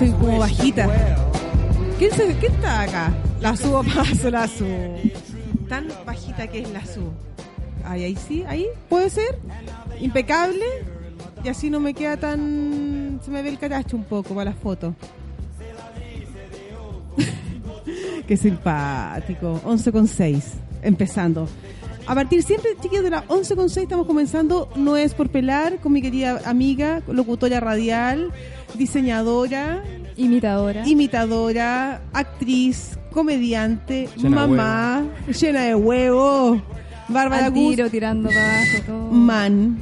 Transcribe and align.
Estoy 0.00 0.10
como 0.12 0.38
bajita. 0.38 0.88
¿Quién, 1.98 2.12
se, 2.12 2.32
¿Quién 2.36 2.52
está 2.52 2.82
acá? 2.82 3.12
La 3.40 3.56
subo 3.56 3.82
paso, 3.94 4.30
la 4.30 4.46
subo. 4.46 4.96
Tan 5.68 5.88
bajita 6.06 6.46
que 6.46 6.60
es 6.60 6.70
la 6.70 6.86
subo. 6.86 7.12
Ahí, 7.84 8.04
ahí 8.04 8.16
sí, 8.16 8.44
ahí 8.46 8.66
puede 8.88 9.10
ser. 9.10 9.38
Impecable. 10.00 10.64
Y 11.42 11.48
así 11.48 11.68
no 11.68 11.80
me 11.80 11.94
queda 11.94 12.16
tan. 12.16 13.20
Se 13.24 13.30
me 13.32 13.42
ve 13.42 13.48
el 13.48 13.58
caracho 13.58 13.96
un 13.96 14.04
poco 14.04 14.34
para 14.34 14.52
la 14.52 14.56
foto. 14.56 14.94
Qué 18.28 18.36
simpático. 18.36 19.60
11 19.64 19.90
con 19.90 20.06
6. 20.06 20.52
Empezando. 20.82 21.48
A 22.08 22.14
partir 22.14 22.42
siempre, 22.42 22.70
chiquillos, 22.80 23.04
de 23.04 23.10
las 23.10 23.24
11 23.28 23.54
con 23.54 23.68
6 23.68 23.84
estamos 23.84 24.06
comenzando. 24.06 24.70
No 24.76 24.96
es 24.96 25.12
por 25.14 25.28
pelar 25.28 25.78
con 25.78 25.92
mi 25.92 26.00
querida 26.00 26.40
amiga, 26.46 27.02
locutora 27.06 27.60
radial, 27.60 28.32
diseñadora, 28.74 29.84
Imitadora. 30.16 30.86
imitadora, 30.88 32.00
actriz, 32.14 32.98
comediante, 33.12 34.08
Llena 34.16 34.42
de 34.42 34.48
mamá, 34.48 35.04
llena 35.40 35.62
de 35.64 35.74
huevo, 35.74 36.62
Bárbara 37.08 37.50
Gus, 37.50 37.76
tirando 37.90 38.28
para 38.30 38.58
abajo, 38.58 38.82
todo. 38.86 39.10
man. 39.12 39.78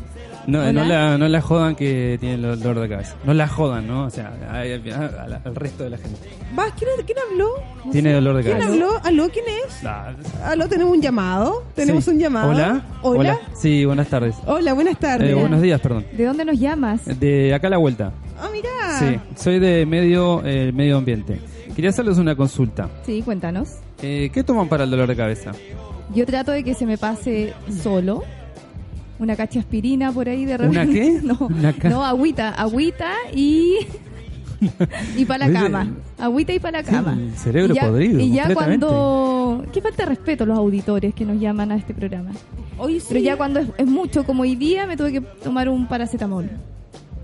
No, 0.47 0.61
Hola. 0.61 0.73
no 0.73 0.85
la, 0.85 1.19
no 1.19 1.29
la 1.29 1.41
jodan 1.41 1.75
que 1.75 2.17
tiene 2.21 2.37
el 2.37 2.61
dolor 2.61 2.81
de 2.81 2.89
cabeza. 2.89 3.17
No 3.25 3.35
la 3.35 3.49
jodan, 3.49 3.87
¿no? 3.89 4.05
O 4.05 4.11
sea, 4.11 4.33
a- 4.49 4.59
a- 4.59 5.23
a 5.25 5.29
la- 5.29 5.41
al 5.45 5.55
resto 5.57 5.83
de 5.85 5.91
la 5.91 5.99
gente. 5.99 6.29
¿Vas? 6.55 6.73
¿Quién, 6.79 6.91
quién 7.05 7.19
habló? 7.31 7.49
Tiene 7.91 8.13
dolor 8.13 8.37
de 8.37 8.43
¿Quién 8.45 8.59
cabeza. 8.59 8.73
habló? 8.73 9.01
¿Aló? 9.03 9.29
¿Quién 9.31 9.45
es? 9.67 9.85
Ah, 9.85 10.13
¿Aló? 10.45 10.69
¿Tenemos 10.69 10.95
un 10.95 11.03
llamado? 11.03 11.65
¿Tenemos 11.75 12.05
sí. 12.05 12.11
un 12.11 12.19
llamado? 12.21 12.51
Hola. 12.51 12.83
¿Hola? 13.03 13.39
Sí, 13.55 13.85
buenas 13.85 14.07
tardes. 14.09 14.37
Hola, 14.47 14.73
buenas 14.73 14.99
tardes. 15.01 15.31
Eh, 15.31 15.35
buenos 15.35 15.61
días, 15.61 15.81
perdón. 15.81 16.07
¿De 16.13 16.25
dónde 16.25 16.45
nos 16.45 16.59
llamas? 16.61 17.05
De 17.19 17.53
acá 17.53 17.67
a 17.67 17.71
la 17.71 17.79
vuelta. 17.79 18.13
Ah, 18.41 18.49
mira. 18.53 18.69
Sí, 19.01 19.19
soy 19.35 19.59
de 19.59 19.85
medio, 19.85 20.43
eh, 20.45 20.71
medio 20.73 20.99
ambiente. 20.99 21.41
Quería 21.75 21.91
hacerles 21.91 22.19
una 22.19 22.37
consulta. 22.37 22.89
Sí, 23.05 23.21
cuéntanos. 23.23 23.69
Eh, 24.01 24.31
¿Qué 24.33 24.45
toman 24.45 24.69
para 24.69 24.85
el 24.85 24.91
dolor 24.91 25.09
de 25.09 25.17
cabeza? 25.17 25.53
Yo 26.15 26.25
trato 26.25 26.53
de 26.53 26.63
que 26.63 26.75
se 26.75 26.87
me 26.87 26.97
pase 26.99 27.53
solo. 27.83 28.23
Una 29.19 29.35
cacha 29.37 29.61
aspirina 29.61 30.13
por 30.13 30.29
ahí 30.29 30.45
de 30.45 30.55
¿Una 30.57 30.85
repente. 30.85 30.93
qué? 30.93 31.21
No, 31.23 31.39
Una 31.47 31.73
ca- 31.73 31.89
no 31.89 32.05
agüita, 32.05 32.51
agüita 32.51 33.11
y 33.35 33.77
y 35.17 35.25
para 35.27 35.49
la 35.49 35.61
cama. 35.61 35.91
Agüita 36.19 36.53
y 36.55 36.59
para 36.59 36.81
la 36.83 36.85
cama. 36.89 37.13
el 37.19 37.33
cerebro 37.37 37.73
y 37.73 37.77
ya, 37.77 37.87
podrido, 37.89 38.21
Y 38.21 38.31
ya 38.31 38.43
completamente. 38.45 38.87
cuando 38.87 39.65
qué 39.73 39.83
falta 39.83 40.03
de 40.05 40.09
respeto 40.09 40.45
a 40.45 40.47
los 40.47 40.59
auditores 40.59 41.15
que 41.15 41.25
nos 41.25 41.39
llaman 41.41 41.73
a 41.73 41.77
este 41.77 41.93
programa. 41.95 42.31
Hoy 42.79 43.01
sí. 43.01 43.07
Pero 43.09 43.21
ya 43.21 43.37
cuando 43.37 43.61
es, 43.61 43.69
es 43.79 43.87
mucho 43.87 44.25
como 44.25 44.43
hoy 44.43 44.55
día 44.57 44.87
me 44.87 44.97
tuve 44.97 45.13
que 45.13 45.21
tomar 45.21 45.69
un 45.69 45.87
paracetamol. 45.87 46.49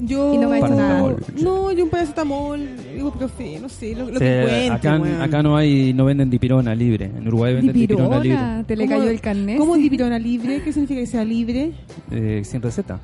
Yo... 0.04 0.34
Y 0.34 0.38
no 0.38 0.48
me 0.48 0.56
ha 0.56 0.58
hecho 0.58 0.74
nada. 0.74 1.14
No, 1.40 1.70
yo 1.72 1.84
un 1.84 1.90
paracetamol, 1.90 2.60
ibuprofeno, 2.98 3.60
no 3.62 3.68
sé, 3.68 3.94
lo, 3.94 4.06
lo 4.06 4.14
Sí, 4.14 4.18
que 4.18 4.66
encuentre, 4.66 4.90
acá, 5.14 5.24
acá 5.24 5.42
no 5.42 5.56
hay, 5.56 5.92
no 5.92 6.04
venden 6.04 6.28
dipirona 6.28 6.74
libre. 6.74 7.06
En 7.16 7.28
Uruguay 7.28 7.54
venden 7.54 7.72
dipirona, 7.74 8.16
Dipirona, 8.20 8.48
libre. 8.56 8.64
te 8.66 8.76
le 8.76 8.86
¿Cómo- 8.86 8.98
cayó 8.98 9.10
el 9.10 9.20
carnet. 9.20 9.58
¿Cómo 9.58 9.76
es 9.76 9.82
dipirona 9.82 10.18
libre? 10.18 10.60
¿Qué 10.62 10.72
significa 10.72 11.00
que 11.00 11.06
sea 11.06 11.24
libre? 11.24 11.72
Eh, 12.10 12.42
sin 12.44 12.60
receta. 12.62 12.98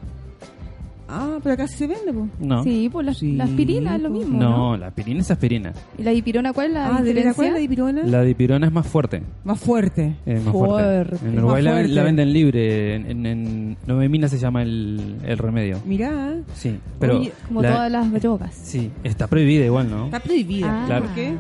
Ah, 1.11 1.39
pero 1.43 1.55
acá 1.55 1.67
sí 1.67 1.77
se 1.79 1.87
vende, 1.87 2.13
po. 2.13 2.29
No. 2.39 2.63
Sí, 2.63 2.89
pues 2.93 3.07
la, 3.07 3.15
Sí, 3.15 3.33
la 3.33 3.45
aspirina 3.45 3.97
es 3.97 4.03
lo 4.03 4.11
pues. 4.11 4.21
mismo. 4.27 4.39
No, 4.41 4.51
¿no? 4.51 4.77
la 4.77 4.89
aspirina 4.89 5.21
es 5.21 5.31
aspirina. 5.31 5.73
¿Y 5.97 6.03
la 6.03 6.11
dipirona 6.11 6.53
cuál 6.53 6.67
es 6.67 6.73
la 6.75 6.97
Ah, 6.99 7.03
¿de 7.03 7.15
verdad 7.15 7.35
cuál 7.35 7.47
es 7.49 7.53
la 7.55 7.59
diferencia? 7.59 7.61
dipirona? 7.61 8.03
La 8.05 8.23
dipirona 8.23 8.67
es 8.67 8.73
más 8.73 8.87
fuerte. 8.87 9.23
Más 9.45 9.59
fuerte. 9.59 10.17
eh, 10.27 10.41
más 10.45 10.53
Fuerte. 10.53 11.09
fuerte. 11.17 11.27
En 11.29 11.39
Uruguay 11.39 11.55
Más 11.55 11.65
la, 11.65 11.71
fuerte. 11.73 11.89
la 11.93 12.03
venden 12.03 12.33
libre. 12.33 12.95
En, 12.97 13.07
en, 13.11 13.27
en 13.27 13.77
Nueve 13.87 14.09
Minas 14.11 14.31
se 14.31 14.39
llama 14.39 14.63
el, 14.63 15.17
el 15.25 15.39
remedio. 15.39 15.81
Mirá, 15.87 16.35
Sí, 16.55 16.77
pero. 17.01 17.19
Oye, 17.21 17.33
Como 17.47 17.63
la- 17.63 17.73
todas 17.73 17.91
las 17.93 18.13
drogas. 18.13 18.55
Sí, 18.55 18.91
está 19.03 19.27
prohibida 19.29 19.65
igual, 19.65 19.91
¿no? 19.91 20.05
está 20.07 20.21
prohibida. 20.21 20.83
Ah. 20.83 20.87
Claro. 20.87 21.05
¿Por 21.07 21.15
qué? 21.15 21.33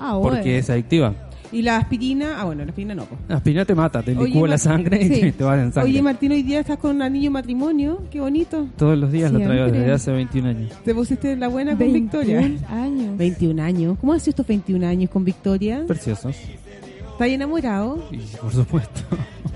Ah, 0.00 0.14
bueno. 0.16 0.36
Porque 0.36 0.58
es 0.58 0.70
adictiva. 0.70 1.12
Y 1.50 1.62
la 1.62 1.78
aspirina, 1.78 2.40
ah, 2.40 2.44
bueno, 2.44 2.62
la 2.64 2.68
aspirina 2.70 2.94
no, 2.94 3.04
po. 3.06 3.16
La 3.26 3.36
aspirina 3.36 3.64
te 3.64 3.74
mata, 3.74 4.02
te 4.02 4.14
licúa 4.14 4.46
la 4.48 4.58
sangre 4.58 5.00
y 5.02 5.08
Sí. 5.08 5.20
te, 5.22 5.32
te 5.32 5.44
va 5.44 5.54
en 5.60 5.72
sangre. 5.72 5.90
Oye, 5.90 6.02
Martín, 6.02 6.32
hoy 6.32 6.42
día 6.42 6.60
estás 6.60 6.76
con 6.78 6.96
un 6.96 7.02
anillo 7.02 7.24
de 7.24 7.30
matrimonio. 7.30 8.02
Qué 8.10 8.20
bonito. 8.20 8.66
Todos 8.76 8.98
los 8.98 9.10
días 9.10 9.32
lo 9.32 9.38
traigo 9.38 9.54
Siempre. 9.64 9.78
desde 9.80 9.92
hace 9.92 10.10
21 10.12 10.48
años. 10.50 10.72
Te 10.84 10.94
pusiste 10.94 11.36
la 11.36 11.48
buena 11.48 11.70
con 11.72 11.78
21 11.78 12.02
Victoria. 12.24 12.66
años. 12.70 13.16
21 13.16 13.62
años. 13.62 13.96
¿Cómo 14.00 14.12
has 14.12 14.22
sido 14.22 14.32
estos 14.32 14.46
21 14.46 14.84
años 14.86 15.08
con 15.10 15.24
Victoria? 15.24 15.84
Preciosos. 15.86 16.36
¿Estás 17.12 17.28
enamorado? 17.28 18.04
Y 18.12 18.18
por 18.40 18.52
supuesto. 18.52 19.00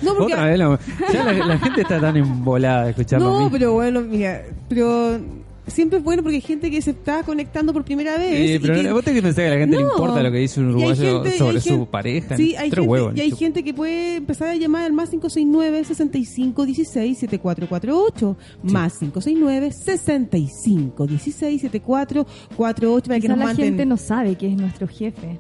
No, 0.03 0.15
porque- 0.17 0.33
Otra 0.33 0.47
vez 0.47 0.59
la, 0.59 0.79
ya 1.13 1.25
la, 1.25 1.33
la 1.33 1.59
gente 1.59 1.83
está 1.83 2.01
tan 2.01 2.17
embolada 2.17 2.85
de 2.85 2.91
escucharlo 2.91 3.29
a 3.29 3.39
No, 3.39 3.45
mí. 3.45 3.49
pero 3.53 3.75
bueno, 3.75 4.01
mira, 4.01 4.43
pero 4.69 5.21
siempre 5.67 5.99
es 5.99 6.05
bueno 6.05 6.23
porque 6.23 6.37
hay 6.37 6.41
gente 6.43 6.71
que 6.71 6.83
se 6.83 6.91
está 6.91 7.23
conectando 7.23 7.73
por 7.73 7.85
primera 7.85 8.19
vez. 8.19 8.51
Y 8.51 8.59
pero 8.59 8.75
que- 8.75 8.93
vos 8.93 9.05
te 9.05 9.13
pensás 9.13 9.35
que 9.37 9.47
a 9.47 9.51
la 9.51 9.57
gente 9.59 9.77
le 9.77 9.83
No. 9.83 9.91
importa 9.93 10.23
lo 10.23 10.33
que 10.33 10.39
dice 10.39 10.61
un 10.61 10.71
uruguayo 10.71 11.23
gente- 11.23 11.39
sobre 11.39 11.61
su 11.61 11.69
gente- 11.71 11.87
pareja. 11.91 12.37
Sí, 12.37 12.55
hay 12.57 12.71
gente, 12.71 12.81
huevos, 12.81 13.13
y 13.17 13.21
hay 13.21 13.31
gente 13.31 13.63
que 13.63 13.73
puede 13.73 14.17
empezar 14.17 14.49
a 14.49 14.57
llamar 14.57 14.85
al 14.85 14.93
más 14.93 15.11
569 15.11 15.85
65 15.85 16.67
16 16.67 17.19
7448 17.19 18.37
más 18.65 18.99
569 18.99 19.73
65 19.73 21.07
16 21.07 21.61
7448 21.61 23.07
para 23.09 23.21
que 23.21 23.29
nos 23.29 23.39
la 23.39 23.45
manden 23.47 23.65
gente 23.67 23.87
no 23.87 23.97
sabe 23.97 24.35
que 24.37 24.49
es 24.49 24.57
nuestro 24.57 24.89
jefe. 24.89 25.39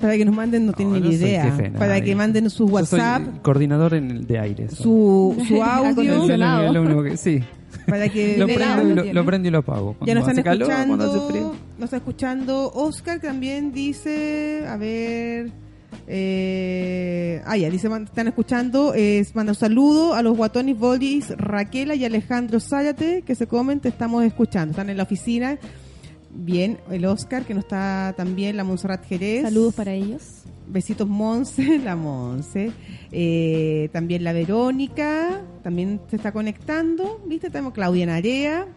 para 0.00 0.16
que 0.16 0.24
nos 0.24 0.34
manden 0.36 0.66
no 0.66 0.72
tienen 0.72 0.94
No, 0.94 1.00
ni 1.00 1.06
no 1.08 1.12
idea 1.14 1.44
jefe 1.46 1.62
de 1.64 1.70
para 1.72 1.88
nadie. 1.88 2.04
que 2.04 2.14
manden 2.14 2.48
su 2.48 2.68
Yo 2.68 2.74
WhatsApp 2.74 3.24
soy 3.24 3.40
coordinador 3.42 3.94
en 3.94 4.10
el 4.12 4.26
de 4.26 4.38
aire. 4.38 4.68
soy. 4.68 4.76
su, 4.84 5.36
su 5.48 5.62
audio 5.64 7.02
que 7.02 7.16
sí. 7.16 7.40
Para 7.88 8.08
que 8.08 8.36
Lo 8.36 8.46
prendo, 8.46 8.82
y 8.82 8.88
lo 8.88 8.94
lo, 8.94 9.02
tiene. 9.02 9.14
lo 9.14 9.24
prendo 9.26 9.48
y 9.48 9.50
lo 9.50 9.58
apago. 9.58 9.96
Ya 10.02 10.14
nos 10.14 10.22
están 10.22 10.36
hace 10.36 10.42
calor, 10.44 10.68
cuando 10.68 10.94
hace 11.04 11.16
escuchando. 11.16 11.28
frío. 11.28 11.54
Nos 11.78 11.84
está 11.84 11.96
escuchando 11.96 12.70
Oscar 12.74 13.20
también 13.20 13.72
dice, 13.72 14.64
a 14.68 14.76
ver, 14.76 15.50
eh, 16.06 17.42
ah 17.46 17.56
ya 17.56 17.70
dice, 17.70 17.88
están 18.04 18.28
escuchando, 18.28 18.94
es 18.94 19.34
manda 19.34 19.52
un 19.52 19.56
saludo 19.56 20.14
a 20.14 20.22
los 20.22 20.36
guatones 20.36 20.78
Bolis, 20.78 21.30
Raquela 21.36 21.94
y 21.94 22.04
Alejandro 22.04 22.60
Zárate 22.60 23.22
que 23.22 23.34
se 23.34 23.46
comen, 23.46 23.80
te 23.80 23.88
estamos 23.88 24.24
escuchando, 24.24 24.72
están 24.72 24.90
en 24.90 24.96
la 24.96 25.02
oficina. 25.04 25.58
Bien, 26.40 26.78
el 26.88 27.04
Oscar 27.04 27.44
que 27.44 27.52
no 27.52 27.58
está 27.58 28.14
también, 28.16 28.56
la 28.56 28.62
Montserrat 28.62 29.04
Jerez. 29.04 29.42
Saludos 29.42 29.74
para 29.74 29.92
ellos. 29.92 30.44
Besitos 30.68 31.08
Monse, 31.08 31.78
la 31.84 31.96
Monse. 31.96 32.70
Eh, 33.10 33.88
también 33.92 34.22
la 34.22 34.32
Verónica, 34.32 35.42
también 35.64 36.00
se 36.08 36.14
está 36.14 36.30
conectando. 36.30 37.20
¿Viste? 37.26 37.50
Tenemos 37.50 37.72
Claudia 37.72 38.06
Narea, 38.06 38.68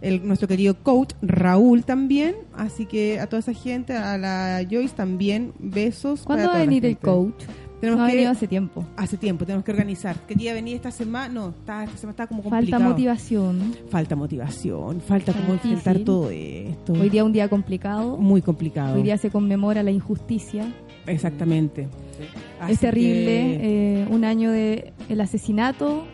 el, 0.00 0.26
nuestro 0.26 0.48
querido 0.48 0.82
coach 0.82 1.12
Raúl 1.20 1.84
también. 1.84 2.36
Así 2.54 2.86
que 2.86 3.20
a 3.20 3.26
toda 3.26 3.40
esa 3.40 3.52
gente, 3.52 3.92
a 3.92 4.16
la 4.16 4.62
Joyce 4.68 4.94
también, 4.94 5.52
besos. 5.58 6.22
¿Cuándo 6.22 6.46
para 6.46 6.58
va 6.58 6.62
a 6.62 6.66
venir 6.66 6.86
el 6.86 6.96
coach? 6.96 7.44
Tenemos 7.80 7.98
no 7.98 8.04
ha 8.04 8.08
que- 8.08 8.14
venido 8.14 8.30
hace 8.32 8.46
tiempo. 8.46 8.84
Hace 8.96 9.16
tiempo, 9.16 9.46
tenemos 9.46 9.64
que 9.64 9.70
organizar. 9.72 10.16
Quería 10.26 10.52
venir 10.54 10.76
esta 10.76 10.90
semana, 10.90 11.32
no, 11.32 11.48
está, 11.50 11.84
esta 11.84 11.96
semana 11.96 12.12
está 12.12 12.26
como 12.26 12.42
complicado. 12.42 12.82
Falta 12.82 12.88
motivación. 12.90 13.74
Falta 13.88 14.16
motivación, 14.16 15.00
falta 15.00 15.32
como 15.32 15.54
enfrentar 15.54 15.98
todo 16.00 16.30
esto. 16.30 16.92
Hoy 16.92 17.08
día 17.08 17.24
un 17.24 17.32
día 17.32 17.48
complicado. 17.48 18.16
Muy 18.18 18.42
complicado. 18.42 18.96
Hoy 18.96 19.02
día 19.02 19.16
se 19.16 19.30
conmemora 19.30 19.82
la 19.82 19.90
injusticia. 19.90 20.64
Exactamente. 21.06 21.88
Así 22.60 22.74
es 22.74 22.80
terrible. 22.80 23.24
que- 23.24 24.02
eh, 24.02 24.06
un 24.10 24.24
año 24.24 24.50
de 24.52 24.92
el 25.08 25.20
asesinato 25.22 26.04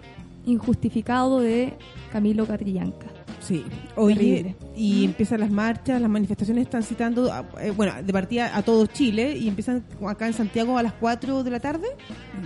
injustificado 0.46 1.40
de 1.40 1.72
Camilo 2.12 2.46
Catrillanca. 2.46 3.06
Sí, 3.46 3.64
oye, 3.94 4.14
Terrible. 4.16 4.56
y 4.76 5.04
empiezan 5.04 5.38
las 5.40 5.50
marchas, 5.50 6.00
las 6.00 6.10
manifestaciones 6.10 6.64
están 6.64 6.82
citando, 6.82 7.32
a- 7.32 7.44
eh, 7.62 7.70
bueno, 7.70 7.92
de 8.04 8.12
partida 8.12 8.56
a 8.56 8.62
todo 8.62 8.86
Chile 8.86 9.36
y 9.38 9.46
empiezan 9.46 9.84
acá 10.04 10.26
en 10.26 10.32
Santiago 10.32 10.76
a 10.78 10.82
las 10.82 10.92
4 10.94 11.44
de 11.44 11.50
la 11.50 11.60
tarde. 11.60 11.86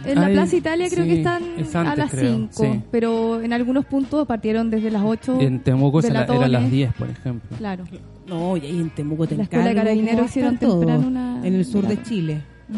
En 0.05 0.17
la 0.21 0.27
Ay, 0.27 0.35
Plaza 0.35 0.57
Italia 0.57 0.89
creo 0.91 1.05
sí, 1.05 1.11
que 1.11 1.17
están 1.19 1.43
es 1.57 1.75
a 1.75 1.81
antes, 1.81 1.99
las 1.99 2.11
creo, 2.11 2.35
5, 2.35 2.53
sí. 2.53 2.83
pero 2.91 3.41
en 3.41 3.53
algunos 3.55 3.87
puntos 3.87 4.27
partieron 4.27 4.69
desde 4.69 4.91
las 4.91 5.03
8. 5.05 5.39
En 5.41 5.61
Temuco 5.61 6.03
se 6.03 6.13
la- 6.13 6.25
eran 6.25 6.53
las 6.53 6.71
10, 6.71 6.93
por 6.93 7.09
ejemplo. 7.09 7.57
Claro. 7.57 7.85
No, 8.27 8.57
y 8.59 8.61
ahí 8.61 8.79
en 8.81 8.91
Temuco 8.91 9.27
te 9.27 9.37
La 9.37 9.45
Escuela 9.45 9.65
de 9.71 9.75
Carabineros 9.75 10.23
a 10.23 10.25
hicieron 10.27 10.59
temprano 10.59 11.07
una- 11.09 11.41
En 11.47 11.55
el 11.55 11.65
sur 11.65 11.87
de 11.87 11.95
claro. 11.95 12.09
Chile. 12.09 12.43
Mm. 12.69 12.75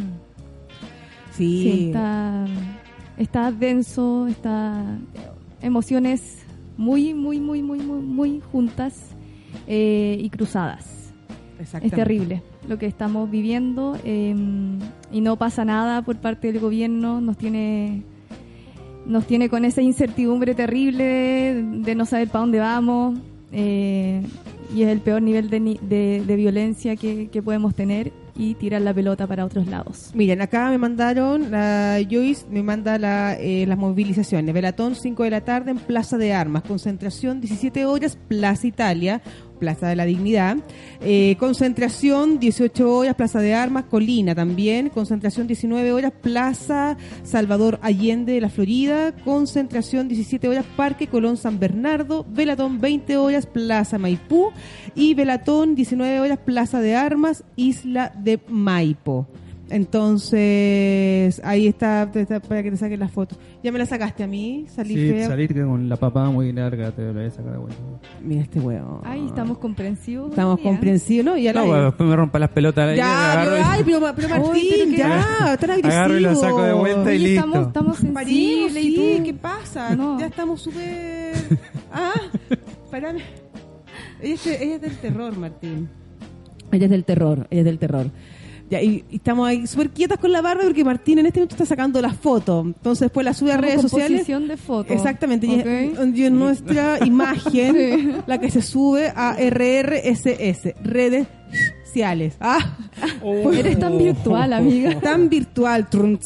Sí. 1.37 1.63
Sí, 1.63 1.87
está, 1.87 2.45
está 3.19 3.51
denso, 3.51 4.27
está 4.29 4.85
emociones 5.61 6.39
muy, 6.77 7.15
muy, 7.15 7.41
muy, 7.41 7.63
muy, 7.63 7.79
muy, 7.81 8.03
muy 8.03 8.41
juntas 8.41 9.15
eh, 9.67 10.19
y 10.21 10.31
cruzadas. 10.31 11.13
Es 11.59 11.93
terrible 11.93 12.43
lo 12.67 12.79
que 12.79 12.87
estamos 12.87 13.31
viviendo 13.31 13.97
eh, 14.05 14.35
y 15.13 15.21
no 15.21 15.37
pasa 15.37 15.65
nada 15.65 16.03
por 16.03 16.17
parte 16.17 16.53
del 16.53 16.61
gobierno, 16.61 17.21
nos 17.21 17.37
tiene 17.37 18.03
nos 19.07 19.27
tiene 19.27 19.49
con 19.49 19.65
esa 19.65 19.83
incertidumbre 19.83 20.55
terrible 20.55 21.05
de, 21.05 21.63
de 21.83 21.95
no 21.95 22.05
saber 22.05 22.29
para 22.29 22.41
dónde 22.43 22.61
vamos 22.61 23.19
eh, 23.51 24.23
y 24.75 24.83
es 24.83 24.89
el 24.89 25.01
peor 25.01 25.23
nivel 25.23 25.51
de, 25.51 25.79
de, 25.83 26.25
de 26.25 26.37
violencia 26.37 26.97
que, 26.97 27.29
que 27.29 27.43
podemos 27.43 27.75
tener 27.75 28.13
y 28.35 28.55
tirar 28.55 28.83
la 28.83 28.95
pelota 28.95 29.27
para 29.27 29.45
otros 29.45 29.67
lados. 29.67 30.11
Miren, 30.15 30.41
acá 30.41 30.71
me 30.71 30.79
mandaron, 30.79 31.51
la 31.51 31.99
Joyce 32.09 32.47
me 32.51 32.63
manda 32.63 32.99
la, 32.99 33.35
eh, 33.39 33.67
las 33.67 33.79
movilizaciones. 33.79 34.55
Velatón, 34.55 34.95
5 34.95 35.23
de 35.25 35.31
la 35.31 35.43
tarde 35.43 35.71
en 35.71 35.79
Plaza 35.79 36.17
de 36.17 36.33
Armas. 36.33 36.63
Concentración, 36.63 37.41
17 37.41 37.85
horas, 37.85 38.19
Plaza 38.29 38.67
Italia, 38.67 39.23
Plaza 39.63 39.87
de 39.87 39.95
la 39.95 40.07
Dignidad. 40.07 40.57
Eh, 41.01 41.37
concentración, 41.39 42.41
18 42.41 42.97
horas, 42.97 43.15
Plaza 43.15 43.39
de 43.39 43.55
Armas, 43.55 43.85
Colina 43.85 44.35
también. 44.35 44.89
Concentración, 44.89 45.47
19 45.47 45.93
horas, 45.93 46.13
Plaza 46.21 46.97
Salvador 47.23 47.79
Allende 47.81 48.33
de 48.33 48.41
la 48.41 48.49
Florida. 48.49 49.13
Concentración, 49.25 50.09
17 50.09 50.49
horas, 50.49 50.65
Parque 50.77 51.07
Colón 51.07 51.37
San 51.37 51.61
Bernardo. 51.61 52.27
Velatón, 52.29 52.81
20 52.81 53.17
horas, 53.19 53.47
Plaza 53.47 53.99
Maipú. 53.99 54.51
Y 54.97 55.15
Velatón, 55.15 55.77
19 55.77 56.19
horas, 56.19 56.41
Plaza 56.45 56.81
de 56.81 56.97
Armas, 56.97 57.45
Isla 57.55 58.13
de 58.19 58.41
Maipo. 58.49 59.29
Entonces, 59.73 61.41
ahí 61.45 61.67
está, 61.67 62.11
está 62.15 62.41
para 62.41 62.63
que 62.63 62.71
te 62.71 62.77
saquen 62.77 63.01
las 63.01 63.11
fotos. 63.11 63.39
Ya 63.63 63.73
me 63.73 63.79
la 63.79 63.87
sacaste 63.87 64.23
a 64.23 64.27
mí, 64.27 64.67
salí 64.69 64.95
Sí, 64.95 65.11
fea. 65.11 65.29
salir 65.29 65.53
que 65.53 65.63
con 65.63 65.89
la 65.89 65.97
papada 65.97 66.31
muy 66.31 66.53
larga 66.53 66.91
te 66.91 67.03
lo 67.03 67.15
voy 67.15 67.25
a 67.27 67.31
sacar 67.31 67.53
de 67.53 67.59
vuelta. 67.59 67.79
Mira 68.23 68.43
este 68.43 68.61
huevo. 68.61 69.01
Ay, 69.05 69.27
estamos 69.27 69.59
comprensivos. 69.59 70.31
Estamos 70.31 70.57
día. 70.57 70.65
comprensivos, 70.71 71.25
¿no? 71.25 71.37
Ya 71.39 71.53
No, 71.53 71.61
la- 71.61 71.67
bueno, 71.67 71.85
después 71.87 72.09
me 72.11 72.17
rompa 72.17 72.39
las 72.39 72.51
pelotas. 72.51 72.97
Ya, 72.97 73.33
agarro 73.33 73.51
pero, 73.53 73.63
y- 73.63 73.65
ay, 73.67 73.83
pero, 73.85 74.01
pero 74.17 74.29
Martín, 74.29 74.51
Uy, 74.53 74.69
pero 74.97 74.97
ya, 74.97 75.57
tan 75.59 75.71
agresivo. 75.71 75.93
Agarro 75.95 76.19
y 76.19 76.21
lo 76.21 76.35
saco 76.35 76.63
de 76.63 76.73
vuelta 76.73 77.15
y 77.15 77.17
Oye, 77.17 77.19
listo. 77.29 77.45
estamos, 77.47 77.67
estamos 77.69 77.97
sensibles 77.99 78.85
y 78.85 78.91
sí, 78.97 79.17
tú. 79.19 79.25
¿qué 79.25 79.35
pasa? 79.35 79.97
No. 79.97 80.19
Ya 80.21 80.27
estamos 80.27 80.61
súper... 80.63 81.33
Ah, 81.93 82.13
parame. 82.91 83.21
Ella 84.21 84.35
es, 84.35 84.47
ella 84.47 84.75
es 84.77 84.81
del 84.81 84.97
terror, 84.99 85.37
Martín. 85.37 85.89
Ella 86.71 86.85
es 86.87 86.91
del 86.91 87.05
terror, 87.05 87.47
ella 87.51 87.61
es 87.61 87.65
del 87.67 87.79
terror. 87.79 88.07
Ya, 88.73 88.81
y, 88.81 89.05
y 89.11 89.17
estamos 89.17 89.47
ahí 89.47 89.67
súper 89.67 89.91
quietas 89.91 90.19
con 90.19 90.33
la 90.33 90.41
barba 90.41 90.63
porque 90.65 90.83
Martín 90.83 91.19
en 91.19 91.27
este 91.27 91.41
momento 91.41 91.57
está 91.57 91.67
sacando 91.67 92.01
las 92.01 92.17
fotos. 92.17 92.65
Entonces 92.65 93.01
después 93.01 93.23
la 93.23 93.35
sube 93.35 93.53
a 93.53 93.59
redes 93.59 93.83
sociales. 93.83 94.27
de 94.27 94.57
foto. 94.57 94.95
Exactamente, 94.95 95.47
y 95.47 95.55
es- 95.57 95.99
Ok. 95.99 96.07
y 96.15 96.23
es 96.25 96.33
nuestra 96.33 96.99
imagen, 97.07 97.75
Sí. 97.77 98.11
la 98.27 98.41
que 98.41 98.51
se 98.51 98.63
sube 98.63 99.13
a 99.15 99.37
RRSS, 99.39 100.75
redes 100.83 101.27
Ah, 102.41 102.77
Eres 103.53 103.79
tan 103.79 103.99
virtual, 103.99 104.53
amiga. 104.53 104.99
tan 105.03 105.29
virtual. 105.29 105.89
trum. 105.91 106.19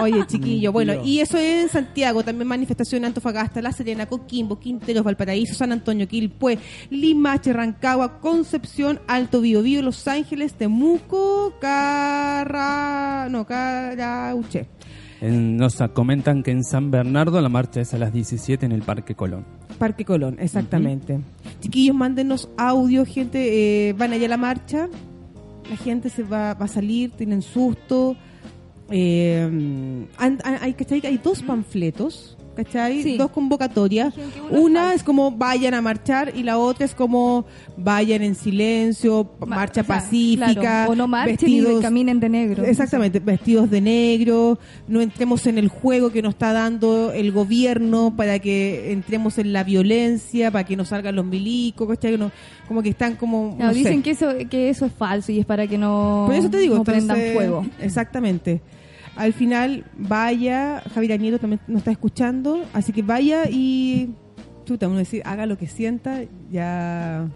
Oye, 0.00 0.26
chiquillo, 0.26 0.72
bueno, 0.72 0.94
y 1.04 1.20
eso 1.20 1.38
es 1.38 1.64
en 1.64 1.68
Santiago, 1.68 2.22
también 2.22 2.48
manifestación 2.48 3.02
en 3.02 3.06
Antofagasta, 3.06 3.62
La 3.62 3.72
Serena, 3.72 4.06
Coquimbo, 4.06 4.58
Quinteros, 4.58 5.04
Valparaíso, 5.04 5.54
San 5.54 5.72
Antonio, 5.72 6.08
Quilpué, 6.08 6.58
Limache, 6.90 7.52
Rancagua, 7.52 8.20
Concepción, 8.20 9.00
Alto 9.06 9.40
Biobío, 9.40 9.82
Los 9.82 10.08
Ángeles, 10.08 10.54
Temuco, 10.54 11.54
Carra... 11.60 13.28
no, 13.30 13.46
Carauche. 13.46 14.66
Nos 15.20 15.78
comentan 15.94 16.42
que 16.42 16.52
en 16.52 16.62
San 16.62 16.90
Bernardo 16.90 17.40
la 17.40 17.48
marcha 17.48 17.80
es 17.80 17.92
a 17.92 17.98
las 17.98 18.12
17 18.12 18.64
en 18.64 18.72
el 18.72 18.82
Parque 18.82 19.14
Colón. 19.14 19.44
Parque 19.78 20.04
Colón, 20.04 20.36
exactamente. 20.38 21.18
Chiquillos, 21.60 21.96
mándenos 21.96 22.48
audio, 22.56 23.04
gente, 23.04 23.88
eh, 23.88 23.92
van 23.94 24.12
allá 24.12 24.26
a 24.26 24.28
la 24.30 24.36
marcha, 24.36 24.88
la 25.68 25.76
gente 25.76 26.08
se 26.08 26.22
va, 26.22 26.54
va 26.54 26.66
a 26.66 26.68
salir, 26.68 27.10
tienen 27.10 27.42
susto. 27.42 28.16
Eh, 28.90 30.06
hay, 30.16 30.74
¿cachai? 30.74 31.02
hay 31.04 31.18
dos 31.18 31.42
panfletos, 31.42 32.37
¿cachai? 32.64 33.02
Sí. 33.04 33.16
Dos 33.16 33.30
convocatorias. 33.30 34.12
Una 34.50 34.92
es 34.92 35.04
como 35.04 35.30
vayan 35.30 35.74
a 35.74 35.80
marchar 35.80 36.32
y 36.34 36.42
la 36.42 36.58
otra 36.58 36.84
es 36.86 36.94
como 36.94 37.44
vayan 37.76 38.22
en 38.22 38.34
silencio, 38.34 39.30
Ma- 39.40 39.46
marcha 39.46 39.82
o 39.82 39.84
sea, 39.84 39.96
pacífica. 40.00 40.54
claro, 40.60 40.90
o 40.90 40.94
no 40.96 41.06
marchen 41.06 41.36
vestidos- 41.36 41.78
y 41.78 41.82
caminen 41.82 42.18
de 42.18 42.28
negro. 42.28 42.64
Exactamente, 42.64 43.20
vestidos 43.20 43.70
de 43.70 43.80
negro, 43.80 44.58
no 44.88 45.00
entremos 45.00 45.46
en 45.46 45.58
el 45.58 45.68
juego 45.68 46.10
que 46.10 46.20
nos 46.20 46.34
está 46.34 46.52
dando 46.52 47.12
el 47.12 47.30
gobierno 47.30 48.14
para 48.16 48.40
que 48.40 48.90
entremos 48.90 49.38
en 49.38 49.52
la 49.52 49.62
violencia, 49.62 50.50
para 50.50 50.64
que 50.64 50.76
nos 50.76 50.88
salgan 50.88 51.14
los 51.14 51.24
milicos, 51.24 51.86
¿cachai? 51.88 52.18
No- 52.18 52.32
como 52.66 52.82
que 52.82 52.88
están 52.90 53.14
como... 53.14 53.54
No, 53.58 53.66
no 53.66 53.72
sé. 53.72 53.78
dicen 53.78 54.02
que 54.02 54.10
eso 54.10 54.28
que 54.50 54.68
eso 54.68 54.84
es 54.84 54.92
falso 54.92 55.30
y 55.32 55.38
es 55.38 55.46
para 55.46 55.66
que 55.68 55.78
no, 55.78 56.24
Por 56.26 56.34
eso 56.34 56.50
te 56.50 56.58
digo, 56.58 56.74
no 56.76 56.84
prendan 56.84 57.16
entonces, 57.16 57.34
fuego. 57.34 57.64
Exactamente. 57.80 58.60
Al 59.18 59.32
final, 59.32 59.84
vaya, 59.98 60.82
Javier 60.94 61.20
Nieto 61.20 61.38
también 61.38 61.60
nos 61.66 61.78
está 61.78 61.90
escuchando, 61.90 62.64
así 62.72 62.92
que 62.92 63.02
vaya 63.02 63.44
y... 63.50 64.10
Chuta, 64.64 64.86
uno 64.88 64.98
decir, 64.98 65.22
haga 65.24 65.44
lo 65.46 65.58
que 65.58 65.66
sienta, 65.66 66.20
ya... 66.50 67.28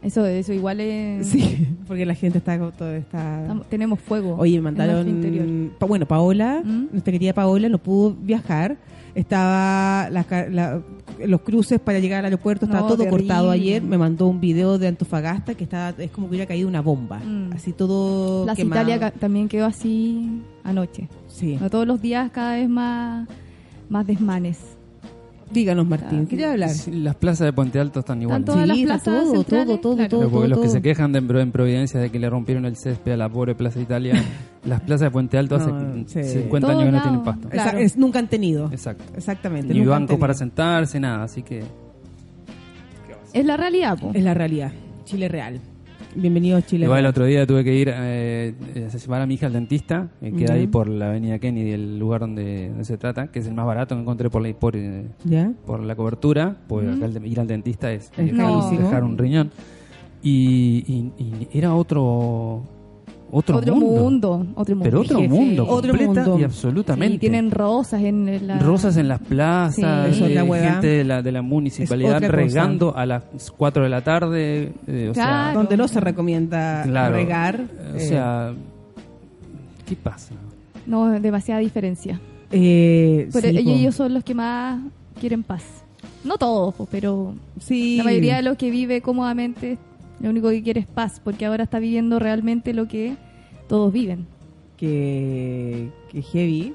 Eso 0.00 0.24
eso 0.26 0.52
igual 0.52 0.78
es 0.80 1.26
Sí, 1.26 1.66
porque 1.88 2.06
la 2.06 2.14
gente 2.14 2.38
está... 2.38 2.56
todo 2.72 2.92
está 2.94 3.42
estamos- 3.42 3.68
tenemos 3.68 3.98
fuego. 4.00 4.36
Oye, 4.38 4.56
me 4.58 4.62
mandaron. 4.70 5.72
pa- 5.78 5.86
bueno, 5.86 6.06
Paola, 6.06 6.62
¿Mm? 6.64 6.88
nuestra 6.92 7.12
querida 7.12 7.32
Paola, 7.32 7.68
no 7.68 7.78
pudo 7.78 8.14
viajar. 8.14 8.76
Estaba 9.14 10.08
la 10.10 10.24
la- 10.50 10.82
los 11.26 11.40
cruces 11.40 11.80
para 11.80 11.98
llegar 11.98 12.20
al 12.20 12.26
aeropuerto, 12.26 12.66
estaba 12.66 12.82
No, 12.82 12.86
todo 12.88 12.98
terrible. 12.98 13.26
cortado 13.26 13.50
ayer. 13.50 13.82
Me 13.82 13.98
mandó 13.98 14.28
un 14.28 14.40
video 14.40 14.78
de 14.78 14.86
Antofagasta 14.86 15.54
que 15.54 15.64
estaba, 15.64 15.92
es 16.00 16.10
como 16.12 16.28
que 16.28 16.30
hubiera 16.30 16.46
caído 16.46 16.68
una 16.68 16.80
bomba. 16.80 17.18
Mm. 17.18 17.52
Así 17.54 17.72
todo. 17.72 18.46
Quemado. 18.54 18.82
Italia 18.88 19.10
también 19.10 19.48
quedó 19.48 19.66
así 19.66 20.42
anoche. 20.68 21.08
Sí. 21.28 21.56
No 21.60 21.70
todos 21.70 21.86
los 21.86 22.00
días 22.02 22.30
cada 22.30 22.54
vez 22.56 22.68
más 22.68 23.28
más 23.88 24.06
desmanes. 24.06 24.58
Díganos, 25.50 25.86
Martín, 25.88 26.24
Ah, 26.24 26.28
quería 26.28 26.50
hablar. 26.52 26.68
Sí, 26.68 26.90
Las 26.90 27.14
plazas 27.16 27.46
de 27.46 27.54
Puente 27.54 27.80
Alto 27.80 28.00
están 28.00 28.20
igual. 28.20 28.40
Están 28.40 28.54
todas 28.54 28.68
las 28.68 28.76
Sí, 28.76 28.82
está 28.82 28.94
plazas 28.98 29.04
todo, 29.32 29.44
todo, 29.44 29.78
todo, 29.78 29.96
claro. 29.96 30.10
todo. 30.10 30.46
Los 30.46 30.58
que 30.58 30.64
todo. 30.66 30.72
se 30.74 30.82
quejan 30.82 31.12
de, 31.12 31.20
en 31.20 31.26
Pro- 31.26 31.40
en 31.40 31.52
Providencia 31.52 31.98
de 32.00 32.10
que 32.10 32.18
le 32.18 32.28
rompieron 32.28 32.66
el 32.66 32.76
césped 32.76 33.12
a 33.12 33.16
la 33.16 33.30
pobre 33.30 33.54
Plaza 33.54 33.80
Italia, 33.80 34.12
las 34.66 34.82
plazas 34.82 35.06
de 35.06 35.10
Puente 35.10 35.38
Alto 35.38 35.54
hace 35.56 35.72
No, 35.72 36.04
sí. 36.06 36.22
50 36.22 36.66
Todos 36.66 36.82
años 36.82 36.84
que 36.92 36.96
no 36.98 37.02
tienen 37.02 37.22
pasto. 37.22 37.48
Esa- 37.50 37.62
Claro. 37.62 37.78
es- 37.78 37.96
nunca 37.96 38.18
han 38.18 38.28
tenido. 38.28 38.68
Exacto. 38.70 39.04
Exactamente. 39.16 39.72
Ni 39.72 39.86
banco 39.86 40.18
para 40.18 40.34
sentarse, 40.34 41.00
nada, 41.00 41.22
así 41.24 41.42
que... 41.42 41.64
Es 43.32 43.44
la 43.46 43.56
realidad, 43.56 43.98
po. 43.98 44.10
Es 44.14 44.22
la 44.22 44.34
realidad. 44.34 44.72
Chile 45.04 45.28
real. 45.28 45.60
Bienvenido 46.14 46.56
a 46.56 46.62
Chile 46.62 46.84
Igual 46.86 47.00
el 47.00 47.06
otro 47.06 47.24
día 47.26 47.46
tuve 47.46 47.62
que 47.64 47.74
ir 47.74 47.90
eh, 47.94 48.54
a 48.92 48.96
llevar 48.96 49.20
a 49.22 49.26
mi 49.26 49.34
hija 49.34 49.46
al 49.46 49.52
dentista, 49.52 50.08
que 50.20 50.32
queda 50.32 50.54
ahí 50.54 50.66
por 50.66 50.88
la 50.88 51.08
avenida 51.10 51.38
Kennedy, 51.38 51.70
el 51.72 51.98
lugar 51.98 52.20
donde, 52.22 52.68
donde 52.70 52.84
se 52.84 52.96
trata, 52.96 53.28
que 53.28 53.38
es 53.40 53.46
el 53.46 53.54
más 53.54 53.66
barato 53.66 53.94
que 53.94 54.00
encontré 54.00 54.30
por 54.30 54.42
la, 54.42 54.52
por, 54.54 54.74
eh, 54.74 55.04
¿Ya? 55.24 55.52
por 55.66 55.80
la 55.80 55.94
cobertura, 55.94 56.56
porque 56.66 56.88
acá 56.90 57.04
el 57.06 57.26
ir 57.26 57.38
al 57.40 57.46
dentista 57.46 57.92
es, 57.92 58.10
Es 58.16 58.32
dejar, 58.32 58.70
dejar 58.78 59.04
un 59.04 59.18
riñón. 59.18 59.50
Y, 60.22 60.82
y- 60.88 61.12
y 61.22 61.48
era 61.58 61.74
otro 61.74 62.62
otro, 63.30 63.56
otro 63.58 63.74
mundo. 63.76 64.38
mundo, 64.38 64.46
otro 64.54 64.74
mundo. 64.76 64.84
Pero 64.84 65.00
otro 65.00 65.20
mundo, 65.20 65.66
otro 65.68 65.90
completa 65.96 66.22
mundo. 66.24 66.38
y 66.40 66.44
absolutamente. 66.44 67.14
Sí, 67.14 67.18
tienen 67.18 67.50
rosas 67.50 68.02
en 68.02 68.46
la 68.46 68.58
Rosas 68.58 68.96
en 68.96 69.08
las 69.08 69.20
plazas, 69.20 69.74
Sí. 69.74 69.82
Eso 69.82 70.24
es 70.26 70.30
eh, 70.30 70.34
la 70.34 70.44
hueá. 70.44 70.72
gente 70.72 70.86
de 70.86 71.04
la, 71.04 71.22
de 71.22 71.32
la 71.32 71.42
municipalidad 71.42 72.20
regando 72.22 72.96
a 72.96 73.04
las 73.06 73.22
4 73.56 73.82
de 73.82 73.88
la 73.88 74.00
tarde. 74.02 74.72
eh, 74.86 75.08
o 75.10 75.14
sea, 75.14 75.24
Claro. 75.24 75.58
Donde 75.60 75.76
no 75.76 75.88
se 75.88 76.00
recomienda 76.00 76.82
Claro. 76.84 77.14
regar. 77.14 77.60
O 77.92 77.96
eh, 77.96 78.00
sea, 78.00 78.52
¿qué 79.86 79.96
pasa? 79.96 80.34
No, 80.86 81.12
es 81.14 81.22
demasiada 81.22 81.60
diferencia. 81.60 82.20
eh, 82.50 83.28
Pero 83.32 83.48
sí, 83.50 83.58
ellos 83.58 83.94
son 83.94 84.14
los 84.14 84.24
que 84.24 84.34
más 84.34 84.80
quieren 85.20 85.42
paz. 85.42 85.64
No 86.24 86.36
todos, 86.38 86.74
pero 86.90 87.34
Sí. 87.60 87.96
la 87.98 88.04
mayoría 88.04 88.36
de 88.36 88.42
los 88.42 88.56
que 88.56 88.70
vive 88.70 89.00
cómodamente, 89.02 89.78
lo 90.20 90.30
único 90.30 90.50
que 90.50 90.62
quiere 90.62 90.80
es 90.80 90.86
paz, 90.86 91.20
porque 91.22 91.46
ahora 91.46 91.64
está 91.64 91.78
viviendo 91.78 92.18
realmente 92.18 92.72
lo 92.74 92.88
que 92.88 93.16
todos 93.68 93.92
viven. 93.92 94.26
que, 94.76 95.90
que 96.10 96.22
heavy. 96.22 96.72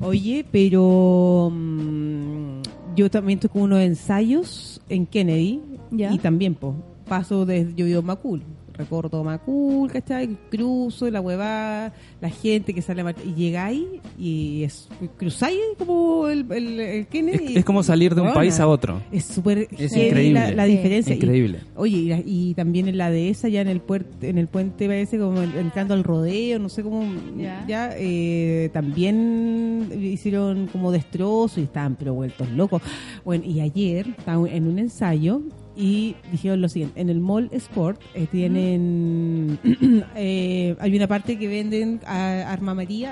Oye, 0.00 0.44
pero 0.50 1.50
mm, 1.52 2.60
yo 2.94 3.10
también 3.10 3.38
estoy 3.38 3.50
con 3.50 3.62
unos 3.62 3.80
ensayos 3.80 4.80
en 4.88 5.06
Kennedy 5.06 5.60
Ya. 5.90 6.12
y 6.12 6.18
también 6.18 6.54
pues 6.54 6.74
paso 7.08 7.44
desde 7.46 7.74
yo 7.74 7.86
vivo 7.86 8.02
Macul, 8.02 8.42
recorro 8.82 9.24
Macul, 9.24 9.90
¿cachai? 9.90 10.36
Cruzo 10.50 11.10
la 11.10 11.20
huevada, 11.20 11.92
la 12.20 12.30
gente 12.30 12.74
que 12.74 12.82
sale 12.82 13.02
a 13.02 13.14
y 13.24 13.34
llegáis 13.34 13.84
y 14.18 14.62
es 14.64 14.88
cruzáis 15.16 15.58
como 15.78 16.28
el, 16.28 16.46
el, 16.52 16.80
el 16.80 17.06
Kennedy. 17.06 17.52
Es, 17.52 17.56
es 17.58 17.64
como 17.64 17.82
salir 17.82 18.14
de 18.14 18.20
un 18.20 18.32
país 18.32 18.58
a 18.60 18.66
otro. 18.68 19.00
Es 19.10 19.24
súper 19.24 19.68
Es 19.78 19.96
increíble. 19.96 20.32
la, 20.40 20.50
la 20.52 20.66
Sí. 20.66 20.70
diferencia. 20.72 21.14
Y- 21.14 21.16
Increíble. 21.18 21.58
Oye, 21.76 21.96
y, 21.96 22.08
la- 22.08 22.22
y 22.24 22.54
también 22.54 22.88
en 22.88 22.98
la 22.98 23.10
dehesa, 23.10 23.48
ya 23.48 23.60
en 23.60 23.68
el 23.68 23.80
puerto, 23.80 24.26
en 24.26 24.38
el 24.38 24.46
puente 24.48 24.86
parece 24.86 25.18
como 25.18 25.40
entrando 25.42 25.94
al 25.94 26.04
rodeo, 26.04 26.58
no 26.58 26.68
sé 26.68 26.82
cómo, 26.82 27.04
Ya. 27.38 27.64
ya, 27.68 27.90
eh, 27.96 28.70
también 28.72 29.88
hicieron 30.02 30.66
como 30.68 30.90
destrozos 30.92 31.58
y 31.58 31.62
estaban 31.62 31.96
pero 31.96 32.14
vueltos 32.14 32.48
locos. 32.50 32.82
Bueno, 33.24 33.44
y 33.46 33.60
ayer 33.60 34.06
en 34.26 34.66
un 34.66 34.78
ensayo 34.78 35.42
y 35.74 36.16
dijeron 36.30 36.60
lo 36.60 36.68
siguiente, 36.68 37.00
en 37.00 37.08
el 37.08 37.20
Mall 37.20 37.48
Sport 37.52 38.00
eh, 38.14 38.26
tienen, 38.30 39.58
eh, 40.16 40.76
hay 40.78 40.96
una 40.96 41.06
parte 41.06 41.38
que 41.38 41.48
venden 41.48 42.00
a- 42.06 42.56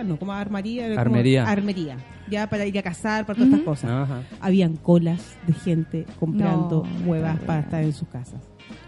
no, 0.04 0.18
como 0.18 0.32
armaría, 0.32 0.88
como 0.88 1.00
Armería. 1.00 1.98
ya 2.30 2.48
para 2.48 2.66
ir 2.66 2.78
a 2.78 2.82
cazar, 2.82 3.24
para 3.26 3.36
todas 3.38 3.52
estas 3.52 3.64
cosas 3.64 3.90
Ajá. 3.90 4.22
habían 4.40 4.76
colas 4.76 5.36
de 5.46 5.52
gente 5.54 6.06
comprando 6.18 6.84
No, 7.04 7.10
huevas 7.10 7.38
para 7.40 7.60
estar 7.60 7.82
en 7.82 7.92
sus 7.92 8.08
casas. 8.08 8.40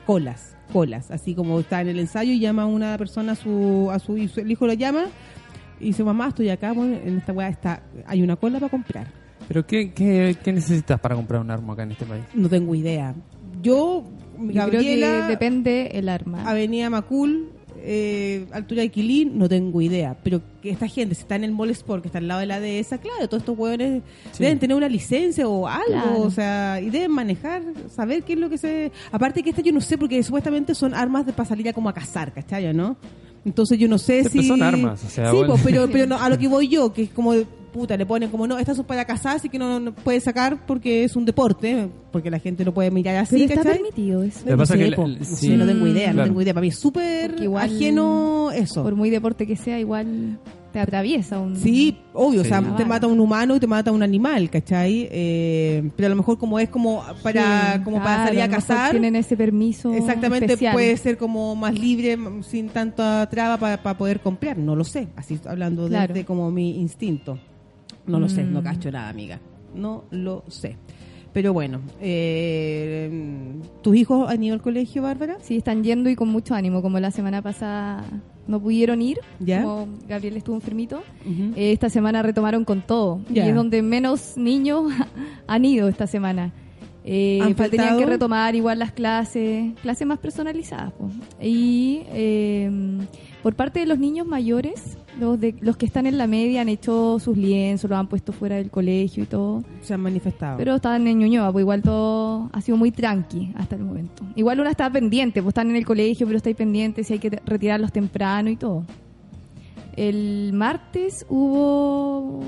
colas, 0.07 0.57
colas, 0.73 1.11
así 1.11 1.35
como 1.35 1.59
está 1.61 1.81
en 1.81 1.89
el 1.89 1.99
ensayo 1.99 2.33
y 2.33 2.39
llama 2.41 2.63
a 2.63 2.67
una 2.67 2.97
persona 2.99 3.33
a 3.33 3.37
su, 3.37 3.89
a 3.91 3.99
su, 3.99 4.17
y 4.19 4.29
su- 4.29 4.41
el 4.41 4.51
hijo 4.51 4.67
lo 4.67 4.73
llama 4.75 5.05
y 5.81 5.87
dice, 5.87 6.05
mamá, 6.05 6.29
estoy 6.29 6.49
acá, 6.51 6.73
bueno, 6.73 6.97
en 7.03 7.19
esta 7.19 7.33
weá 7.33 7.49
está, 7.49 7.83
hay 8.07 8.23
una 8.23 8.37
cola 8.37 8.61
para 8.61 8.71
comprar. 8.71 9.07
¿Pero 9.49 9.67
qué, 9.67 9.93
qué, 9.93 10.37
qué 10.43 10.53
necesitas 10.53 11.01
para 11.01 11.17
comprar 11.17 11.41
un 11.41 11.51
arma 11.51 11.73
acá 11.73 11.83
en 11.83 11.91
este 11.93 12.05
país? 12.07 12.23
No 12.35 12.49
tengo 12.49 12.75
idea. 12.77 13.13
Yo, 13.63 14.05
Yo 14.39 14.53
Gabriela, 14.53 15.07
creo 15.09 15.23
que 15.23 15.29
depende 15.31 15.91
el 15.95 16.09
arma. 16.09 16.49
Avenida 16.49 16.91
Macul, 16.91 17.51
eh, 17.85 18.47
altura 18.53 18.83
de 18.83 18.91
Quilín, 18.91 19.39
no 19.39 19.49
tengo 19.49 19.81
idea. 19.81 20.17
Pero 20.23 20.41
que 20.61 20.71
esta 20.71 20.87
gente, 20.89 21.15
si 21.15 21.23
está 21.23 21.37
en 21.37 21.45
el 21.45 21.53
Mall 21.53 21.71
Sport, 21.71 22.03
que 22.03 22.09
está 22.09 22.19
al 22.19 22.29
lado 22.29 22.41
de 22.41 22.47
la 22.47 22.61
dehesa, 22.61 22.99
claro, 22.99 23.29
todos 23.29 23.43
estos 23.43 23.59
hueones 23.59 24.03
Sí. 24.33 24.43
deben 24.45 24.59
tener 24.59 24.77
una 24.77 24.89
licencia 24.89 25.49
o 25.49 25.67
algo, 25.67 25.87
Claro. 25.89 26.21
o 26.23 26.31
sea, 26.31 26.81
y 26.81 26.91
deben 26.91 27.11
manejar, 27.11 27.63
saber 27.95 28.23
qué 28.23 28.35
es 28.35 28.39
lo 28.39 28.49
que 28.51 28.59
se... 28.59 28.93
Aparte 29.11 29.43
que 29.43 29.51
esta 29.51 29.63
yo 29.63 29.73
no 29.73 29.81
sé, 29.81 29.99
porque 29.99 30.23
supuestamente 30.23 30.75
son 30.75 30.95
armas 30.95 31.27
de 31.27 31.33
para 31.33 31.49
salir 31.49 31.69
a 31.69 31.73
como 31.73 31.89
a 31.89 31.93
cazar, 31.95 32.33
¿cachai? 32.33 32.73
¿no? 32.73 32.97
Entonces 33.45 33.77
yo 33.79 33.89
no 33.89 33.99
sé 33.99 34.23
Sí, 34.23 34.29
si... 34.31 34.39
pero 34.39 34.49
son 34.49 34.63
armas, 34.63 35.05
o 35.05 35.09
sea, 35.09 35.31
Sí, 35.31 35.37
bueno. 35.37 35.55
pues, 35.55 35.63
pero, 35.65 35.89
pero 35.91 36.07
no, 36.07 36.17
a 36.21 36.29
lo 36.29 36.39
que 36.39 36.47
voy 36.49 36.69
yo, 36.69 36.93
que 36.93 37.03
es 37.05 37.11
como... 37.11 37.35
Puta, 37.73 37.97
le 37.97 38.05
ponen 38.05 38.29
como, 38.29 38.47
no, 38.47 38.59
estas 38.59 38.77
son 38.77 38.85
para 38.85 39.05
cazar, 39.07 39.37
así 39.37 39.49
que 39.49 39.59
no, 39.59 39.81
no 39.81 39.95
puede 39.95 40.21
sacar 40.21 40.67
porque 40.67 41.05
es 41.05 41.17
un 41.17 41.25
deporte, 41.25 41.89
porque 42.11 42.31
la 42.31 42.39
gente 42.39 42.65
lo 42.67 42.75
puede 42.75 42.91
mirar 42.91 43.17
así, 43.17 43.37
Pero 43.37 43.45
está 43.45 43.57
¿cachai? 43.63 43.73
permitido 43.79 44.23
eso. 44.23 44.41
Lo 44.45 44.51
que 44.53 44.57
pasa 44.59 44.75
no 44.77 44.81
que 44.85 44.91
la- 44.91 44.97
No 44.97 45.25
sí. 45.25 45.57
no 45.57 45.67
tengo 45.67 45.87
idea, 45.87 46.13
no 46.13 46.25
tengo 46.25 46.43
idea. 46.43 46.53
Para 46.53 46.63
mí 46.63 46.69
es 46.69 46.79
súper 46.79 47.35
ajeno 47.59 48.51
eso. 48.53 48.83
Por 48.83 48.95
muy 48.95 49.09
deporte 49.11 49.47
que 49.47 49.57
sea, 49.57 49.79
igual 49.81 50.39
te 50.73 50.81
atraviesa 50.81 51.39
un... 51.39 51.57
Sí, 51.57 51.99
obvio, 52.15 52.41
o 52.41 52.45
sea, 52.45 52.59
Ah, 52.59 52.77
te 52.77 52.85
mata 52.87 53.07
un 53.07 53.21
humano 53.21 53.57
y 53.57 53.61
te 53.61 53.67
mata 53.67 53.93
un 53.93 54.03
animal, 54.03 54.49
¿cachai? 54.49 55.07
Eh, 55.11 55.91
pero 55.97 56.07
a 56.07 56.11
lo 56.11 56.17
mejor 56.17 56.39
como 56.39 56.59
es 56.59 56.69
como 56.71 57.03
para 57.23 57.75
Sí, 57.77 57.81
como 57.85 57.97
claro, 57.99 58.05
para 58.11 58.25
salir 58.27 58.41
a 58.41 58.47
mejor 58.49 58.61
cazar, 58.63 58.91
Tienen 58.91 59.17
ese 59.17 59.37
permiso 59.37 59.93
exactamente 59.95 60.47
especial. 60.47 60.73
puede 60.75 60.97
ser 60.97 61.19
como 61.19 61.55
más 61.57 61.79
libre, 61.79 62.17
sin 62.43 62.69
tanta 62.71 63.29
traba 63.31 63.59
para 63.59 63.99
poder 63.99 64.21
comprar, 64.21 64.57
no 64.57 64.75
lo 64.77 64.85
sé, 64.85 65.09
así 65.17 65.39
hablando 65.47 65.89
Claro. 65.89 66.15
desde 66.15 66.25
como 66.27 66.51
mi 66.51 66.79
instinto. 66.81 67.39
No 68.07 68.19
lo 68.21 68.29
sé, 68.29 68.45
no 68.45 68.61
Mm. 68.61 68.65
cacho 68.65 68.91
nada, 68.91 69.09
amiga. 69.09 69.41
No 69.75 70.05
lo 70.11 70.45
sé. 70.49 70.77
Pero 71.33 71.53
bueno, 71.55 71.81
eh, 72.01 73.11
¿tus 73.83 73.97
hijos 73.97 74.29
han 74.31 74.43
ido 74.45 74.55
al 74.55 74.61
colegio, 74.61 75.03
Bárbara? 75.03 75.39
Sí, 75.41 75.57
están 75.57 75.83
yendo 75.83 76.11
y 76.11 76.15
con 76.17 76.29
mucho 76.29 76.55
ánimo, 76.55 76.83
como 76.83 77.01
la 77.01 77.11
semana 77.11 77.41
pasada 77.41 78.05
no 78.47 78.61
pudieron 78.61 79.01
ir, 79.01 79.19
¿Ya? 79.41 79.63
como 79.63 79.89
Gabriel 80.09 80.37
estuvo 80.37 80.57
enfermito. 80.57 81.03
Eh, 81.57 81.73
esta 81.73 81.89
semana 81.89 82.23
retomaron 82.23 82.65
con 82.67 82.83
todo. 82.83 83.21
Ya. 83.31 83.47
Y 83.47 83.49
es 83.51 83.55
donde 83.55 83.81
menos 83.83 84.37
niños 84.37 84.93
han 85.47 85.65
ido 85.65 85.89
esta 85.89 86.07
semana. 86.07 86.53
Eh, 87.05 87.41
¿Han 87.43 87.55
pero 87.55 87.71
tenían 87.71 87.99
que 87.99 88.07
retomar 88.07 88.55
igual 88.55 88.79
las 88.79 88.93
clases, 88.93 89.73
clases 89.81 90.07
más 90.07 90.19
personalizadas. 90.19 90.93
po. 90.93 91.11
Y 91.41 92.03
eh, 92.11 92.71
por 93.43 93.55
parte 93.57 93.81
de 93.81 93.87
los 93.87 93.99
niños 93.99 94.25
mayores, 94.27 94.99
los, 95.21 95.39
de, 95.41 95.55
los 95.61 95.77
que 95.77 95.87
están 95.87 96.07
en 96.07 96.17
la 96.19 96.27
media 96.27 96.61
han 96.63 96.69
hecho 96.69 97.19
sus 97.19 97.37
lienzos, 97.37 97.89
los 97.91 97.99
han 97.99 98.07
puesto 98.09 98.33
fuera 98.33 98.57
del 98.57 98.71
colegio 98.71 99.25
y 99.25 99.27
todo. 99.27 99.63
Se 99.83 99.95
han 99.95 100.01
manifestado. 100.01 100.57
Pero 100.59 100.75
estaban 100.77 101.07
en 101.07 101.19
Ñuñoa, 101.19 101.53
pues 101.53 101.63
igual 101.63 101.83
todo 101.83 102.49
ha 102.53 102.61
sido 102.61 102.77
muy 102.79 102.91
tranqui 102.91 103.53
hasta 103.57 103.77
el 103.77 103.83
momento. 103.83 104.25
Igual 104.37 104.61
una 104.61 104.71
está 104.71 104.91
pendiente, 104.91 105.43
pues 105.43 105.51
están 105.53 105.71
en 105.71 105.77
el 105.77 105.85
colegio, 105.85 106.27
pero 106.27 106.37
está 106.37 106.49
ahí 106.49 106.55
pendiente 106.55 107.05
si 107.05 107.13
hay 107.15 107.19
que 107.19 107.31
retirarlos 107.45 107.93
temprano 107.93 108.51
y 108.51 108.57
todo. 108.57 108.85
El 109.97 110.53
martes 110.55 111.27
hubo 111.29 112.41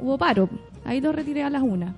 hubo 0.00 0.18
paro, 0.18 0.48
ahí 0.84 1.00
los 1.00 1.14
retiré 1.14 1.42
a 1.42 1.50
las 1.50 1.62
una. 1.62 1.96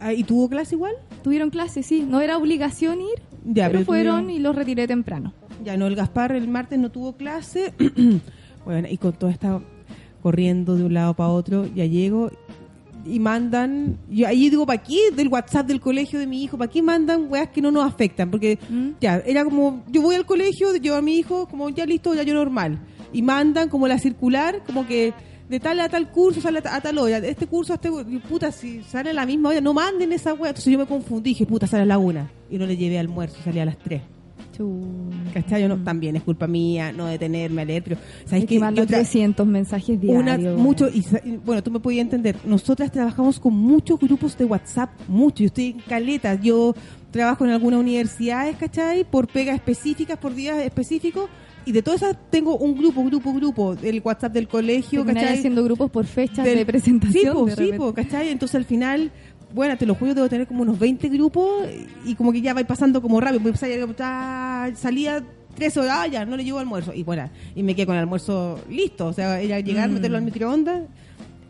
Ah, 0.00 0.12
¿Y 0.12 0.24
tuvo 0.24 0.48
clase 0.48 0.74
igual? 0.74 0.94
Tuvieron 1.22 1.50
clase, 1.50 1.82
sí, 1.82 2.04
no 2.08 2.20
era 2.20 2.36
obligación 2.36 3.00
ir, 3.00 3.22
Ya, 3.44 3.66
pero 3.66 3.80
pero 3.80 3.84
fueron 3.84 4.20
tuvieron- 4.26 4.30
y 4.30 4.38
los 4.40 4.54
retiré 4.56 4.86
temprano. 4.86 5.32
Ya 5.64 5.76
no, 5.76 5.86
el 5.86 5.94
Gaspar 5.94 6.32
el 6.32 6.48
martes 6.48 6.78
no 6.78 6.90
tuvo 6.90 7.12
clase. 7.14 7.72
bueno, 8.64 8.88
y 8.90 8.96
con 8.98 9.12
todo 9.12 9.30
está 9.30 9.60
corriendo 10.22 10.76
de 10.76 10.84
un 10.84 10.94
lado 10.94 11.14
para 11.14 11.30
otro, 11.30 11.66
ya 11.74 11.84
llego 11.86 12.30
y 13.04 13.18
mandan, 13.18 13.98
yo 14.08 14.28
ahí 14.28 14.48
digo, 14.48 14.64
¿para 14.64 14.80
qué? 14.80 15.10
Del 15.14 15.26
WhatsApp 15.28 15.66
del 15.66 15.80
colegio 15.80 16.20
de 16.20 16.26
mi 16.28 16.44
hijo, 16.44 16.56
¿para 16.56 16.70
qué 16.70 16.80
mandan 16.82 17.26
weas 17.28 17.48
que 17.48 17.60
no 17.60 17.72
nos 17.72 17.84
afectan? 17.84 18.30
Porque 18.30 18.58
¿Mm? 18.70 18.90
ya, 19.00 19.16
era 19.26 19.44
como, 19.44 19.82
yo 19.90 20.02
voy 20.02 20.14
al 20.14 20.24
colegio, 20.24 20.72
llevo 20.76 20.96
a 20.96 21.02
mi 21.02 21.16
hijo, 21.16 21.48
como 21.48 21.68
ya 21.70 21.84
listo, 21.84 22.14
ya 22.14 22.22
yo 22.22 22.34
normal. 22.34 22.78
Y 23.12 23.22
mandan 23.22 23.68
como 23.68 23.88
la 23.88 23.98
circular, 23.98 24.62
como 24.64 24.86
que 24.86 25.12
de 25.48 25.58
tal 25.60 25.80
a 25.80 25.88
tal 25.88 26.10
curso 26.12 26.40
sale 26.40 26.60
a, 26.60 26.62
ta- 26.62 26.76
a 26.76 26.80
tal 26.80 26.96
hora, 26.98 27.18
este 27.18 27.46
curso 27.48 27.72
a 27.72 27.76
este, 27.76 27.90
puta, 28.28 28.52
si 28.52 28.82
sale 28.84 29.10
a 29.10 29.12
la 29.12 29.26
misma 29.26 29.48
hora, 29.48 29.60
no 29.60 29.74
manden 29.74 30.12
esa 30.12 30.32
wea. 30.34 30.50
Entonces 30.50 30.72
yo 30.72 30.78
me 30.78 30.86
confundí, 30.86 31.30
dije, 31.30 31.44
puta, 31.44 31.66
sale 31.66 31.82
a 31.82 31.86
la 31.86 31.98
una. 31.98 32.30
Y 32.48 32.56
no 32.56 32.66
le 32.66 32.76
llevé 32.76 33.00
almuerzo, 33.00 33.36
salía 33.42 33.62
a 33.62 33.66
las 33.66 33.78
tres. 33.78 34.00
¿Cachai? 35.32 35.66
No, 35.68 35.76
también 35.78 36.16
es 36.16 36.22
culpa 36.22 36.46
mía 36.46 36.92
no 36.92 37.06
detenerme 37.06 37.62
a 37.62 37.64
leer, 37.64 37.82
pero 37.82 37.96
¿sabes 38.24 38.44
Es 38.44 38.48
qué? 38.48 38.54
Yo 38.56 38.60
tra- 38.62 38.86
300 38.86 39.46
mensajes 39.46 39.98
una, 40.02 40.36
diarios. 40.36 40.60
mucho, 40.60 40.88
y, 40.92 41.02
sa- 41.02 41.20
y, 41.24 41.36
bueno, 41.44 41.62
tú 41.62 41.70
me 41.70 41.80
podías 41.80 42.02
entender. 42.02 42.36
Nosotras 42.44 42.90
trabajamos 42.92 43.38
con 43.40 43.54
muchos 43.54 43.98
grupos 43.98 44.36
de 44.36 44.44
WhatsApp, 44.44 44.90
mucho. 45.08 45.38
Yo 45.42 45.46
estoy 45.46 45.66
en 45.66 45.78
caleta. 45.80 46.34
Yo 46.34 46.74
trabajo 47.10 47.44
en 47.44 47.50
algunas 47.50 47.80
universidades, 47.80 48.56
¿cachai? 48.56 49.04
Por 49.04 49.26
pegas 49.28 49.54
específicas, 49.56 50.18
por 50.18 50.34
días 50.34 50.58
específicos. 50.58 51.28
Y 51.64 51.70
de 51.70 51.80
todas 51.80 52.02
esas 52.02 52.16
tengo 52.28 52.56
un 52.56 52.76
grupo, 52.76 53.04
grupo, 53.04 53.32
grupo. 53.32 53.76
El 53.80 54.00
WhatsApp 54.04 54.32
del 54.32 54.48
colegio, 54.48 55.00
Termináis 55.04 55.24
¿cachai? 55.26 55.38
haciendo 55.38 55.62
grupos 55.62 55.90
por 55.92 56.06
fechas 56.06 56.44
Del- 56.44 56.58
de 56.58 56.66
presentación. 56.66 57.22
Sí, 57.22 57.30
po, 57.32 57.44
de 57.46 57.54
sí, 57.54 57.70
po, 57.76 57.94
¿cachai? 57.94 58.30
Entonces 58.30 58.56
al 58.56 58.64
final, 58.64 59.12
bueno, 59.54 59.76
te 59.76 59.86
lo 59.86 59.94
juro, 59.94 60.14
debo 60.14 60.28
tener 60.28 60.46
como 60.46 60.62
unos 60.62 60.78
20 60.78 61.08
grupos 61.08 61.66
y 62.04 62.14
como 62.14 62.32
que 62.32 62.40
ya 62.40 62.54
va 62.54 62.62
pasando 62.64 63.00
como 63.02 63.20
rápido. 63.20 63.42
Voy 63.42 63.52
a 63.52 64.70
salía 64.74 65.22
tres 65.54 65.76
horas, 65.76 65.90
ah, 66.00 66.06
ya, 66.06 66.24
no 66.24 66.36
le 66.36 66.44
llevo 66.44 66.58
almuerzo. 66.58 66.92
Y 66.94 67.02
bueno, 67.02 67.28
y 67.54 67.62
me 67.62 67.74
quedé 67.74 67.86
con 67.86 67.94
el 67.96 68.00
almuerzo 68.02 68.58
listo. 68.70 69.06
O 69.06 69.12
sea, 69.12 69.40
era 69.40 69.60
llegar, 69.60 69.88
Mm. 69.90 69.94
meterlo 69.94 70.16
al 70.16 70.22
microondas. 70.24 70.82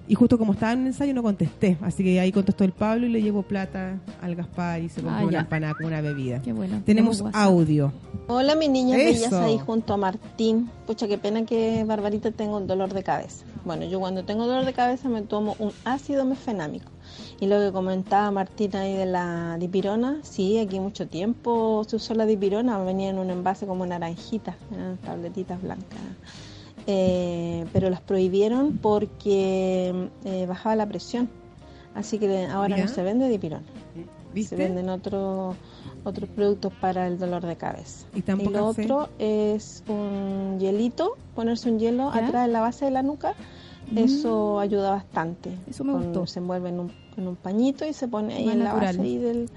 Y 0.08 0.16
justo 0.16 0.36
como 0.36 0.52
estaba 0.52 0.72
en 0.72 0.80
un 0.80 0.86
ensayo 0.88 1.14
no 1.14 1.22
contesté. 1.22 1.78
Así 1.80 2.02
que 2.02 2.18
ahí 2.18 2.32
contestó 2.32 2.64
el 2.64 2.72
Pablo 2.72 3.06
y 3.06 3.08
le 3.08 3.22
llevo 3.22 3.42
plata 3.44 4.00
al 4.20 4.34
Gaspar 4.34 4.82
y 4.82 4.88
se 4.88 5.00
compró 5.00 5.20
Ah, 5.20 5.24
una 5.28 5.38
empanada 5.40 5.74
con 5.74 5.86
una 5.86 6.00
bebida. 6.00 6.42
Qué 6.42 6.52
bueno. 6.52 6.82
Tenemos 6.84 7.22
audio. 7.32 7.92
Hola, 8.26 8.56
mis 8.56 8.68
niñas 8.68 8.98
Eso. 8.98 9.12
bellas 9.30 9.32
ahí 9.34 9.58
junto 9.64 9.94
a 9.94 9.96
Martín. 9.96 10.68
Pucha, 10.86 11.06
qué 11.06 11.18
pena 11.18 11.46
que 11.46 11.84
Barbarita 11.84 12.32
tenga 12.32 12.56
un 12.56 12.66
dolor 12.66 12.92
de 12.92 13.04
cabeza. 13.04 13.44
Bueno, 13.64 13.84
yo 13.86 14.00
cuando 14.00 14.24
tengo 14.24 14.44
dolor 14.46 14.64
de 14.64 14.72
cabeza 14.72 15.08
me 15.08 15.22
tomo 15.22 15.54
un 15.60 15.70
ácido 15.84 16.24
mefenámico. 16.24 16.90
Y 17.40 17.46
lo 17.46 17.58
que 17.58 17.72
comentaba 17.72 18.30
Martín 18.30 18.76
ahí 18.76 18.94
de 18.96 19.06
la 19.06 19.56
dipirona, 19.58 20.18
sí, 20.22 20.58
aquí 20.58 20.78
mucho 20.80 21.08
tiempo 21.08 21.84
se 21.86 21.96
usó 21.96 22.14
la 22.14 22.26
dipirona, 22.26 22.78
venía 22.78 23.10
en 23.10 23.18
un 23.18 23.30
envase 23.30 23.66
como 23.66 23.84
naranjita, 23.86 24.56
eran 24.72 24.96
tabletitas 24.98 25.60
blancas. 25.60 25.98
Eh, 26.86 27.64
pero 27.72 27.90
las 27.90 28.00
prohibieron 28.00 28.78
porque 28.78 30.08
eh, 30.24 30.46
bajaba 30.46 30.76
la 30.76 30.86
presión. 30.86 31.28
Así 31.94 32.18
que 32.18 32.46
ahora 32.46 32.76
no 32.76 32.88
se 32.88 33.02
vende 33.02 33.28
dipirona. 33.28 33.64
Se 34.34 34.56
venden 34.56 34.88
otros 34.88 35.54
otros 36.04 36.28
productos 36.30 36.72
para 36.80 37.06
el 37.06 37.18
dolor 37.18 37.44
de 37.46 37.56
cabeza. 37.56 38.06
Y 38.14 38.22
tampoco 38.22 38.50
lo 38.50 38.66
otro 38.66 39.08
es 39.18 39.84
un 39.88 40.58
hielito, 40.58 41.16
ponerse 41.34 41.70
un 41.70 41.78
hielo 41.78 42.12
¿Ya? 42.12 42.26
atrás 42.26 42.46
en 42.46 42.52
la 42.52 42.60
base 42.60 42.86
de 42.86 42.90
la 42.90 43.02
nuca. 43.02 43.34
Eso 43.94 44.58
ayuda 44.58 44.90
bastante. 44.90 45.52
Eso 45.68 45.84
me 45.84 45.92
Con- 45.92 46.04
gustó. 46.04 46.26
Se 46.26 46.38
envuelve 46.38 46.70
en 46.70 46.80
un, 46.80 46.92
en 47.16 47.28
un 47.28 47.36
pañito 47.36 47.86
y 47.86 47.92
se 47.92 48.08
pone 48.08 48.34
ahí 48.34 48.44
Más 48.46 48.54
en 48.54 48.64
la 48.64 48.74
base 48.74 49.00
ahí 49.00 49.18
del, 49.18 49.48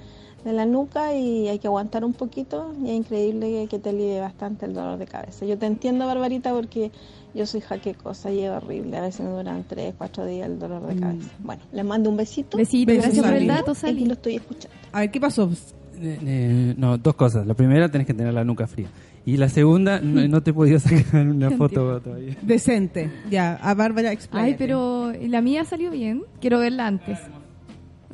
de 0.44 0.54
la 0.54 0.66
nuca 0.66 1.16
y 1.16 1.48
hay 1.48 1.60
que 1.60 1.68
aguantar 1.68 2.04
un 2.06 2.14
poquito 2.14 2.74
y 2.84 2.90
es 2.90 2.96
increíble 2.98 3.50
que, 3.50 3.68
que 3.68 3.80
te 3.80 3.90
alivie 3.90 4.20
bastante 4.20 4.66
el 4.66 4.74
dolor 4.74 4.98
de 5.00 5.08
cabeza. 5.08 5.46
Yo 5.46 5.58
te 5.58 5.66
entiendo, 5.66 6.06
Barbarita, 6.06 6.52
porque 6.54 6.92
yo 7.34 7.46
soy 7.46 7.62
jaquecosa 7.62 8.32
y 8.32 8.42
es 8.44 8.50
horrible. 8.52 8.96
A 8.98 9.02
veces 9.02 9.22
me 9.26 9.32
duran 9.32 9.66
3, 9.68 9.96
4 9.98 10.26
días 10.26 10.48
el 10.48 10.60
dolor 10.60 10.82
Mm. 10.84 10.88
de 10.88 11.00
cabeza. 11.00 11.30
Bueno, 11.40 11.62
les 11.72 11.86
mando 11.86 12.10
un 12.10 12.18
besito. 12.18 12.58
Besito, 12.58 12.94
gracias 12.94 13.26
por 13.26 13.34
el 13.36 13.48
dato, 13.48 13.72
Y 13.72 13.76
Sally. 13.76 13.94
aquí 13.98 14.06
lo 14.06 14.14
estoy 14.14 14.36
escuchando. 14.36 14.78
A 14.92 15.00
ver, 15.02 15.12
¿qué 15.12 15.20
pasó? 15.20 15.50
Eh, 15.98 16.20
eh, 16.26 16.74
no, 16.78 16.98
dos 16.98 17.16
cosas. 17.16 17.48
La 17.48 17.54
primera, 17.54 17.90
tenés 17.90 18.06
que 18.06 18.14
tener 18.14 18.34
la 18.34 18.44
nuca 18.44 18.68
fría. 18.68 18.88
Y 19.26 19.38
la 19.38 19.50
segunda, 19.50 20.00
no, 20.02 20.28
no 20.28 20.44
te 20.44 20.52
he 20.52 20.54
podido 20.54 20.78
sacar 20.80 21.26
una 21.26 21.50
foto 21.58 22.00
todavía. 22.00 22.38
Decente. 22.44 23.10
Ya, 23.32 23.56
a 23.56 23.74
Bárbara. 23.74 24.12
Ay, 24.32 24.56
pero 24.58 25.12
la 25.20 25.42
mía 25.42 25.66
salió 25.66 25.90
bien. 25.90 26.24
Quiero 26.40 26.60
verla 26.60 26.86
antes. 26.86 27.18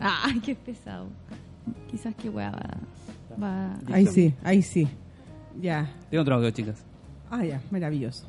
Ay, 0.01 0.39
qué 0.45 0.55
pesado. 0.55 1.07
Quizás 1.89 2.15
que 2.15 2.29
weá 2.29 2.51
va. 2.51 3.37
va- 3.41 3.79
Ahí 3.93 4.07
sí, 4.07 4.33
ahí 4.43 4.61
sí. 4.61 4.87
Ya. 5.59 5.89
Tengo 6.09 6.21
otro 6.23 6.35
audio, 6.35 6.51
chicas. 6.51 6.83
Ah, 7.29 7.43
ya, 7.45 7.61
maravilloso. 7.71 8.25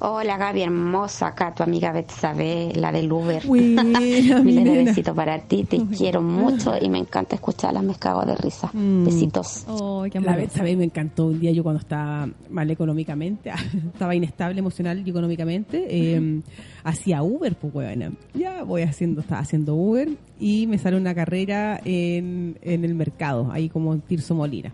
Hola 0.00 0.36
Gaby 0.36 0.62
hermosa, 0.62 1.28
acá 1.28 1.54
tu 1.54 1.62
amiga 1.62 1.92
Betsabe, 1.92 2.72
la 2.74 2.92
del 2.92 3.10
Uber. 3.10 3.48
Mi 3.48 3.60
Miles 4.44 4.64
de 4.64 4.84
besitos 4.84 5.14
para 5.14 5.38
ti, 5.40 5.64
te 5.64 5.80
quiero 5.86 6.20
mucho 6.20 6.74
y 6.80 6.88
me 6.88 6.98
encanta 6.98 7.36
escucharlas, 7.36 7.82
me 7.82 7.94
cago 7.94 8.24
de 8.24 8.34
risa. 8.36 8.70
Mm. 8.72 9.04
Besitos. 9.04 9.64
Oh, 9.68 10.04
qué 10.10 10.20
La 10.20 10.48
¿sabes? 10.50 10.76
Me 10.76 10.84
encantó 10.84 11.26
un 11.26 11.40
día 11.40 11.52
yo 11.52 11.62
cuando 11.62 11.80
estaba 11.80 12.28
mal 12.50 12.70
económicamente, 12.70 13.50
estaba 13.92 14.14
inestable 14.14 14.58
emocional 14.58 15.02
y 15.06 15.08
económicamente, 15.08 15.86
eh, 15.88 16.42
hacía 16.82 17.22
Uber, 17.22 17.54
pues 17.56 17.72
bueno. 17.72 18.12
Ya 18.34 18.62
voy 18.62 18.82
haciendo, 18.82 19.20
estaba 19.20 19.40
haciendo 19.40 19.74
Uber 19.74 20.08
y 20.38 20.66
me 20.66 20.78
sale 20.78 20.96
una 20.96 21.14
carrera 21.14 21.80
en, 21.84 22.58
en 22.62 22.84
el 22.84 22.94
mercado, 22.94 23.48
ahí 23.52 23.68
como 23.68 23.94
en 23.94 24.00
Tirso 24.00 24.34
Molina. 24.34 24.72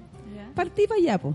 Partí 0.54 0.86
para 0.86 1.00
allá, 1.00 1.18
po. 1.18 1.34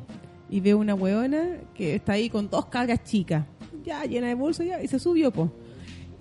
Y 0.50 0.60
veo 0.60 0.78
una 0.78 0.94
weona 0.94 1.58
que 1.74 1.96
está 1.96 2.14
ahí 2.14 2.30
con 2.30 2.50
dos 2.50 2.66
cargas 2.68 3.04
chicas. 3.04 3.46
Ya, 3.84 4.04
llena 4.06 4.28
de 4.28 4.36
bolsa 4.36 4.64
ya. 4.64 4.82
Y 4.82 4.88
se 4.88 5.00
subió, 5.00 5.32
po. 5.32 5.52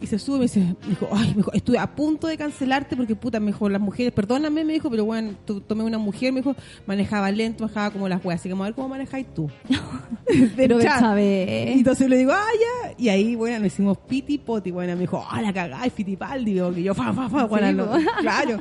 Y 0.04 0.06
se 0.06 0.18
sube 0.18 0.36
y 0.36 0.38
me 0.40 0.44
dice, 0.44 0.60
me 0.60 0.88
dijo, 0.90 1.08
ay, 1.12 1.28
me 1.30 1.34
dijo, 1.36 1.52
estuve 1.54 1.78
a 1.78 1.86
punto 1.94 2.26
de 2.26 2.36
cancelarte 2.36 2.94
porque 2.94 3.16
puta, 3.16 3.40
me 3.40 3.46
dijo, 3.46 3.68
las 3.70 3.80
mujeres, 3.80 4.12
perdóname, 4.12 4.62
me 4.64 4.74
dijo, 4.74 4.90
pero 4.90 5.04
bueno, 5.06 5.32
tomé 5.66 5.82
una 5.82 5.96
mujer, 5.98 6.32
me 6.32 6.40
dijo, 6.40 6.54
manejaba 6.86 7.30
lento, 7.30 7.64
manejaba 7.64 7.90
como 7.90 8.08
las 8.08 8.22
weas, 8.24 8.40
así 8.40 8.48
que 8.48 8.52
vamos 8.52 8.66
a 8.66 8.68
ver 8.68 8.74
cómo 8.74 8.88
manejáis 8.90 9.26
tú. 9.34 9.50
Pero 10.56 10.80
sabe. 10.82 11.72
Y 11.74 11.78
entonces 11.78 12.08
le 12.08 12.16
digo, 12.18 12.32
ah, 12.32 12.44
ya. 12.86 12.94
Y 12.98 13.08
ahí, 13.08 13.34
bueno, 13.34 13.58
nos 13.58 13.66
hicimos 13.68 13.98
piti 13.98 14.38
poti. 14.38 14.70
Bueno, 14.70 14.94
me 14.94 15.00
dijo, 15.00 15.24
ah, 15.30 15.40
la 15.42 15.52
cagáis, 15.52 15.92
Fitipaldi. 15.92 16.54
Digo, 16.54 16.72
que 16.72 16.82
yo, 16.82 16.94
fa, 16.94 17.12
fa, 17.12 17.28
fa. 17.28 17.44
Bueno, 17.44 17.68
Sí, 17.68 17.74
no, 17.74 17.86
po. 17.86 17.98
claro. 18.20 18.60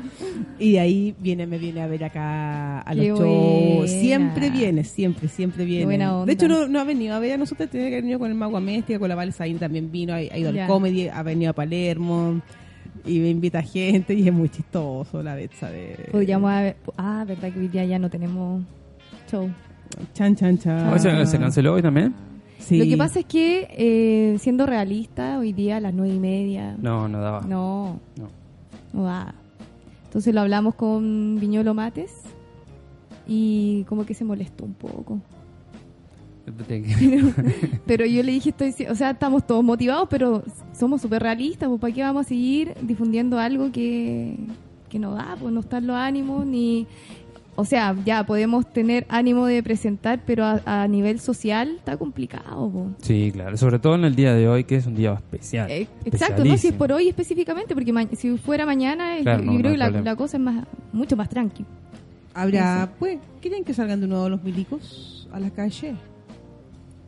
Y 0.60 0.74
de 0.74 0.80
ahí 0.80 1.16
viene, 1.20 1.46
me 1.48 1.58
viene 1.58 1.82
a 1.82 1.88
ver 1.88 2.04
acá 2.04 2.80
a 2.82 2.94
los 2.94 3.02
Qué 3.04 3.10
shows. 3.10 3.20
buena. 3.20 3.88
Siempre 3.88 4.50
viene, 4.50 4.84
siempre, 4.84 5.28
siempre 5.28 5.66
viene. 5.66 5.86
buena 5.86 6.14
onda. 6.14 6.26
De 6.28 6.34
hecho, 6.34 6.48
no, 6.48 6.68
no 6.68 6.80
ha 6.80 6.84
venido 6.84 7.16
a 7.16 7.20
ver 7.20 7.34
a 7.34 7.38
nosotros, 7.38 7.70
tiene 7.70 7.88
que 7.88 7.94
haber 7.96 8.04
venido 8.04 8.20
con 8.20 8.30
el 8.30 8.36
Mago 8.36 8.58
Améstica, 8.58 9.00
con 9.00 9.10
la 9.10 9.16
Valsaín 9.16 9.58
también 9.58 9.92
vino, 9.92 10.14
ha, 10.14 10.18
ha 10.18 10.38
ido 10.38 10.52
Ya. 10.52 10.64
al 10.64 10.68
comedy, 10.70 11.08
ha 11.08 11.24
venido 11.34 11.52
a 11.52 11.54
Palermo. 11.54 12.42
Y 13.06 13.20
me 13.20 13.30
invita 13.30 13.62
gente 13.62 14.14
y 14.14 14.28
es 14.28 14.34
muy 14.34 14.50
chistoso 14.50 15.22
la 15.22 15.36
vez, 15.36 15.50
¿sabes? 15.60 15.98
Podríamos 16.12 16.50
haber... 16.52 16.78
Ah, 16.98 17.26
verdad 17.28 17.52
que 17.52 17.60
hoy 17.60 17.68
día 17.68 17.84
ya 17.86 18.00
no 18.00 18.10
tenemos 18.10 18.64
show. 19.30 19.50
Chan, 20.14 20.36
chan, 20.36 20.58
chan. 20.58 20.88
¿O 20.94 20.98
¿Se, 21.00 21.26
se 21.26 21.38
canceló 21.40 21.74
hoy 21.74 21.82
también? 21.82 22.14
Sí. 22.60 22.78
Lo 22.80 22.86
que 22.86 22.96
pasa 22.96 23.20
es 23.20 23.26
que, 23.26 23.68
eh, 23.72 24.38
siendo 24.40 24.66
realista, 24.66 25.38
hoy 25.40 25.52
día 25.52 25.78
a 25.78 25.80
las 25.82 25.94
nueve 25.94 26.14
y 26.16 26.20
media... 26.20 26.78
No, 26.82 27.08
no 27.10 27.20
daba. 27.20 27.42
No, 27.42 28.00
No. 28.16 28.30
no 28.94 29.04
da. 29.04 29.36
Entonces 30.06 30.34
lo 30.34 30.42
hablamos 30.42 30.76
con 30.76 31.38
Viñolo 31.42 31.74
Mates 31.74 32.22
y 33.28 33.84
como 33.86 34.06
que 34.06 34.14
se 34.14 34.24
molestó 34.24 34.64
un 34.66 34.76
poco. 34.76 35.20
Pero, 36.46 36.56
pero 37.86 38.06
yo 38.06 38.22
le 38.22 38.32
dije, 38.34 38.50
estoy, 38.50 38.88
o 38.88 38.96
sea, 38.96 39.12
estamos 39.12 39.48
todos 39.48 39.64
motivados, 39.64 40.08
pero 40.10 40.44
somos 40.78 41.02
súper 41.02 41.24
realistas, 41.24 41.70
pues 41.70 41.80
¿para 41.80 41.94
qué 41.94 42.02
vamos 42.02 42.26
a 42.26 42.30
seguir 42.30 42.74
difundiendo 42.82 43.40
algo 43.40 43.72
que, 43.72 44.36
que 44.90 45.00
no 45.00 45.14
da? 45.14 45.38
Pues 45.40 45.54
no 45.54 45.62
están 45.62 45.88
los 45.88 45.96
ánimos, 45.96 46.46
ni... 46.46 46.88
O 47.56 47.66
sea, 47.66 47.96
ya 48.04 48.26
podemos 48.26 48.68
tener 48.74 49.06
ánimo 49.10 49.46
de 49.46 49.62
presentar, 49.62 50.22
pero 50.26 50.44
a, 50.44 50.62
a 50.66 50.88
nivel 50.88 51.20
social 51.20 51.76
está 51.78 51.98
complicado. 51.98 52.68
pues. 52.68 52.88
Sí, 53.04 53.30
claro. 53.32 53.56
Sobre 53.58 53.78
todo 53.78 53.94
en 53.94 54.06
el 54.06 54.16
día 54.16 54.34
de 54.34 54.50
hoy, 54.50 54.64
que 54.64 54.76
es 54.76 54.88
un 54.88 54.96
día 54.96 55.14
especial. 55.14 55.70
Eh, 55.70 55.88
Exacto, 56.04 56.44
no 56.44 56.58
si 56.58 56.70
es 56.70 56.74
por 56.74 56.92
hoy 56.92 57.10
específicamente, 57.10 57.76
porque 57.76 57.94
si 58.16 58.40
fuera 58.40 58.66
mañana, 58.66 59.20
eh, 59.20 59.22
Claro, 59.22 59.44
yo, 59.44 59.46
no, 59.46 59.52
yo 59.52 59.58
no 59.58 59.62
creo 59.76 59.92
que 59.94 60.02
la, 60.02 60.16
cosa 60.16 60.38
es 60.38 60.44
más 60.44 60.66
mucho 60.92 61.16
más 61.16 61.30
tranqui. 61.30 61.64
Habrá, 62.34 62.90
pues, 62.98 63.20
¿quieren 63.40 63.64
que 63.64 63.76
salgan 63.76 64.02
de 64.02 64.08
nuevo 64.08 64.30
los 64.30 64.42
milicos 64.42 65.30
a 65.32 65.40
la 65.40 65.52
calle? 65.52 65.94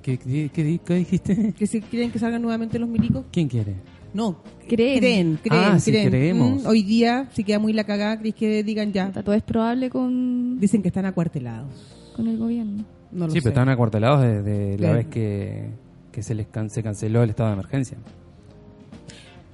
¿Qué, 0.06 0.20
qué, 0.20 0.50
qué 0.54 0.80
qué 0.86 0.94
dijiste? 0.96 1.54
¿Que 1.58 1.66
si 1.66 1.82
quieren 1.82 2.12
que 2.12 2.20
salgan 2.20 2.40
nuevamente 2.44 2.78
los 2.78 2.88
milicos? 2.88 3.26
¿Quién 3.32 3.48
quiere? 3.48 3.74
No, 4.14 4.38
Creen. 4.68 5.00
creen, 5.00 5.40
creen. 5.42 5.64
Ah, 5.66 5.80
sí, 5.80 5.90
creen. 5.92 6.10
creemos. 6.10 6.64
Mm, 6.64 6.68
hoy 6.68 6.84
día, 6.84 7.28
si 7.34 7.44
queda 7.44 7.58
muy 7.58 7.74
la 7.74 7.86
cagada, 7.86 8.20
¿crees 8.20 8.36
que 8.36 8.64
digan 8.64 8.94
ya? 8.94 9.12
Todo 9.12 9.34
es 9.34 9.42
probable 9.42 9.90
con, 9.90 10.60
Dicen 10.60 10.84
que 10.84 10.90
están 10.90 11.06
acuartelados. 11.08 12.14
con 12.16 12.28
el 12.28 12.38
gobierno. 12.38 12.86
No 13.12 13.26
lo 13.26 13.32
Sí, 13.34 13.40
sé. 13.40 13.42
pero 13.44 13.54
están 13.54 13.70
acuartelados 13.70 14.22
desde 14.22 14.78
la 14.78 14.92
vez 14.92 15.08
que, 15.08 15.70
que 16.12 16.22
se 16.22 16.36
les 16.36 16.46
can- 16.48 16.70
se 16.70 16.84
canceló 16.84 17.24
el 17.24 17.32
estado 17.32 17.50
de 17.50 17.54
emergencia. 17.56 17.98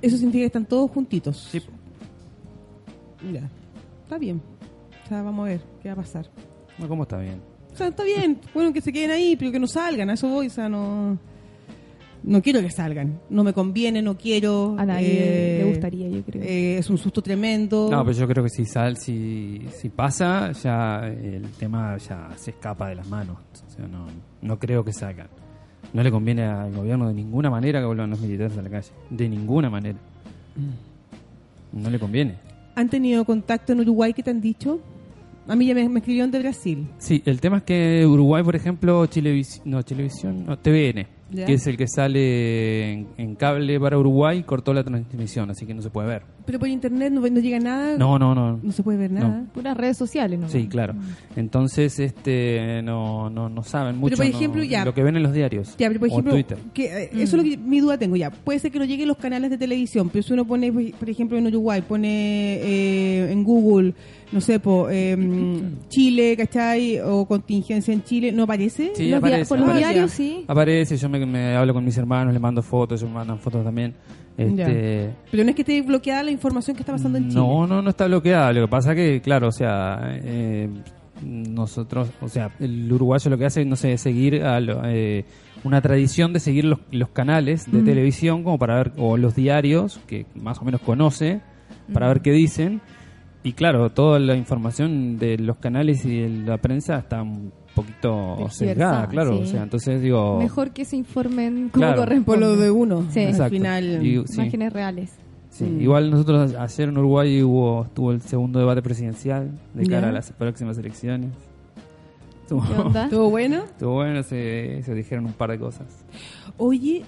Eso 0.01 0.17
significa 0.17 0.41
que 0.41 0.47
están 0.47 0.65
todos 0.65 0.91
juntitos. 0.91 1.47
Sí. 1.49 1.61
Ya. 3.31 3.49
Está 4.03 4.17
bien. 4.17 4.41
O 5.05 5.07
sea, 5.07 5.21
vamos 5.21 5.45
a 5.47 5.49
ver 5.49 5.61
qué 5.81 5.87
va 5.89 5.93
a 5.93 5.97
pasar. 5.97 6.27
No, 6.77 6.87
¿Cómo 6.89 7.03
está 7.03 7.17
bien? 7.19 7.39
O 7.73 7.77
sea, 7.77 7.87
está 7.87 8.03
bien. 8.03 8.39
Bueno, 8.53 8.73
que 8.73 8.81
se 8.81 8.91
queden 8.91 9.11
ahí, 9.11 9.35
pero 9.35 9.51
que 9.51 9.59
no 9.59 9.67
salgan. 9.67 10.09
A 10.09 10.13
eso 10.13 10.27
voy. 10.27 10.47
O 10.47 10.49
sea, 10.49 10.67
no... 10.69 11.17
No 12.23 12.39
quiero 12.43 12.61
que 12.61 12.69
salgan. 12.69 13.19
No 13.31 13.43
me 13.43 13.51
conviene, 13.51 13.99
no 14.03 14.15
quiero. 14.15 14.75
A 14.77 14.85
nadie 14.85 15.07
Eh, 15.09 15.57
le 15.63 15.69
gustaría, 15.71 16.07
yo 16.07 16.21
creo. 16.23 16.43
eh, 16.43 16.77
es 16.77 16.87
un 16.91 16.99
susto 16.99 17.19
tremendo. 17.23 17.87
No, 17.89 18.05
pero 18.05 18.15
yo 18.15 18.27
creo 18.27 18.43
que 18.43 18.49
si 18.51 18.63
sal, 18.65 18.97
si, 18.97 19.61
si 19.75 19.89
pasa, 19.89 20.51
ya 20.51 21.07
el 21.07 21.49
tema 21.57 21.97
ya 21.97 22.29
se 22.35 22.51
escapa 22.51 22.89
de 22.89 22.95
las 22.95 23.07
manos. 23.07 23.37
O 23.67 23.71
sea, 23.71 23.87
no, 23.87 24.05
no 24.43 24.59
creo 24.59 24.83
que 24.85 24.93
salgan. 24.93 25.29
No 25.93 26.03
le 26.03 26.11
conviene 26.11 26.43
al 26.43 26.71
gobierno 26.71 27.07
de 27.07 27.15
ninguna 27.15 27.49
manera 27.49 27.79
que 27.79 27.87
vuelvan 27.87 28.11
los 28.11 28.21
militares 28.21 28.55
a 28.55 28.61
la 28.61 28.69
calle. 28.69 28.89
De 29.09 29.27
ninguna 29.27 29.71
manera. 29.71 29.97
No 31.71 31.89
le 31.89 31.97
conviene. 31.97 32.35
¿Han 32.75 32.87
tenido 32.87 33.25
contacto 33.25 33.73
en 33.73 33.79
Uruguay 33.79 34.13
que 34.13 34.21
te 34.21 34.29
han 34.29 34.41
dicho? 34.41 34.79
A 35.51 35.55
mí 35.55 35.65
ya 35.65 35.75
me, 35.75 35.87
me 35.89 35.99
escribieron 35.99 36.31
de 36.31 36.39
Brasil. 36.39 36.87
Sí, 36.97 37.21
el 37.25 37.41
tema 37.41 37.57
es 37.57 37.63
que 37.63 38.05
Uruguay, 38.05 38.43
por 38.43 38.55
ejemplo, 38.55 39.05
Chilevisión, 39.07 39.69
no, 39.69 39.81
Chilevisión, 39.81 40.45
no, 40.45 40.57
TVN, 40.57 41.07
Ya. 41.31 41.45
que 41.45 41.53
es 41.53 41.67
el 41.67 41.75
que 41.77 41.87
sale 41.87 42.91
en, 42.93 43.07
en 43.17 43.35
cable 43.35 43.79
para 43.79 43.97
Uruguay, 43.97 44.43
cortó 44.43 44.73
la 44.73 44.83
transmisión, 44.83 45.49
así 45.49 45.65
que 45.65 45.73
no 45.73 45.81
se 45.81 45.89
puede 45.89 46.07
ver. 46.07 46.23
Pero 46.45 46.57
por 46.59 46.67
internet 46.69 47.11
no, 47.13 47.21
no 47.21 47.39
llega 47.39 47.59
nada. 47.59 47.97
No, 47.97 48.17
no, 48.17 48.33
no. 48.33 48.59
No 48.63 48.71
se 48.71 48.81
puede 48.81 48.97
ver 48.97 49.11
nada. 49.11 49.45
Puras 49.53 49.75
redes 49.77 49.97
sociales, 49.97 50.39
¿no? 50.39 50.49
Sí, 50.49 50.67
claro. 50.67 50.95
Entonces, 51.35 51.99
este, 51.99 52.81
no, 52.83 53.29
no, 53.29 53.49
no 53.49 53.63
saben 53.63 53.97
mucho 53.97 54.15
por 54.17 54.25
no- 54.25 54.31
ejemplo, 54.31 54.63
ya- 54.63 54.83
lo 54.85 54.93
que 54.93 55.03
ven 55.03 55.15
en 55.17 55.23
los 55.23 55.33
diarios 55.33 55.75
Ya, 55.77 55.87
pero 55.89 55.99
por 55.99 56.09
o 56.09 56.11
ejemplo, 56.11 56.33
Twitter. 56.33 56.57
que, 56.73 56.85
eh, 57.03 57.09
eso 57.13 57.37
es 57.37 57.43
lo 57.43 57.43
que 57.43 57.57
mi 57.57 57.79
duda 57.79 57.97
tengo 57.97 58.15
ya. 58.15 58.31
Puede 58.31 58.59
ser 58.59 58.71
que 58.71 58.79
no 58.79 58.85
lleguen 58.85 59.07
los 59.07 59.17
canales 59.17 59.49
de 59.51 59.57
televisión, 59.57 60.09
pero 60.09 60.23
si 60.23 60.33
uno 60.33 60.45
pone, 60.45 60.71
por- 60.71 60.91
por 60.93 61.09
ejemplo, 61.09 61.37
en 61.37 61.47
Uruguay, 61.47 61.81
pone 61.87 62.55
eh, 62.55 63.31
en 63.31 63.43
Google, 63.43 63.93
no 64.31 64.39
sé, 64.41 64.59
po, 64.59 64.87
eh, 64.89 65.15
Chile, 65.89 66.35
¿cachai? 66.37 66.99
O 66.99 67.25
contingencia 67.25 67.93
en 67.93 68.03
Chile, 68.03 68.31
¿no 68.31 68.43
aparece? 68.43 68.91
Sí, 68.95 69.09
Los 69.09 69.17
aparece, 69.19 69.49
por 69.49 69.59
los 69.59 69.67
aparece. 69.69 69.89
diarios 69.89 70.11
sí. 70.11 70.45
Aparece, 70.47 70.97
yo 70.97 71.09
me, 71.09 71.25
me 71.25 71.55
hablo 71.55 71.73
con 71.73 71.83
mis 71.83 71.97
hermanos, 71.97 72.33
les 72.33 72.41
mando 72.41 72.61
fotos, 72.63 72.99
ellos 73.01 73.09
me 73.11 73.17
mandan 73.19 73.39
fotos 73.39 73.63
también. 73.63 73.93
Este, 74.37 75.09
Pero 75.29 75.43
no 75.43 75.49
es 75.49 75.55
que 75.55 75.61
esté 75.63 75.81
bloqueada 75.81 76.23
la 76.23 76.31
información 76.31 76.75
que 76.75 76.81
está 76.83 76.93
pasando 76.93 77.17
en 77.17 77.27
Chile. 77.29 77.41
No, 77.41 77.67
no, 77.67 77.81
no 77.81 77.89
está 77.89 78.07
bloqueada. 78.07 78.51
Lo 78.53 78.61
que 78.61 78.67
pasa 78.69 78.95
que, 78.95 79.21
claro, 79.21 79.49
o 79.49 79.51
sea, 79.51 79.99
eh, 80.23 80.69
nosotros, 81.23 82.09
o 82.21 82.29
sea, 82.29 82.51
el 82.59 82.91
uruguayo 82.91 83.29
lo 83.29 83.37
que 83.37 83.45
hace, 83.45 83.65
no 83.65 83.75
sé, 83.75 83.93
es 83.93 84.01
seguir 84.01 84.43
a 84.43 84.59
lo- 84.59 84.81
eh, 84.85 85.25
una 85.63 85.81
tradición 85.81 86.33
de 86.33 86.39
seguir 86.39 86.65
los, 86.65 86.79
los 86.91 87.09
canales 87.09 87.71
de 87.71 87.83
televisión 87.83 88.43
como 88.43 88.57
para 88.57 88.75
ver, 88.77 88.93
o 88.97 89.17
los 89.17 89.35
diarios, 89.35 89.99
que 90.07 90.25
más 90.35 90.59
o 90.59 90.65
menos 90.65 90.81
conoce, 90.81 91.41
para 91.93 92.07
ver 92.07 92.21
qué 92.21 92.31
dicen. 92.31 92.81
Y 93.43 93.53
claro, 93.53 93.89
toda 93.91 94.19
la 94.19 94.35
información 94.35 95.17
de 95.17 95.37
los 95.37 95.57
canales 95.57 96.05
y 96.05 96.19
de 96.21 96.29
la 96.29 96.57
prensa 96.59 96.99
está 96.99 97.21
un 97.23 97.51
poquito 97.73 98.37
sesgada, 98.49 99.07
claro. 99.07 99.37
sí. 99.37 99.43
O 99.43 99.45
sea, 99.47 99.63
entonces 99.63 100.01
digo... 100.01 100.37
Mejor 100.37 100.71
que 100.71 100.85
se 100.85 100.95
informen 100.97 101.69
como 101.69 101.85
Claro. 101.93 102.23
Por 102.23 102.37
lo 102.37 102.55
de 102.55 102.69
uno. 102.69 103.05
Sí. 103.09 103.21
Al 103.25 103.49
final. 103.49 104.05
Y- 104.05 104.23
sí. 104.27 104.41
Imágenes 104.41 104.73
reales. 104.73 105.11
Sí, 105.49 105.65
Mm. 105.65 105.81
igual 105.81 106.11
nosotros 106.11 106.55
ayer 106.55 106.89
en 106.89 106.97
Uruguay 106.97 107.41
hubo 107.43 107.83
estuvo 107.85 108.11
el 108.11 108.21
segundo 108.21 108.59
debate 108.59 108.81
presidencial 108.81 109.51
de 109.73 109.85
cara 109.87 110.07
a 110.09 110.11
las 110.13 110.31
próximas 110.31 110.77
elecciones. 110.77 111.31
Estuvo, 112.43 112.63
¿Qué 112.67 112.73
onda? 112.81 113.09
¿Todo 113.09 113.29
bueno? 113.29 113.63
estuvo 113.65 113.93
bueno, 113.95 114.23
se, 114.23 114.81
se 114.83 114.93
dijeron 114.93 115.25
un 115.25 115.33
par 115.33 115.51
de 115.51 115.59
cosas. 115.59 116.05
Oye, 116.57 117.03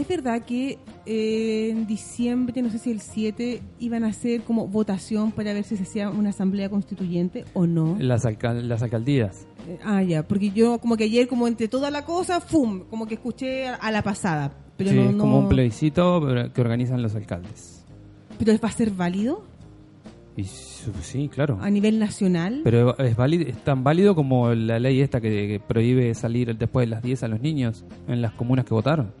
¿es 0.00 0.08
verdad 0.08 0.42
que 0.44 0.78
eh, 1.06 1.68
en 1.70 1.86
diciembre, 1.86 2.60
no 2.62 2.70
sé 2.70 2.78
si 2.78 2.90
el 2.90 3.00
7, 3.00 3.60
iban 3.78 4.04
a 4.04 4.08
hacer 4.08 4.42
como 4.42 4.66
votación 4.68 5.32
para 5.32 5.52
ver 5.52 5.64
si 5.64 5.76
se 5.76 5.82
hacía 5.84 6.10
una 6.10 6.30
asamblea 6.30 6.68
constituyente 6.68 7.44
o 7.54 7.66
no? 7.66 7.96
Las, 8.00 8.24
alcal- 8.24 8.62
las 8.66 8.82
alcaldías. 8.82 9.46
Eh, 9.68 9.78
Ah, 9.84 10.02
ya, 10.02 10.26
porque 10.26 10.50
yo 10.50 10.78
como 10.78 10.96
que 10.96 11.04
ayer, 11.04 11.28
como 11.28 11.46
entre 11.48 11.68
toda 11.68 11.90
la 11.90 12.04
cosa, 12.04 12.40
¡fum! 12.40 12.84
Como 12.90 13.06
que 13.06 13.14
escuché 13.14 13.68
a, 13.68 13.90
la 13.90 14.02
pasada. 14.02 14.52
Pero 14.76 14.90
Sí, 14.90 14.96
no, 14.96 15.02
es 15.10 15.12
no- 15.14 15.22
como 15.22 15.38
un 15.40 15.48
plebiscito 15.48 16.26
que 16.54 16.60
organizan 16.60 17.02
los 17.02 17.14
alcaldes. 17.14 17.84
¿Pero 18.38 18.52
va 18.58 18.68
a 18.68 18.72
ser 18.72 18.90
válido 18.92 19.44
Y 20.36 20.44
sí, 20.44 21.28
claro. 21.28 21.58
a 21.60 21.68
nivel 21.68 21.98
nacional? 21.98 22.62
Pero 22.64 22.96
es, 22.98 23.14
válido, 23.16 23.46
es 23.46 23.62
tan 23.62 23.84
válido 23.84 24.14
como 24.14 24.54
la 24.54 24.78
ley 24.78 25.00
esta 25.02 25.20
que, 25.20 25.28
que 25.46 25.60
prohíbe 25.60 26.14
salir 26.14 26.56
después 26.56 26.86
de 26.86 26.90
las 26.90 27.02
10 27.02 27.22
a 27.24 27.28
los 27.28 27.40
niños 27.42 27.84
en 28.08 28.22
las 28.22 28.32
comunas 28.32 28.64
que 28.64 28.72
votaron, 28.72 29.12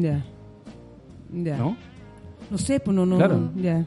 Ya. 0.00 0.24
Ya. 1.32 1.56
¿no? 1.56 1.76
No 2.50 2.58
sé, 2.58 2.80
pues 2.80 2.94
no, 2.94 3.06
no. 3.06 3.16
Claro. 3.16 3.50
Ya. 3.56 3.86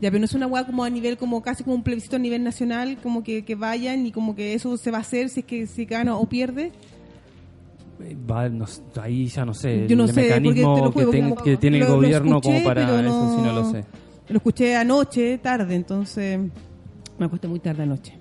Ya, 0.00 0.10
pero 0.10 0.18
no 0.18 0.24
es 0.26 0.34
una 0.34 0.46
hueá 0.46 0.66
como 0.66 0.84
a 0.84 0.90
nivel, 0.90 1.16
como 1.16 1.40
casi 1.42 1.64
como 1.64 1.76
un 1.76 1.82
plebiscito 1.82 2.16
a 2.16 2.18
nivel 2.18 2.42
nacional, 2.44 2.98
como 3.02 3.22
que, 3.22 3.44
que 3.44 3.54
vayan 3.54 4.06
y 4.06 4.12
como 4.12 4.34
que 4.34 4.54
eso 4.54 4.76
se 4.76 4.90
va 4.90 4.98
a 4.98 5.00
hacer 5.00 5.28
si 5.30 5.40
es 5.40 5.46
que 5.46 5.66
si 5.66 5.84
gana 5.86 6.16
o 6.16 6.26
pierde. 6.28 6.72
Eh, 8.00 8.16
va, 8.30 8.48
no 8.48 8.66
ahí 9.00 9.26
ya 9.28 9.44
no 9.44 9.54
sé, 9.54 9.86
Yo 9.88 9.96
no 9.96 10.04
el 10.04 10.10
sé, 10.12 10.22
mecanismo 10.22 10.76
lo 10.76 10.92
juro, 10.92 11.10
que, 11.10 11.16
ten- 11.18 11.34
que 11.36 11.56
tiene 11.56 11.78
el 11.78 11.84
lo- 11.84 11.88
lo 11.90 11.94
gobierno 11.96 12.36
escuché, 12.36 12.52
como 12.54 12.64
para 12.64 12.86
pero 12.86 12.98
eso, 12.98 13.36
sí 13.36 13.42
no 13.42 13.52
lo 13.52 13.70
sé. 13.70 13.84
Lo 14.28 14.36
escuché 14.36 14.76
anoche, 14.76 15.38
tarde, 15.38 15.74
entonces 15.74 16.40
me 17.18 17.26
acosté 17.26 17.46
muy 17.48 17.60
tarde 17.60 17.84
anoche. 17.84 18.18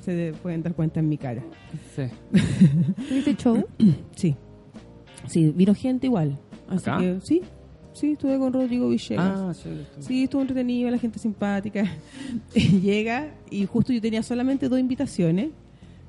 Se 0.00 0.12
de- 0.14 0.32
pueden 0.32 0.62
dar 0.62 0.74
cuenta 0.74 1.00
en 1.00 1.08
mi 1.08 1.18
cara. 1.18 1.42
Sí. 1.94 2.02
¿Tuviste 3.08 3.36
show? 3.36 3.64
Sí. 4.14 4.34
Sí, 5.26 5.52
vino 5.54 5.74
gente 5.74 6.06
igual. 6.06 6.38
Así 6.68 6.90
¿Acá? 6.90 6.98
que 6.98 7.20
sí. 7.22 7.42
Sí, 7.92 8.12
estuve 8.12 8.38
con 8.38 8.52
Rodrigo 8.52 8.88
Villegas. 8.88 9.38
Ah, 9.38 9.52
sí. 10.00 10.22
estuvo 10.22 10.40
entretenido, 10.40 10.90
la 10.90 10.98
gente 10.98 11.18
simpática. 11.18 11.84
Llega 12.54 13.34
y 13.50 13.66
justo 13.66 13.92
yo 13.92 14.00
tenía 14.00 14.22
solamente 14.22 14.68
dos 14.68 14.78
invitaciones 14.78 15.50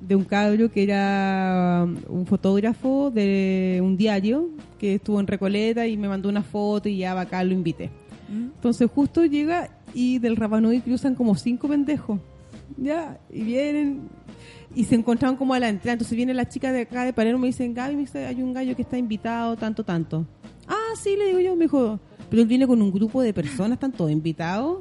de 0.00 0.16
un 0.16 0.24
cabro 0.24 0.70
que 0.70 0.82
era 0.82 1.84
um, 1.84 1.96
un 2.08 2.26
fotógrafo 2.26 3.10
de 3.10 3.80
un 3.82 3.96
diario 3.96 4.48
que 4.78 4.94
estuvo 4.96 5.20
en 5.20 5.26
Recoleta 5.26 5.86
y 5.86 5.96
me 5.96 6.08
mandó 6.08 6.28
una 6.28 6.42
foto 6.42 6.88
y 6.88 6.98
ya 6.98 7.18
acá 7.18 7.42
lo 7.44 7.52
invité. 7.52 7.90
Entonces 8.30 8.90
justo 8.90 9.24
llega 9.24 9.70
y 9.92 10.18
del 10.18 10.36
Rapanui 10.36 10.80
cruzan 10.80 11.14
como 11.14 11.34
cinco 11.36 11.68
pendejos. 11.68 12.18
Ya, 12.76 13.18
y 13.30 13.42
vienen 13.42 14.08
y 14.74 14.84
se 14.84 14.94
encontraron 14.94 15.36
como 15.36 15.54
a 15.54 15.58
la 15.60 15.68
entrada. 15.68 15.92
Entonces 15.94 16.16
viene 16.16 16.34
la 16.34 16.48
chica 16.48 16.72
de 16.72 16.82
acá 16.82 17.04
de 17.04 17.12
Palermo 17.12 17.38
y 17.38 17.42
me 17.42 17.46
dicen, 17.48 17.74
Gaby, 17.74 17.94
me 17.94 18.00
dice, 18.02 18.26
hay 18.26 18.42
un 18.42 18.52
gallo 18.52 18.74
que 18.76 18.82
está 18.82 18.98
invitado, 18.98 19.56
tanto, 19.56 19.84
tanto. 19.84 20.26
Ah, 20.68 20.94
sí, 21.00 21.16
le 21.16 21.26
digo 21.26 21.40
yo, 21.40 21.54
me 21.56 21.64
dijo, 21.64 21.98
pero 22.30 22.42
él 22.42 22.48
viene 22.48 22.66
con 22.66 22.80
un 22.82 22.90
grupo 22.92 23.22
de 23.22 23.32
personas, 23.34 23.72
están 23.72 23.92
todos 23.92 24.10
invitados. 24.10 24.78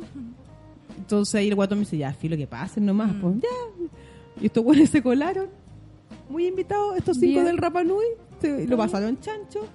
Entonces 0.97 1.36
ahí 1.36 1.49
el 1.49 1.56
guato 1.56 1.75
me 1.75 1.82
dice, 1.82 1.97
ya, 1.97 2.13
filo, 2.13 2.38
que 2.38 2.47
pasen 2.47 2.86
nomás, 2.86 3.12
pues 3.21 3.36
ya. 3.41 3.89
Y 4.41 4.45
estos 4.47 4.63
güeyes 4.63 4.89
se 4.89 5.01
colaron, 5.03 5.47
muy 6.29 6.47
invitados, 6.47 6.97
estos 6.97 7.17
cinco 7.17 7.34
Bien. 7.34 7.45
del 7.45 7.58
Rapanui, 7.58 8.06
se- 8.41 8.67
lo 8.67 8.77
pasaron 8.77 9.19
chancho. 9.19 9.67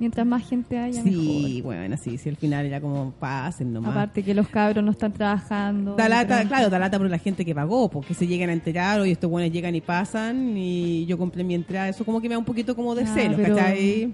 Mientras 0.00 0.26
más 0.26 0.46
gente 0.48 0.76
haya, 0.78 1.02
Sí, 1.02 1.60
bueno, 1.62 1.96
sí, 1.96 2.18
sí, 2.18 2.28
al 2.28 2.36
final 2.36 2.66
era 2.66 2.80
como 2.80 3.12
pasen 3.12 3.68
mejor. 3.68 3.82
nomás. 3.84 3.96
Aparte 3.96 4.22
que 4.24 4.34
los 4.34 4.48
cabros 4.48 4.84
no 4.84 4.90
están 4.90 5.12
trabajando. 5.12 5.94
Da 5.94 6.08
lata, 6.08 6.42
no- 6.42 6.48
claro, 6.48 6.68
da 6.68 6.78
lata 6.80 6.98
por 6.98 7.08
la 7.08 7.18
gente 7.18 7.44
que 7.44 7.54
pagó, 7.54 7.88
porque 7.88 8.12
se 8.12 8.26
llegan 8.26 8.50
a 8.50 8.54
enterar, 8.54 9.00
oye, 9.00 9.12
estos 9.12 9.30
buenos 9.30 9.52
llegan 9.52 9.74
y 9.76 9.80
pasan, 9.80 10.56
y 10.56 11.06
yo 11.06 11.16
compré 11.16 11.44
mi 11.44 11.54
entrada, 11.54 11.88
eso 11.88 12.04
como 12.04 12.20
que 12.20 12.28
me 12.28 12.34
da 12.34 12.38
un 12.40 12.44
poquito 12.44 12.74
como 12.74 12.94
de 12.96 13.04
Ah, 13.04 13.14
celo, 13.14 13.36
pero- 13.36 13.54
¿cachai? 13.56 14.12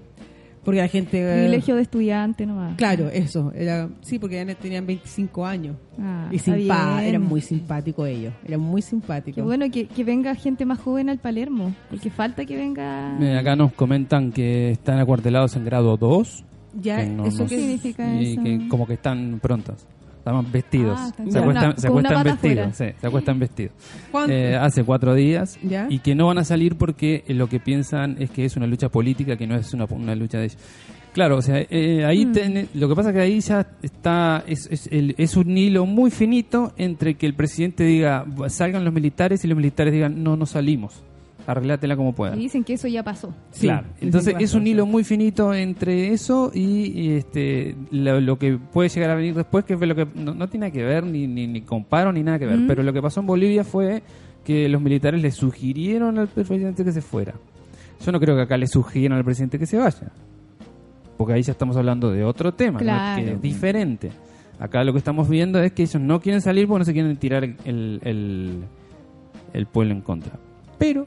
Porque 0.63 0.79
la 0.79 0.87
gente... 0.87 1.19
eh, 1.21 1.33
Privilegio 1.41 1.75
de 1.75 1.81
estudiante 1.81 2.45
nomás. 2.45 2.75
Claro, 2.75 3.09
eso, 3.09 3.51
era, 3.55 3.89
sí, 4.01 4.19
porque 4.19 4.35
ya 4.45 4.55
tenían 4.55 4.85
25 4.85 5.45
años. 5.45 5.75
Ah, 5.99 6.27
y 6.31 6.37
simpa, 6.37 7.03
eran 7.03 7.23
muy 7.23 7.41
simpáticos 7.41 8.07
ellos, 8.07 8.33
eran 8.45 8.59
muy 8.59 8.81
simpáticos. 8.83 9.35
Qué 9.35 9.41
bueno 9.41 9.65
que, 9.71 9.87
que 9.87 10.03
venga 10.03 10.35
gente 10.35 10.65
más 10.65 10.79
joven 10.79 11.09
al 11.09 11.17
Palermo, 11.17 11.73
porque 11.89 12.09
falta 12.11 12.45
que 12.45 12.55
venga... 12.55 13.17
Acá 13.39 13.55
nos 13.55 13.73
comentan 13.73 14.31
que 14.31 14.71
están 14.71 14.99
acuartelados 14.99 15.55
en 15.55 15.65
grado 15.65 15.97
2. 15.97 16.45
Ya, 16.81 16.97
que 16.97 17.07
no- 17.07 17.25
eso 17.25 17.43
no 17.43 17.49
¿Qué 17.49 17.57
significa 17.59 18.13
y 18.21 18.33
eso? 18.33 18.43
que 18.43 18.67
como 18.69 18.85
que 18.87 18.93
están 18.93 19.39
prontos. 19.41 19.85
Están 20.21 20.51
vestidos. 20.51 20.99
Ah, 20.99 21.11
se 21.27 21.39
acuestan, 21.39 21.77
se 21.77 21.89
vestidos. 22.23 22.75
Sí, 22.77 22.85
se 23.01 23.07
acuestan 23.07 23.39
vestidos. 23.39 23.71
Eh, 24.29 24.55
hace 24.55 24.83
cuatro 24.83 25.15
días. 25.15 25.57
¿Ya? 25.63 25.87
Y 25.89 25.97
que 25.99 26.13
no 26.13 26.27
van 26.27 26.37
a 26.37 26.43
salir 26.43 26.75
porque 26.77 27.23
eh, 27.27 27.33
lo 27.33 27.49
que 27.49 27.59
piensan 27.59 28.17
es 28.19 28.29
que 28.29 28.45
es 28.45 28.55
una 28.55 28.67
lucha 28.67 28.89
política, 28.89 29.35
que 29.35 29.47
no 29.47 29.55
es 29.55 29.73
una, 29.73 29.85
una 29.89 30.13
lucha 30.13 30.37
de 30.37 30.45
ellos. 30.45 30.57
Claro, 31.13 31.37
o 31.37 31.41
sea, 31.41 31.57
eh, 31.69 32.05
ahí 32.05 32.25
Mm. 32.27 32.31
ten- 32.33 32.69
lo 32.75 32.87
que 32.87 32.95
pasa 32.95 33.09
es 33.09 33.15
que 33.15 33.21
ahí 33.21 33.39
ya 33.41 33.67
está, 33.81 34.43
es, 34.47 34.67
es, 34.71 34.87
el- 34.91 35.15
es 35.17 35.35
un 35.35 35.57
hilo 35.57 35.85
muy 35.87 36.11
finito 36.11 36.71
entre 36.77 37.15
que 37.15 37.25
el 37.25 37.33
presidente 37.33 37.83
diga 37.83 38.23
salgan 38.47 38.85
los 38.85 38.93
militares 38.93 39.43
y 39.43 39.47
los 39.47 39.57
militares 39.57 39.91
digan 39.91 40.23
no, 40.23 40.37
no 40.37 40.45
salimos, 40.45 41.03
arreglátela 41.47 41.95
como 41.95 42.13
puedas. 42.13 42.37
Y 42.37 42.41
dicen 42.41 42.63
que 42.63 42.73
eso 42.73 42.87
ya 42.87 43.03
pasó. 43.03 43.33
Sí, 43.51 43.67
Claro, 43.67 43.87
entonces 43.99 44.35
es 44.39 44.53
un 44.53 44.67
hilo 44.67 44.85
muy 44.85 45.03
finito 45.03 45.53
entre 45.53 46.09
eso 46.09 46.51
y, 46.53 46.99
y, 46.99 47.11
este 47.11 47.75
lo, 47.91 48.19
lo 48.19 48.37
que 48.37 48.57
puede 48.57 48.89
llegar 48.89 49.11
a 49.11 49.15
venir 49.15 49.35
después, 49.35 49.65
que 49.65 49.73
es 49.73 49.79
lo 49.79 49.95
que 49.95 50.07
no, 50.15 50.33
no 50.33 50.47
tiene 50.49 50.67
nada 50.67 50.73
que 50.73 50.83
ver, 50.83 51.05
ni, 51.05 51.27
ni, 51.27 51.47
ni 51.47 51.61
comparo, 51.61 52.11
ni 52.11 52.23
nada 52.23 52.39
que 52.39 52.45
ver. 52.45 52.57
Mm. 52.57 52.67
Pero 52.67 52.83
lo 52.83 52.93
que 52.93 53.01
pasó 53.01 53.19
en 53.19 53.27
Bolivia 53.27 53.63
fue 53.63 54.03
que 54.43 54.67
los 54.69 54.81
militares 54.81 55.21
le 55.21 55.31
sugirieron 55.31 56.17
al 56.17 56.27
presidente 56.27 56.83
que 56.83 56.91
se 56.91 57.01
fuera. 57.01 57.33
Yo 58.05 58.11
no 58.11 58.19
creo 58.19 58.35
que 58.35 58.41
acá 58.41 58.57
le 58.57 58.67
sugirieron 58.67 59.17
al 59.17 59.23
presidente 59.23 59.59
que 59.59 59.65
se 59.65 59.77
vaya. 59.77 60.11
Porque 61.17 61.33
ahí 61.33 61.43
ya 61.43 61.51
estamos 61.51 61.77
hablando 61.77 62.11
de 62.11 62.23
otro 62.23 62.53
tema, 62.53 62.79
¿no? 62.79 62.85
Claro. 62.85 63.23
que 63.23 63.31
es 63.33 63.41
diferente. 63.41 64.11
Acá 64.59 64.83
lo 64.83 64.91
que 64.91 64.99
estamos 64.99 65.29
viendo 65.29 65.61
es 65.61 65.71
que 65.71 65.83
ellos 65.83 66.01
no 66.01 66.19
quieren 66.19 66.41
salir 66.41 66.67
porque 66.67 66.79
no 66.79 66.85
se 66.85 66.93
quieren 66.93 67.15
tirar 67.17 67.43
el, 67.43 67.55
el, 67.65 68.63
el 69.53 69.65
pueblo 69.67 69.93
en 69.93 70.01
contra. 70.01 70.33
Pero 70.77 71.05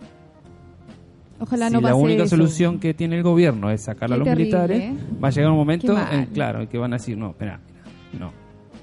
Ojalá 1.45 1.69
si 1.69 1.73
no 1.75 1.81
pase 1.81 1.93
la 1.93 1.97
única 1.97 2.23
eso. 2.25 2.37
solución 2.37 2.79
que 2.81 2.93
tiene 2.95 3.17
el 3.17 3.23
gobierno 3.23 3.71
es 3.71 3.83
sacar 3.85 4.13
a 4.13 4.17
los 4.17 4.25
terrible, 4.25 4.45
militares, 4.45 4.81
¿eh? 4.83 4.95
va 5.23 5.29
a 5.29 5.31
llegar 5.31 5.51
un 5.51 5.57
momento, 5.57 5.97
en, 6.13 6.27
claro, 6.27 6.61
en 6.63 6.67
que 6.69 6.79
van 6.79 6.93
a 6.93 6.97
decir, 6.97 7.17
no, 7.17 7.31
espera, 7.31 7.61
no, 8.19 8.33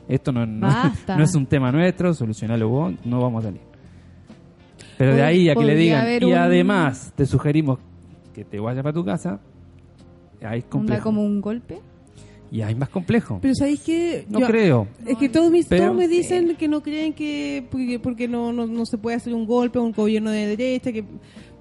esto 0.07 0.31
no, 0.31 0.45
no, 0.47 1.23
es 1.23 1.35
un 1.35 1.45
tema 1.45 1.71
nuestro, 1.71 2.13
solucionalo 2.13 2.69
vos, 2.69 2.93
no 3.05 3.19
vamos 3.21 3.43
a 3.43 3.47
salir. 3.47 3.61
Pero 4.97 5.15
de 5.15 5.23
ahí 5.23 5.49
a 5.49 5.55
que 5.55 5.63
le 5.63 5.75
digan, 5.75 6.07
y 6.21 6.25
un- 6.25 6.33
además 6.35 7.11
te 7.15 7.25
sugerimos 7.25 7.79
que 8.33 8.45
te 8.45 8.59
vayas 8.59 8.83
para 8.83 8.93
tu 8.93 9.03
casa, 9.03 9.39
ahí 10.43 10.59
es 10.59 10.65
Onda 10.65 10.69
complejo. 10.69 11.03
como 11.03 11.23
un 11.25 11.41
golpe. 11.41 11.79
Y 12.51 12.61
ahí 12.61 12.73
es 12.73 12.77
más 12.77 12.89
complejo. 12.89 13.39
Pero 13.41 13.55
¿sabéis 13.55 13.79
que 13.79 14.25
no 14.29 14.41
creo. 14.41 14.85
Es 15.07 15.17
que 15.17 15.29
todos 15.29 15.49
mis 15.49 15.67
Pero- 15.67 15.85
todos 15.85 15.97
me 15.97 16.07
dicen 16.09 16.55
que 16.57 16.67
no 16.67 16.81
creen 16.81 17.13
que 17.13 17.65
porque, 17.71 17.97
porque 17.97 18.27
no, 18.27 18.51
no, 18.51 18.67
no 18.67 18.85
se 18.85 18.97
puede 18.97 19.15
hacer 19.15 19.33
un 19.33 19.45
golpe 19.45 19.79
a 19.79 19.81
un 19.81 19.93
gobierno 19.93 20.29
de 20.31 20.47
derecha, 20.47 20.91
que 20.91 21.05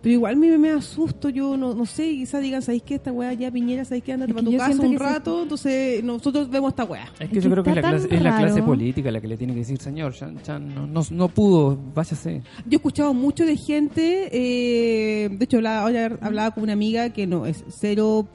pero 0.02 0.14
igual 0.14 0.32
a 0.34 0.36
mí 0.36 0.48
me 0.58 0.70
asusto, 0.70 1.28
yo 1.28 1.56
no, 1.56 1.74
no 1.74 1.84
sé, 1.86 2.04
quizás 2.10 2.40
digan, 2.42 2.62
¿sabéis 2.62 2.82
qué? 2.84 2.94
Esta 2.94 3.12
weá 3.12 3.32
ya 3.34 3.50
Piñera, 3.50 3.84
¿sabéis 3.84 4.04
qué? 4.04 4.12
Andate 4.14 4.30
Es 4.32 4.34
para 4.36 4.44
que 4.46 4.52
tu 4.52 4.58
casa 4.58 4.82
un 4.82 4.92
se- 4.92 4.98
rato, 4.98 5.42
entonces 5.42 6.04
nosotros 6.04 6.48
vemos 6.50 6.70
esta 6.70 6.84
weá. 6.84 7.04
Es 7.18 7.28
que 7.28 7.38
Es 7.38 7.44
yo 7.44 7.50
que 7.50 7.52
creo 7.54 7.64
que 7.64 7.70
es 7.70 7.76
la, 7.76 7.82
clase, 7.82 8.08
es 8.14 8.22
la 8.22 8.36
clase 8.38 8.62
política 8.62 9.10
la 9.10 9.20
que 9.20 9.28
le 9.28 9.36
tiene 9.36 9.52
que 9.52 9.60
decir, 9.60 9.78
señor, 9.80 10.12
ya, 10.14 10.32
ya 10.44 10.58
no, 10.58 10.86
no, 10.86 11.02
no 11.10 11.28
pudo, 11.28 11.78
váyase. 11.94 12.42
Yo 12.66 12.70
he 12.72 12.76
escuchado 12.76 13.12
mucho 13.14 13.44
de 13.44 13.56
gente, 13.56 14.28
eh, 14.32 15.28
de 15.28 15.44
hecho 15.44 15.58
hablaba, 15.58 15.82
ahora 15.82 16.18
hablaba 16.22 16.50
con 16.52 16.62
una 16.64 16.72
amiga 16.72 17.10
que 17.10 17.26
no 17.26 17.44
es 17.46 17.64
cero 17.68 18.26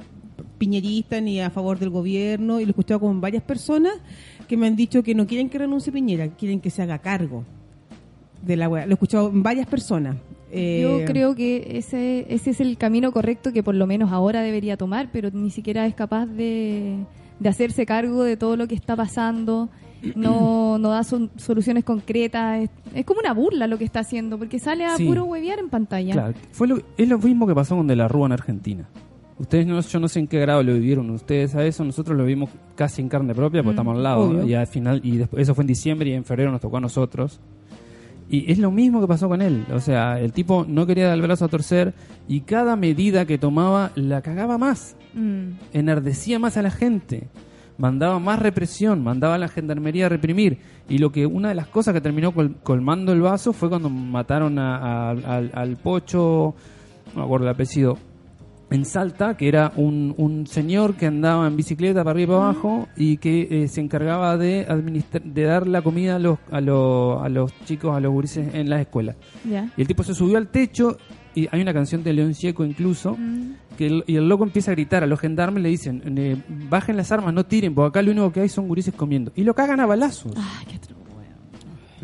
piñerista 0.57 1.19
ni 1.21 1.41
a 1.41 1.49
favor 1.49 1.79
del 1.79 1.89
gobierno 1.89 2.59
y 2.59 2.63
lo 2.63 2.69
he 2.69 2.71
escuchado 2.71 2.99
con 3.01 3.19
varias 3.21 3.43
personas 3.43 3.93
que 4.47 4.55
me 4.57 4.67
han 4.67 4.75
dicho 4.75 5.01
que 5.03 5.15
no 5.15 5.25
quieren 5.27 5.49
que 5.49 5.57
renuncie 5.57 5.91
Piñera, 5.91 6.27
quieren 6.29 6.59
que 6.61 6.69
se 6.69 6.81
haga 6.81 6.99
cargo 6.99 7.43
de 8.45 8.55
la 8.55 8.69
weá. 8.69 8.85
Lo 8.85 8.91
he 8.91 8.93
escuchado 8.93 9.29
en 9.29 9.41
varias 9.41 9.67
personas. 9.67 10.15
Eh, 10.51 10.81
Yo 10.83 11.05
creo 11.05 11.35
que 11.35 11.77
ese, 11.77 12.25
ese 12.33 12.51
es 12.51 12.61
el 12.61 12.77
camino 12.77 13.11
correcto 13.11 13.51
que 13.51 13.63
por 13.63 13.75
lo 13.75 13.87
menos 13.87 14.11
ahora 14.11 14.41
debería 14.41 14.77
tomar, 14.77 15.09
pero 15.11 15.29
ni 15.31 15.49
siquiera 15.51 15.85
es 15.85 15.95
capaz 15.95 16.27
de, 16.27 16.97
de 17.39 17.49
hacerse 17.49 17.85
cargo 17.85 18.23
de 18.23 18.37
todo 18.37 18.55
lo 18.55 18.67
que 18.67 18.75
está 18.75 18.95
pasando. 18.95 19.69
No, 20.15 20.77
no 20.79 20.89
da 20.89 21.03
son- 21.03 21.31
soluciones 21.35 21.83
concretas. 21.83 22.61
Es, 22.63 22.69
es 22.93 23.05
como 23.05 23.19
una 23.21 23.33
burla 23.33 23.67
lo 23.67 23.77
que 23.77 23.85
está 23.85 24.01
haciendo, 24.01 24.37
porque 24.37 24.59
sale 24.59 24.85
a 24.85 24.95
Sí. 24.97 25.05
puro 25.05 25.25
huevear 25.25 25.59
en 25.59 25.69
pantalla. 25.69 26.13
Claro, 26.13 26.33
fue 26.51 26.67
lo- 26.67 26.81
es 26.97 27.09
lo 27.09 27.17
mismo 27.19 27.47
que 27.47 27.55
pasó 27.55 27.75
con 27.75 27.87
De 27.87 27.95
la 27.95 28.07
Rúa 28.07 28.27
en 28.27 28.31
Argentina. 28.33 28.87
Ustedes, 29.37 29.67
no, 29.67 29.77
yo 29.81 29.99
no 29.99 30.07
sé 30.07 30.19
en 30.19 30.27
qué 30.27 30.39
grado 30.39 30.63
lo 30.63 30.73
vivieron 30.75 31.09
ustedes 31.09 31.55
a 31.55 31.65
eso, 31.65 31.83
nosotros 31.83 32.17
lo 32.17 32.23
vimos 32.23 32.49
casi 32.75 33.01
en 33.01 33.09
carne 33.09 33.35
propia 33.35 33.61
porque 33.63 33.71
Mm, 33.71 33.79
estamos 33.79 33.97
al 33.97 34.03
lado. 34.03 34.21
obvio. 34.29 34.47
Y 34.47 34.53
al 34.53 34.67
final, 34.67 35.01
y 35.03 35.17
después, 35.17 35.41
eso 35.43 35.53
fue 35.53 35.63
en 35.63 35.67
diciembre 35.67 36.09
y 36.09 36.13
en 36.13 36.23
febrero 36.23 36.51
nos 36.51 36.61
tocó 36.61 36.77
a 36.77 36.81
nosotros. 36.81 37.41
Y 38.43 38.51
es 38.51 38.57
lo 38.59 38.71
mismo 38.71 38.99
que 39.01 39.07
pasó 39.07 39.27
con 39.29 39.41
él. 39.41 39.65
O 39.73 39.79
sea, 39.79 40.19
el 40.19 40.31
tipo 40.33 40.65
no 40.67 40.85
quería 40.85 41.05
dar 41.07 41.15
el 41.15 41.21
brazo 41.21 41.45
a 41.45 41.47
torcer 41.47 41.93
y 42.27 42.41
cada 42.41 42.75
medida 42.75 43.25
que 43.25 43.37
tomaba 43.37 43.91
la 43.95 44.21
cagaba 44.21 44.57
más. 44.57 44.95
Mm. 45.13 45.51
enardecía 45.71 46.39
más 46.39 46.57
a 46.57 46.61
la 46.61 46.71
gente, 46.71 47.29
mandaba 47.77 48.19
más 48.19 48.37
represión, 48.39 49.01
mandaba 49.01 49.35
a 49.35 49.37
la 49.37 49.47
gendarmería 49.47 50.07
a 50.07 50.09
reprimir. 50.09 50.57
Y 50.89 50.97
lo 50.97 51.11
que 51.11 51.25
una 51.25 51.49
de 51.49 51.55
las 51.55 51.67
cosas 51.67 51.93
que 51.93 52.01
terminó 52.01 52.33
col- 52.33 52.55
colmando 52.63 53.13
el 53.13 53.21
vaso 53.21 53.53
fue 53.53 53.69
cuando 53.69 53.89
mataron 53.89 54.59
a- 54.59 54.75
a- 54.77 55.09
al, 55.11 55.51
al 55.53 55.77
pocho, 55.77 56.53
no 57.13 57.19
me 57.21 57.23
acuerdo 57.23 57.45
el 57.45 57.53
apellido, 57.53 57.97
en 58.71 58.83
Salta, 58.85 59.37
que 59.37 59.47
era 59.47 59.71
un, 59.75 60.13
un 60.17 60.47
señor 60.47 60.95
que 60.95 61.05
andaba 61.05 61.47
en 61.47 61.55
bicicleta 61.55 62.03
para 62.03 62.11
arriba 62.11 62.33
y 62.35 62.37
para 62.37 62.49
abajo 62.49 62.87
y 62.97 63.17
que 63.17 63.47
eh, 63.63 63.67
se 63.67 63.81
encargaba 63.81 64.37
de 64.37 64.65
administrar, 64.67 65.23
de 65.23 65.43
dar 65.43 65.67
la 65.67 65.81
comida 65.81 66.15
a 66.15 66.19
los, 66.19 66.39
a, 66.51 66.61
los, 66.61 67.21
a 67.23 67.29
los 67.29 67.51
chicos, 67.65 67.95
a 67.95 67.99
los 67.99 68.11
gurises 68.11 68.53
en 68.53 68.69
las 68.69 68.81
escuelas. 68.81 69.15
Y 69.77 69.81
el 69.81 69.87
tipo 69.87 70.03
se 70.03 70.13
subió 70.15 70.37
al 70.37 70.47
techo 70.47 70.97
y 71.35 71.47
hay 71.51 71.61
una 71.61 71.73
canción 71.73 72.03
de 72.03 72.13
León 72.13 72.33
Gieco 72.33 72.63
incluso 72.65 73.15
Mm. 73.17 73.55
que 73.77 73.87
el, 73.87 74.03
y 74.07 74.15
el 74.15 74.27
loco 74.29 74.45
empieza 74.45 74.71
a 74.71 74.73
gritar 74.73 75.03
a 75.03 75.05
los 75.07 75.19
gendarmes 75.19 75.61
le 75.61 75.67
dicen 75.69 76.01
eh, 76.17 76.37
bajen 76.69 76.95
las 76.95 77.11
armas 77.11 77.33
no 77.33 77.45
tiren 77.45 77.75
porque 77.75 77.89
acá 77.89 78.01
lo 78.01 78.11
único 78.11 78.31
que 78.31 78.39
hay 78.39 78.47
son 78.49 78.69
gurises 78.69 78.93
comiendo 78.93 79.33
y 79.35 79.43
lo 79.43 79.53
cagan 79.53 79.81
a 79.81 79.85
balazos 79.85 80.31
Ay, 80.37 80.65
qué 80.71 80.79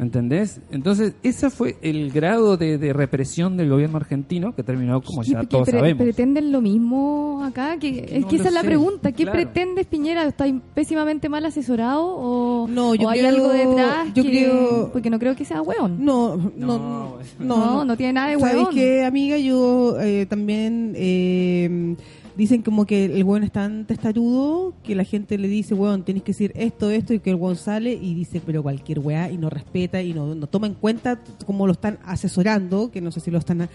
¿entendés? 0.02 0.60
entonces 0.72 1.14
ese 1.24 1.50
fue 1.50 1.78
el 1.82 2.12
grado 2.12 2.58
de, 2.58 2.78
de 2.78 2.92
represión 2.92 3.56
del 3.56 3.70
gobierno 3.70 3.98
argentino 3.98 4.54
que 4.56 4.64
terminó 4.64 5.02
como 5.02 5.22
¿Qué- 5.22 5.32
ya 5.32 5.44
todos 5.44 5.70
pre- 5.70 5.80
sabemos 5.80 6.04
¿Pretenden 6.04 6.52
lo 6.52 6.60
mismo 6.60 7.42
acá? 7.44 7.78
Que, 7.78 8.04
que 8.06 8.16
es 8.18 8.22
no 8.24 8.28
que 8.28 8.36
esa 8.38 8.48
es 8.50 8.54
la 8.54 8.62
sé, 8.62 8.68
pregunta. 8.68 9.12
¿Qué 9.12 9.24
claro. 9.24 9.38
pretendes, 9.40 9.86
Piñera? 9.88 10.26
¿Está 10.26 10.46
pésimamente 10.74 11.30
mal 11.30 11.46
asesorado 11.46 12.04
o, 12.04 12.68
No, 12.68 12.96
yo 12.96 13.08
o 13.08 13.10
hay 13.12 13.20
creo- 13.20 13.30
algo 13.30 13.50
detrás? 13.50 14.08
yo 14.14 14.24
que- 14.24 14.30
creo- 14.30 14.90
Porque 14.92 15.10
no 15.10 15.20
creo 15.20 15.36
que 15.36 15.46
sea 15.46 15.62
hueón. 15.62 16.04
No, 16.04 16.36
no, 16.36 16.52
No, 16.58 17.18
no, 17.40 17.56
No, 17.58 17.86
no 17.86 17.98
tiene 17.98 18.14
nada 18.14 18.30
de 18.30 18.40
¿Sabéis 18.40 18.56
huevón. 18.58 18.74
qué, 18.76 19.06
amiga? 19.06 19.38
Yo 19.38 20.00
eh, 20.00 20.26
también 20.28 20.94
eh, 20.96 21.96
dicen 22.38 22.62
como 22.62 22.86
que 22.86 23.06
el 23.06 23.24
hueón 23.24 23.44
es 23.44 23.52
tan 23.52 23.86
testarudo 23.86 24.74
que 24.84 24.96
la 24.96 25.04
gente 25.04 25.38
le 25.38 25.48
dice, 25.48 25.74
hueón, 25.74 26.04
tienes 26.04 26.24
que 26.24 26.32
decir 26.32 26.52
esto, 26.56 26.90
esto, 26.90 27.14
y 27.14 27.20
que 27.20 27.30
el 27.32 27.36
hueón 27.36 27.56
sale 27.56 27.94
y 27.94 28.14
dice, 28.14 28.42
pero 28.46 28.64
cualquier 28.64 29.00
weá, 29.00 29.30
y 29.30 29.38
no 29.38 29.50
respeta 29.50 30.02
y 30.02 30.14
no, 30.14 30.34
no 30.36 30.48
toma 30.48 30.68
en 30.68 30.74
cuenta 30.76 31.20
cómo 31.46 31.66
lo 31.68 31.74
están 31.74 32.00
asesorando, 32.06 32.92
que 32.92 33.02
no 33.02 33.12
sé 33.12 33.20
si 33.20 33.32
lo 33.32 33.38
están... 33.40 33.62
a- 33.64 33.70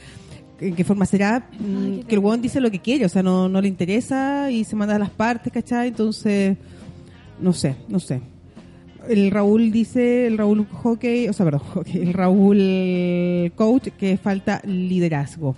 en 0.58 0.74
qué 0.74 0.84
forma 0.84 1.04
será 1.04 1.50
mm, 1.60 1.98
qué 1.98 2.04
que 2.08 2.14
el 2.14 2.18
hueón 2.20 2.40
dice 2.40 2.60
lo 2.62 2.70
que 2.70 2.78
quiere, 2.80 3.04
o 3.04 3.08
sea, 3.10 3.22
no, 3.22 3.46
no 3.46 3.60
le 3.60 3.68
interesa 3.68 4.50
y 4.50 4.64
se 4.64 4.74
manda 4.74 4.96
a 4.96 4.98
las 4.98 5.10
partes, 5.10 5.52
¿cachai? 5.52 5.88
Entonces, 5.88 6.56
No 7.40 7.52
sé, 7.52 7.76
no 7.88 8.00
sé. 8.00 8.22
El 9.06 9.30
Raúl 9.30 9.70
dice, 9.70 10.26
el 10.26 10.38
Raúl 10.38 10.66
Hockey, 10.66 11.28
o 11.28 11.32
sea, 11.34 11.44
perdón, 11.44 11.60
hockey, 11.74 12.00
el 12.02 12.12
Raúl 12.14 13.52
Coach, 13.54 13.88
que 13.98 14.16
falta 14.16 14.60
liderazgo. 14.64 15.54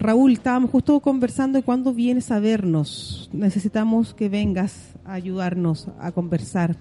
Raúl, 0.00 0.32
estábamos 0.32 0.70
justo 0.70 0.98
conversando 1.00 1.58
de 1.58 1.62
cuándo 1.62 1.92
vienes 1.92 2.30
a 2.30 2.40
vernos. 2.40 3.28
Necesitamos 3.32 4.14
que 4.14 4.28
vengas 4.30 4.94
a 5.04 5.12
ayudarnos 5.12 5.88
a 6.00 6.10
conversar. 6.12 6.76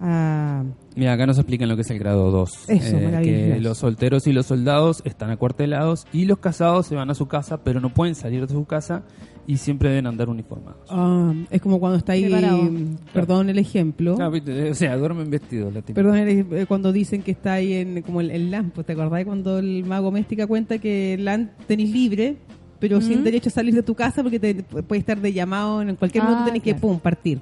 A... 0.00 0.64
Mira, 0.96 1.12
acá 1.12 1.26
nos 1.26 1.38
explican 1.38 1.68
lo 1.68 1.76
que 1.76 1.82
es 1.82 1.90
el 1.90 1.98
grado 1.98 2.30
2. 2.30 2.68
Eso, 2.70 2.96
maravilloso. 3.00 3.54
que 3.54 3.60
los 3.60 3.78
solteros 3.78 4.26
y 4.26 4.32
los 4.32 4.46
soldados 4.46 5.02
están 5.04 5.30
acuartelados 5.30 6.06
y 6.12 6.24
los 6.24 6.38
casados 6.38 6.86
se 6.86 6.94
van 6.96 7.10
a 7.10 7.14
su 7.14 7.26
casa, 7.28 7.62
pero 7.62 7.80
no 7.80 7.92
pueden 7.92 8.14
salir 8.14 8.46
de 8.46 8.52
su 8.52 8.64
casa 8.64 9.02
y 9.46 9.58
siempre 9.58 9.90
deben 9.90 10.06
andar 10.06 10.28
uniformados. 10.30 10.88
Ah, 10.90 11.32
es 11.50 11.60
como 11.60 11.78
cuando 11.78 11.98
está 11.98 12.12
ahí, 12.12 12.24
Preparado. 12.24 12.70
perdón 13.12 13.50
el 13.50 13.58
ejemplo. 13.58 14.16
Ah, 14.20 14.28
viste, 14.30 14.70
o 14.70 14.74
sea, 14.74 14.96
duermen 14.96 15.28
vestidos. 15.30 15.72
La. 15.74 15.82
Perdón, 15.82 16.16
el- 16.16 16.46
eh, 16.52 16.66
cuando 16.66 16.92
dicen 16.92 17.22
que 17.22 17.30
está 17.32 17.54
ahí 17.54 17.74
en 17.74 18.00
como 18.02 18.20
el, 18.20 18.30
el 18.30 18.50
LAN, 18.50 18.70
pues, 18.74 18.86
¿te 18.86 18.94
acordás 18.94 19.24
cuando 19.24 19.58
el 19.58 19.84
mago 19.84 20.10
Méstica 20.10 20.46
cuenta 20.46 20.78
que 20.78 21.14
el 21.14 21.24
LAN 21.26 21.50
tenés 21.66 21.90
libre, 21.90 22.36
pero 22.86 23.00
sin 23.00 23.24
derecho 23.24 23.48
a 23.48 23.52
salir 23.52 23.74
de 23.74 23.82
tu 23.82 23.94
casa 23.94 24.22
porque 24.22 24.38
te 24.38 24.54
puede 24.62 24.98
estar 25.00 25.18
de 25.18 25.32
llamado 25.32 25.80
en 25.80 25.96
cualquier 25.96 26.22
Ah, 26.22 26.26
momento 26.26 26.44
tenés 26.44 26.62
que 26.62 26.74
pum, 26.74 26.98
partir. 26.98 27.40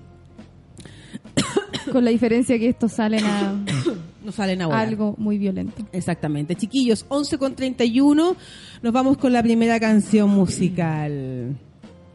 Con 1.90 2.04
la 2.04 2.10
diferencia 2.12 2.56
que 2.60 2.68
estos 2.68 2.92
salen 2.92 3.24
a 3.24 3.54
No 4.24 4.30
salen 4.30 4.62
ahora. 4.62 4.78
algo 4.78 5.16
muy 5.18 5.36
violento. 5.36 5.82
Exactamente. 5.92 6.54
Chiquillos, 6.54 7.04
11 7.08 7.38
con 7.38 7.56
31, 7.56 8.36
nos 8.82 8.92
vamos 8.92 9.16
con 9.18 9.32
la 9.32 9.42
primera 9.42 9.80
canción 9.80 10.30
musical. 10.30 11.56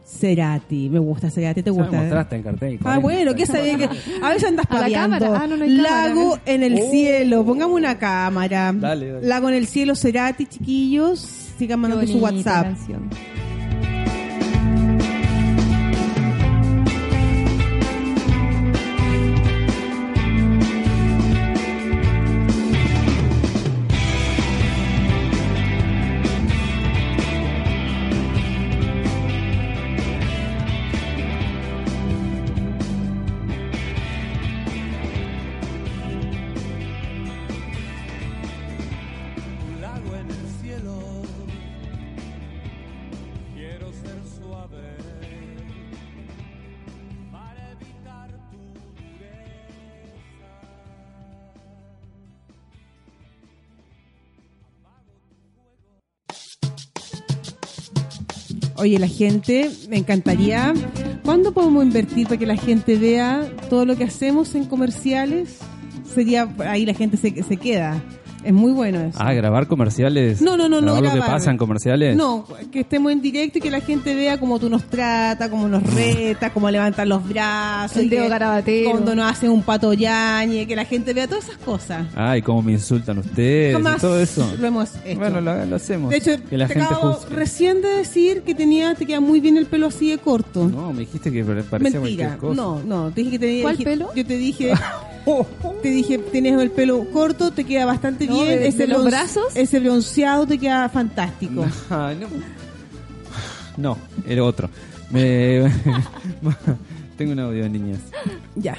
Cerati, 0.06 0.88
me 0.88 0.98
gusta 0.98 1.30
Cerati, 1.30 1.62
¿te 1.62 1.68
gusta? 1.70 2.00
mostraste 2.00 2.36
en 2.36 2.42
cartel. 2.42 2.78
Ah, 2.82 2.96
bueno, 2.98 3.34
¿qué 3.34 3.44
sabía 3.44 3.76
que 3.76 3.84
a 4.22 4.30
veces 4.30 4.44
andas 4.48 4.64
A 4.70 4.74
la 4.74 4.80
paviando. 4.80 5.18
cámara. 5.18 5.40
Ah, 5.42 5.46
no, 5.46 5.56
no 5.58 5.64
hay 5.64 5.76
cámara. 5.76 6.08
Lago 6.08 6.38
en 6.46 6.62
el 6.62 6.78
Oh. 6.80 6.90
cielo, 6.90 7.44
pongamos 7.44 7.76
una 7.76 7.98
cámara. 7.98 8.72
Dale, 8.74 9.12
dale. 9.12 9.26
Lago 9.26 9.50
en 9.50 9.54
el 9.56 9.66
cielo, 9.66 9.94
Cerati, 9.94 10.46
chiquillos, 10.46 11.47
sigan 11.58 11.80
mandando 11.80 12.06
su 12.06 12.18
WhatsApp. 12.18 12.62
canción. 12.64 13.10
Oye, 58.78 58.96
la 59.00 59.08
gente, 59.08 59.72
me 59.88 59.96
encantaría. 59.96 60.72
¿Cuándo 61.24 61.52
podemos 61.52 61.82
invertir 61.82 62.28
para 62.28 62.38
que 62.38 62.46
la 62.46 62.56
gente 62.56 62.96
vea 62.96 63.50
todo 63.68 63.84
lo 63.84 63.96
que 63.96 64.04
hacemos 64.04 64.54
en 64.54 64.66
comerciales? 64.66 65.58
Sería, 66.14 66.48
ahí 66.60 66.86
la 66.86 66.94
gente 66.94 67.16
se, 67.16 67.42
se 67.42 67.56
queda. 67.56 68.00
Es 68.48 68.54
muy 68.54 68.72
bueno 68.72 68.98
eso. 69.00 69.18
Ah, 69.20 69.34
grabar 69.34 69.66
comerciales. 69.66 70.40
No, 70.40 70.56
no, 70.56 70.70
no, 70.70 70.80
no 70.80 70.94
lo 70.96 71.02
que 71.02 71.08
grabar. 71.10 71.32
pasa 71.32 71.50
en 71.50 71.58
comerciales. 71.58 72.16
No, 72.16 72.46
que 72.72 72.80
estemos 72.80 73.12
en 73.12 73.20
directo 73.20 73.58
y 73.58 73.60
que 73.60 73.70
la 73.70 73.82
gente 73.82 74.14
vea 74.14 74.40
cómo 74.40 74.58
tú 74.58 74.70
nos 74.70 74.84
tratas, 74.84 75.50
cómo 75.50 75.68
nos 75.68 75.82
retas, 75.94 76.50
cómo 76.52 76.70
levantan 76.70 77.10
los 77.10 77.28
brazos. 77.28 77.98
El 77.98 78.08
dedo 78.08 78.22
que 78.22 78.28
garabatero. 78.30 78.90
Cuando 78.92 79.14
nos 79.14 79.30
hacen 79.30 79.50
un 79.50 79.62
pato 79.62 79.92
yañe, 79.92 80.66
que 80.66 80.74
la 80.74 80.86
gente 80.86 81.12
vea 81.12 81.28
todas 81.28 81.44
esas 81.44 81.58
cosas. 81.58 82.06
Ay, 82.16 82.40
cómo 82.40 82.62
me 82.62 82.72
insultan 82.72 83.18
ustedes 83.18 83.74
Jamás 83.74 83.98
y 83.98 84.00
todo 84.00 84.18
eso. 84.18 84.50
lo 84.58 84.66
hemos 84.66 84.92
hecho. 85.04 85.18
Bueno, 85.18 85.42
lo, 85.42 85.66
lo 85.66 85.76
hacemos. 85.76 86.08
de 86.08 86.16
hecho, 86.16 86.30
que 86.48 86.56
la 86.56 86.68
te 86.68 86.72
gente 86.72 86.88
acabo 86.94 87.12
juzgue. 87.12 87.36
recién 87.36 87.82
de 87.82 87.88
decir 87.98 88.40
que 88.44 88.54
tenía, 88.54 88.94
te 88.94 89.04
queda 89.04 89.20
muy 89.20 89.40
bien 89.40 89.58
el 89.58 89.66
pelo 89.66 89.88
así 89.88 90.10
de 90.10 90.16
corto. 90.16 90.66
No, 90.68 90.90
me 90.94 91.00
dijiste 91.00 91.30
que 91.30 91.44
pare- 91.44 91.64
parecía 91.64 92.00
Mentira, 92.00 92.28
cualquier 92.38 92.38
cosa. 92.40 92.62
no, 92.62 92.80
no, 92.82 93.10
te 93.10 93.20
dije 93.20 93.30
que 93.32 93.38
tenía... 93.40 93.62
¿Cuál 93.62 93.76
dije- 93.76 93.90
pelo? 93.90 94.08
Yo 94.14 94.24
te 94.24 94.36
dije... 94.38 94.72
te 95.82 95.88
dije, 95.90 96.18
tienes 96.18 96.60
el 96.60 96.70
pelo 96.70 97.04
corto, 97.12 97.50
te 97.52 97.64
queda 97.64 97.84
bastante 97.86 98.26
No, 98.26 98.34
bien. 98.34 98.46
de- 98.58 98.68
ese 98.68 98.78
de 98.78 98.86
los 98.88 99.02
bronce- 99.04 99.10
brazos. 99.10 99.44
Ese 99.56 99.80
bronceado 99.80 100.46
te 100.46 100.58
queda 100.58 100.88
fantástico. 100.88 101.64
No. 101.90 102.28
No, 103.76 103.96
el 104.26 104.40
otro. 104.40 104.68
Me... 105.10 105.70
Tengo 107.16 107.32
un 107.32 107.38
audio 107.40 107.62
de 107.64 107.68
niñas. 107.70 108.00
Ya. 108.56 108.76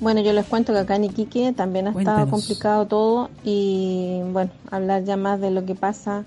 Bueno, 0.00 0.20
yo 0.20 0.32
les 0.32 0.44
cuento 0.46 0.72
que 0.72 0.80
acá 0.80 0.96
en 0.96 1.04
Iquique 1.04 1.52
también 1.52 1.86
ha 1.88 1.92
Cuéntanos. 1.92 2.20
estado 2.22 2.30
complicado 2.36 2.86
todo 2.86 3.30
y 3.44 4.20
bueno, 4.32 4.50
hablar 4.70 5.04
ya 5.04 5.16
más 5.16 5.40
de 5.40 5.50
lo 5.52 5.64
que 5.64 5.74
pasa, 5.76 6.24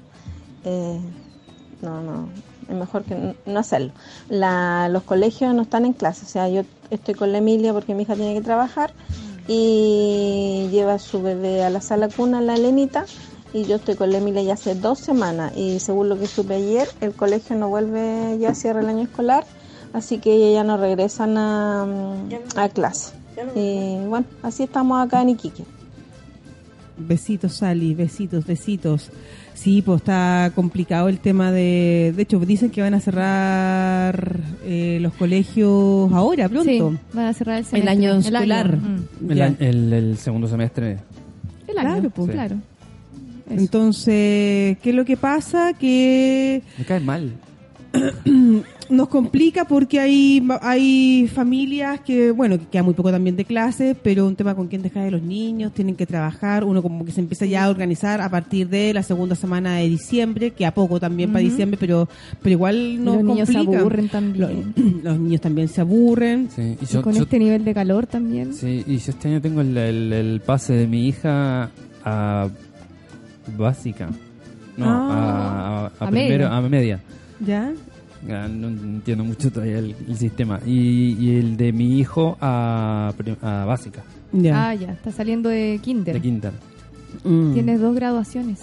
eh, 0.64 0.98
no, 1.82 2.02
no, 2.02 2.30
es 2.70 2.76
mejor 2.76 3.04
que 3.04 3.36
no 3.46 3.60
hacerlo. 3.60 3.92
La, 4.30 4.90
los 4.90 5.04
colegios 5.04 5.54
no 5.54 5.64
están 5.64 5.86
en 5.86 5.94
clase, 5.94 6.26
o 6.26 6.30
sea, 6.30 6.50
yo 6.50 6.64
estoy 6.90 7.14
con 7.14 7.32
la 7.32 7.40
Emilia 7.40 7.74
porque 7.74 7.94
mi 7.94 8.04
hija 8.04 8.16
tiene 8.16 8.34
que 8.34 8.42
trabajar 8.42 8.94
y 9.48 10.68
lleva 10.72 10.96
a 10.96 11.00
su 11.00 11.22
bebé 11.22 11.64
a 11.64 11.70
la 11.70 11.82
sala 11.82 12.10
cuna, 12.10 12.42
la 12.42 12.56
Elenita, 12.56 13.06
y 13.54 13.64
yo 13.64 13.78
estoy 13.78 13.96
con 13.96 14.12
la 14.12 14.18
Emilia 14.18 14.42
ya 14.44 14.54
hace 14.54 14.76
dos 14.76 15.00
semanas 15.00 15.54
y 15.56 15.80
según 15.80 16.10
lo 16.10 16.20
que 16.20 16.28
supe 16.28 16.56
ayer, 16.56 16.88
el 17.02 17.14
colegio 17.14 17.56
no 17.56 17.70
vuelve, 17.70 18.38
ya 18.40 18.54
cierra 18.54 18.82
el 18.82 18.90
año 18.90 19.04
escolar, 19.04 19.46
así 19.94 20.20
que 20.20 20.34
ellas 20.34 20.54
ya 20.54 20.64
no 20.64 20.78
regresan 20.78 21.38
a, 21.38 21.88
a 22.56 22.70
clase. 22.70 23.14
Y 23.56 23.98
bueno, 24.08 24.26
así 24.42 24.64
estamos 24.64 25.00
acá 25.06 25.22
en 25.22 25.30
Iquique. 25.30 25.64
Besitos, 26.98 27.54
Sally, 27.58 27.94
besitos, 27.94 28.46
besitos. 28.46 29.12
Sí, 29.58 29.82
pues 29.82 30.02
está 30.02 30.52
complicado 30.54 31.10
el 31.10 31.18
tema 31.20 31.52
de... 31.52 32.14
De 32.16 32.22
hecho, 32.22 32.40
dicen 32.40 32.70
que 32.70 32.82
van 32.84 32.94
a 32.94 33.00
cerrar 33.00 34.40
eh, 34.64 35.00
los 35.02 35.14
colegios 35.16 36.14
ahora, 36.14 36.48
pronto. 36.48 36.70
Sí, 36.70 36.98
van 37.14 37.26
a 37.26 37.34
cerrar 37.34 37.64
el 37.72 37.88
año 37.88 38.14
escolar. 38.18 38.78
mm. 38.78 39.32
El, 39.32 39.38
Ya. 39.38 39.46
año- 39.46 39.56
el, 39.60 39.94
el 39.94 40.18
segundo 40.20 40.48
semestre. 40.48 41.00
El 41.68 41.78
año, 41.80 41.90
Claro, 41.96 42.10
pues. 42.12 42.30
claro. 42.32 42.56
Eso. 43.50 43.60
Entonces, 43.60 44.78
¿qué 44.78 44.90
es 44.92 44.96
lo 44.96 45.06
que 45.06 45.18
pasa? 45.18 45.74
Que 45.74 46.62
Me 46.78 46.86
cae 46.86 47.00
mal. 47.00 47.32
nos 48.90 49.08
complica 49.10 49.66
porque 49.66 50.00
hay, 50.00 50.46
hay 50.62 51.28
familias 51.34 52.00
que, 52.02 52.32
bueno, 52.32 52.58
que 52.58 52.66
queda 52.68 52.84
muy 52.84 52.94
poco 52.94 53.12
también 53.12 53.36
de 53.36 53.46
clase, 53.46 53.96
pero 54.02 54.26
un 54.28 54.36
tema 54.36 54.56
con 54.56 54.68
quién 54.68 54.82
dejar 54.82 55.04
de 55.06 55.12
los 55.12 55.22
niños, 55.22 55.74
tienen 55.74 55.96
que 55.96 56.06
trabajar, 56.06 56.64
uno 56.64 56.82
como 56.82 57.04
que 57.06 57.12
se 57.12 57.20
empieza 57.22 57.46
ya 57.46 57.66
a 57.66 57.70
organizar 57.70 58.22
a 58.22 58.30
partir 58.30 58.70
de 58.70 58.94
la 58.94 59.04
segunda 59.04 59.36
semana 59.36 59.76
de 59.78 59.90
diciembre, 59.90 60.52
que 60.52 60.66
a 60.66 60.74
poco 60.74 61.00
también 61.00 61.32
para 61.32 61.42
diciembre, 61.44 61.78
pero, 61.80 62.08
pero 62.42 62.52
igual 62.54 63.04
nos 63.04 63.16
los 63.16 63.24
niños 63.26 63.48
se 63.50 63.54
complica. 63.56 63.80
aburren 63.82 64.10
también. 64.10 64.74
Los, 64.76 64.86
los 65.04 65.20
niños 65.20 65.42
también 65.42 65.68
se 65.68 65.82
aburren. 65.82 66.50
Sí, 66.56 66.78
y 66.82 66.98
con 67.02 67.14
yo- 67.14 67.24
este 67.24 67.40
nivel 67.40 67.66
de 67.66 67.74
calor 67.74 68.08
también. 68.08 68.54
sí, 68.54 68.84
y 68.88 68.98
yo 68.98 69.12
este 69.12 69.28
año 69.28 69.42
tengo 69.42 69.62
el, 69.62 69.76
el- 69.78 70.14
el 70.14 70.42
pase 70.42 70.74
de 70.74 70.88
mi 70.88 71.08
hija 71.08 71.70
a 72.06 72.48
básica. 73.58 74.10
No, 74.78 74.86
Ah. 74.88 75.10
a, 75.10 75.80
a, 75.80 75.86
a 75.86 76.08
A 76.08 76.10
primero, 76.10 76.46
media. 76.46 76.58
a 76.58 76.62
media. 76.62 77.00
¿Ya? 77.40 77.72
Ah, 78.30 78.48
No 78.50 78.68
entiendo 78.68 79.24
mucho 79.24 79.52
todavía 79.52 79.80
el, 79.80 79.96
el 80.08 80.18
sistema. 80.18 80.60
Y, 80.66 81.16
y 81.20 81.36
el 81.38 81.58
de 81.58 81.72
mi 81.74 82.00
hijo 82.00 82.38
a, 82.42 83.14
a 83.42 83.66
básica, 83.66 84.04
Ya. 84.32 84.70
Ah, 84.70 84.74
ya, 84.76 84.92
está 84.92 85.12
saliendo 85.12 85.50
de 85.50 85.80
kinder. 85.82 86.14
de 86.16 86.22
Quinter. 86.22 86.52
Mm. 87.24 87.54
Tienes 87.54 87.80
dos 87.80 87.96
graduaciones. 87.96 88.60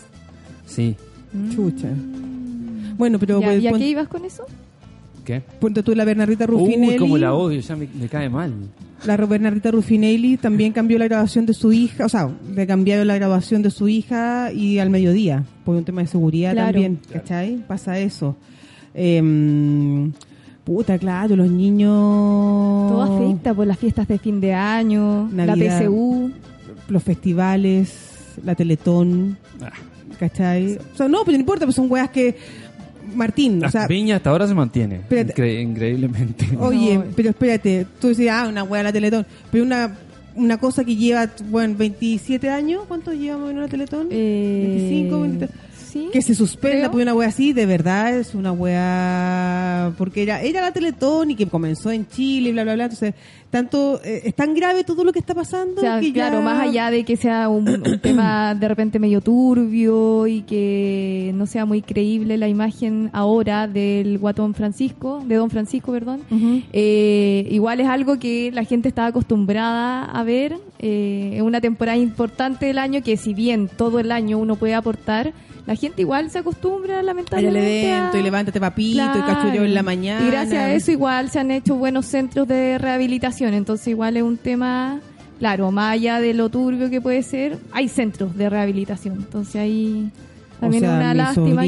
Sí. 0.66 0.96
Mm. 1.32 1.50
Chucha. 1.50 1.88
Bueno, 2.96 3.18
pero 3.18 3.40
Ya, 3.40 3.46
pues, 3.46 3.62
¿Y 3.62 3.66
a 3.66 3.70
pon- 3.70 3.80
qué 3.80 3.88
ibas 3.88 4.08
con 4.08 4.24
eso? 4.24 4.44
¿Qué? 5.24 5.40
ponte 5.58 5.82
tú 5.82 5.94
la 5.94 6.04
Bernardita 6.04 6.46
Ruffinelli. 6.46 6.92
Uy, 6.92 6.96
como 6.98 7.16
la 7.16 7.32
odio, 7.32 7.58
ya 7.60 7.74
me, 7.76 7.88
me 7.98 8.08
cae 8.08 8.28
mal. 8.28 8.52
La 9.06 9.16
Bernardita 9.16 9.70
Ruffinelli 9.70 10.36
también 10.36 10.72
cambió 10.72 10.98
la 10.98 11.06
grabación 11.06 11.46
de 11.46 11.54
su 11.54 11.72
hija, 11.72 12.04
o 12.04 12.08
sea, 12.10 12.28
le 12.54 12.66
cambiaron 12.66 13.06
la 13.06 13.14
grabación 13.16 13.62
de 13.62 13.70
su 13.70 13.88
hija 13.88 14.52
y 14.52 14.78
al 14.78 14.90
mediodía, 14.90 15.44
por 15.64 15.76
un 15.76 15.84
tema 15.84 16.02
de 16.02 16.08
seguridad 16.08 16.52
Claro. 16.52 16.72
también, 16.72 16.98
¿cachai? 17.10 17.56
Pasa 17.66 17.98
eso. 17.98 18.36
Em, 18.94 20.12
puta, 20.64 20.98
claro, 20.98 21.37
los 21.37 21.50
niños... 21.50 21.90
Todo 21.92 23.02
afecta 23.02 23.52
por 23.54 23.66
las 23.66 23.78
fiestas 23.78 24.07
de 24.09 24.18
fin 24.18 24.40
de 24.40 24.54
año, 24.54 25.28
Navidad. 25.33 25.80
la 25.80 25.80
PSU. 25.87 26.30
Los 26.88 27.02
festivales, 27.02 27.92
la 28.44 28.54
Teletón, 28.54 29.37
Ah, 29.61 29.70
¿cachai? 30.18 30.76
O 30.92 30.96
sea, 30.96 31.09
no, 31.09 31.20
pero 31.24 31.37
no 31.37 31.40
importa, 31.40 31.64
pues 31.64 31.74
son 31.76 31.90
weas 31.90 32.11
que 32.11 32.37
Martín, 33.14 33.59
o 33.59 33.62
La 33.62 33.70
sea, 33.70 33.87
Viña 33.87 34.16
hasta 34.16 34.30
ahora 34.30 34.46
se 34.46 34.54
mantiene. 34.54 34.96
Espérate. 34.96 35.35
incre- 35.35 35.62
increíblemente. 35.62 36.46
Oye, 36.61 36.96
No. 36.98 37.04
pero 37.16 37.30
espérate, 37.30 37.87
tú 38.00 38.09
decías, 38.09 38.37
ah, 38.38 38.48
una 38.48 38.64
de 38.64 38.83
la 38.83 38.92
Teletón, 38.92 39.26
pero 39.50 39.64
una 39.64 39.96
una 40.37 40.59
cosa 40.59 40.83
que 40.85 40.96
lleva, 40.96 41.30
bueno, 41.48 41.76
27 41.78 42.50
años, 42.50 42.83
¿cuánto 42.88 43.12
llevamos 43.12 43.50
en 43.52 43.61
la 43.61 43.68
Teletón? 43.68 44.09
Eh, 44.11 44.64
25, 44.68 45.20
23. 45.20 45.50
Que 46.12 46.22
se 46.22 46.35
suspenda 46.35 46.90
por 46.90 47.00
una 47.00 47.14
wea 47.14 47.28
así, 47.28 47.52
de 47.52 47.66
verdad 47.66 48.16
es 48.16 48.35
una 48.35 48.52
wea 48.52 49.92
porque 49.96 50.22
era, 50.22 50.42
era 50.42 50.61
la 50.61 50.72
Teletón 50.72 51.30
y 51.30 51.35
que 51.37 51.46
comenzó 51.46 51.90
en 51.90 52.07
Chile 52.09 52.52
bla 52.52 52.64
bla 52.64 52.74
bla, 52.74 52.85
entonces 52.85 53.14
tanto 53.50 54.00
eh, 54.04 54.22
es 54.24 54.35
tan 54.35 54.52
grave 54.54 54.83
todo 54.83 55.04
lo 55.04 55.12
que 55.12 55.20
está 55.20 55.33
pasando 55.33 55.76
O 55.76 55.80
sea, 55.80 56.00
que 56.00 56.12
claro, 56.12 56.38
ya- 56.38 56.44
más 56.44 56.61
allá 56.68 56.90
de 56.90 57.04
que 57.04 57.16
sea 57.16 57.48
un, 57.48 57.68
un 57.68 57.98
tema 58.02 58.54
de 58.54 58.66
repente 58.68 58.98
medio 58.98 59.20
turbio 59.20 60.26
y 60.26 60.42
que 60.42 61.30
no 61.35 61.46
sea 61.46 61.64
muy 61.64 61.80
creíble 61.83 62.37
la 62.37 62.48
imagen 62.48 63.11
ahora 63.12 63.68
del 63.68 64.18
guatón 64.18 64.54
Francisco, 64.54 65.22
de 65.26 65.37
don 65.37 65.50
Francisco, 65.50 65.92
perdón, 65.92 66.20
eh, 66.72 67.46
igual 67.50 67.80
es 67.80 67.87
algo 67.88 68.18
que 68.18 68.50
la 68.52 68.64
gente 68.64 68.88
estaba 68.88 69.09
acostumbrada 69.09 70.04
a 70.04 70.22
ver 70.24 70.57
eh, 70.80 71.33
en 71.35 71.42
una 71.44 71.61
temporada 71.61 71.96
importante 71.98 72.66
del 72.66 72.78
año 72.78 73.02
que 73.02 73.16
si 73.16 73.35
bien 73.35 73.68
todo 73.68 74.00
el 74.00 74.11
año 74.11 74.38
uno 74.38 74.57
puede 74.57 74.74
aportar, 74.74 75.33
la 75.66 75.74
gente 75.77 76.03
igual 76.03 76.31
se 76.31 76.38
acostumbra 76.40 77.03
lamentablemente 77.03 77.88
evento 77.90 78.16
a- 78.16 78.20
y 78.20 78.22
levántate 78.22 78.61
papito 78.61 79.03
y 79.18 79.20
cachureo 79.22 79.64
en 79.64 79.72
la 79.74 79.83
mañana 79.83 80.27
Y 80.27 80.31
gracias 80.31 80.62
a 80.62 80.72
eso 80.72 80.90
igual 80.92 81.31
se 81.31 81.38
han 81.40 81.50
hecho 81.50 81.74
buenos 81.77 82.07
centros 82.07 82.46
de 82.48 82.77
rehabilitación, 82.79 83.55
entonces 83.55 83.88
igual 83.88 84.16
es 84.16 84.22
un 84.22 84.37
tema, 84.37 85.00
claro, 85.38 85.70
más 85.70 85.92
allá 85.94 86.20
de 86.20 86.35
lo 86.35 86.48
turbio 86.50 86.90
que 86.90 87.00
puede 87.00 87.22
ser, 87.22 87.59
hay 87.72 87.88
centros 87.88 88.37
de 88.37 88.50
rehabilitación, 88.50 89.14
entonces 89.16 89.57
ahí 89.57 90.11
también 90.61 90.85
O 90.85 90.87
sea, 90.87 90.96
una 90.98 91.11
mi 91.12 91.18
lástima 91.18 91.55
sobrina, 91.62 91.64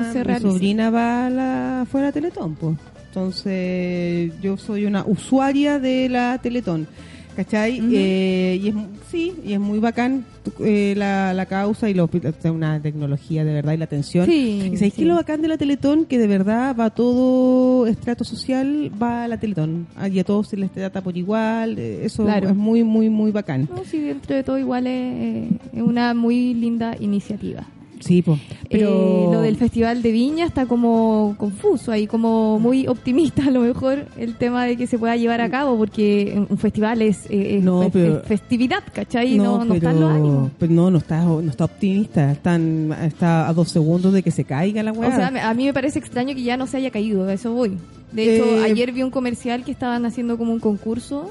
que 0.00 0.06
no 0.06 0.12
se 0.12 0.18
mi 0.18 0.24
realice. 0.24 0.48
sobrina 0.50 0.90
va 0.90 1.26
a 1.26 1.30
la, 1.30 1.86
fue 1.90 2.00
a 2.00 2.04
la 2.04 2.12
Teletón, 2.12 2.54
pues. 2.54 2.76
Entonces, 3.08 4.32
yo 4.40 4.56
soy 4.56 4.86
una 4.86 5.04
usuaria 5.06 5.78
de 5.78 6.08
la 6.08 6.38
Teletón. 6.38 6.86
¿Cachai? 7.36 7.80
Ujú. 7.80 7.90
Eh, 7.94 8.60
y 8.62 8.68
es, 8.68 8.74
sí, 9.10 9.32
y 9.44 9.54
es 9.54 9.60
muy 9.60 9.78
bacán 9.78 10.24
eh, 10.60 10.92
la, 10.96 11.32
la 11.32 11.46
causa 11.46 11.88
y 11.88 11.94
lo, 11.94 12.10
una 12.52 12.80
tecnología 12.82 13.42
de 13.44 13.54
verdad 13.54 13.72
y 13.72 13.76
la 13.78 13.84
atención. 13.86 14.26
Sí, 14.26 14.70
¿Y 14.72 14.76
sabéis 14.76 14.92
sí. 14.94 14.98
qué 14.98 15.02
es 15.02 15.08
lo 15.08 15.14
bacán 15.14 15.40
de 15.40 15.48
la 15.48 15.56
Teletón? 15.56 16.04
Que 16.04 16.18
de 16.18 16.26
verdad 16.26 16.76
va 16.78 16.90
todo 16.90 17.86
estrato 17.86 18.24
social, 18.24 18.90
va 19.02 19.24
a 19.24 19.28
la 19.28 19.38
Teletón. 19.40 19.86
Ah, 19.96 20.08
Y 20.08 20.18
a 20.18 20.24
todos 20.24 20.48
se 20.48 20.56
les 20.58 20.70
trata 20.70 21.00
por 21.00 21.16
igual. 21.16 21.78
eh, 21.78 22.04
Eso 22.04 22.24
Claro. 22.24 22.50
es 22.50 22.54
muy, 22.56 22.84
muy, 22.84 23.08
muy 23.08 23.30
bacán. 23.30 23.68
No, 23.74 23.82
sí, 23.84 23.98
dentro 24.00 24.36
de 24.36 24.42
todo 24.42 24.58
igual 24.58 24.86
es, 24.86 25.48
es 25.72 25.82
una 25.82 26.12
muy 26.14 26.52
linda 26.54 26.96
iniciativa. 27.00 27.64
Sí, 28.02 28.20
pues. 28.22 28.40
Pero 28.68 28.88
Eh, 28.88 29.28
lo 29.32 29.40
del 29.42 29.56
Festival 29.56 30.02
de 30.02 30.12
Viña 30.12 30.44
está 30.44 30.66
como 30.66 31.34
confuso 31.38 31.92
ahí, 31.92 32.06
como 32.06 32.58
muy 32.58 32.86
optimista 32.88 33.42
a 33.46 33.50
lo 33.50 33.60
mejor 33.60 34.06
el 34.16 34.34
tema 34.36 34.64
de 34.64 34.76
que 34.76 34.86
se 34.86 34.98
pueda 34.98 35.16
llevar 35.16 35.40
a 35.40 35.48
cabo, 35.48 35.76
porque 35.78 36.44
un 36.50 36.58
festival 36.58 37.00
es, 37.02 37.26
eh, 37.30 37.58
es 37.58 37.62
No, 37.64 37.82
fe- 37.84 37.90
pero- 37.92 38.18
es 38.22 38.26
festividad, 38.28 38.82
¿cachai? 38.92 39.36
No, 39.36 39.64
no, 39.64 39.74
están 39.74 40.00
los 40.00 40.10
ánimos. 40.10 40.50
pero 40.58 40.72
no, 40.72 40.90
no 40.90 40.98
está, 40.98 41.22
no 41.24 41.40
está 41.40 41.64
optimista. 41.64 42.32
Están, 42.32 42.92
está 43.02 43.48
a 43.48 43.52
dos 43.52 43.68
segundos 43.68 44.12
de 44.12 44.22
que 44.22 44.30
se 44.30 44.44
caiga 44.44 44.82
la 44.82 44.92
O 44.92 44.94
weá. 44.94 45.14
sea, 45.16 45.30
me- 45.30 45.40
a 45.40 45.54
mí 45.54 45.64
me 45.64 45.72
parece 45.72 45.98
extraño 45.98 46.34
que 46.34 46.42
ya 46.42 46.56
no 46.56 46.66
se 46.66 46.76
haya 46.78 46.90
caído, 46.90 47.26
a 47.28 47.32
eso 47.32 47.52
voy. 47.52 47.78
De 48.10 48.34
hecho, 48.36 48.44
Eh, 48.44 48.64
ayer 48.64 48.92
vi 48.92 49.02
un 49.02 49.10
comercial 49.10 49.64
que 49.64 49.70
estaban 49.72 50.04
haciendo 50.04 50.36
como 50.36 50.52
un 50.52 50.60
concurso, 50.60 51.30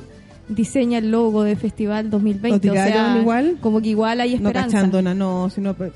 diseña 0.50 0.98
el 0.98 1.12
logo 1.12 1.44
del 1.44 1.56
Festival 1.58 2.10
2020. 2.10 2.68
¿Lo 2.68 2.74
o 2.74 2.76
sea, 2.76 3.18
igual? 3.22 3.58
como 3.62 3.82
que 3.82 3.90
igual 3.90 4.20
hay 4.20 4.32
no 4.32 4.36
esperanza. 4.50 4.78
cachando 4.78 5.02
nada, 5.02 5.14
no, 5.16 5.50
sino, 5.50 5.74
pues, 5.76 5.92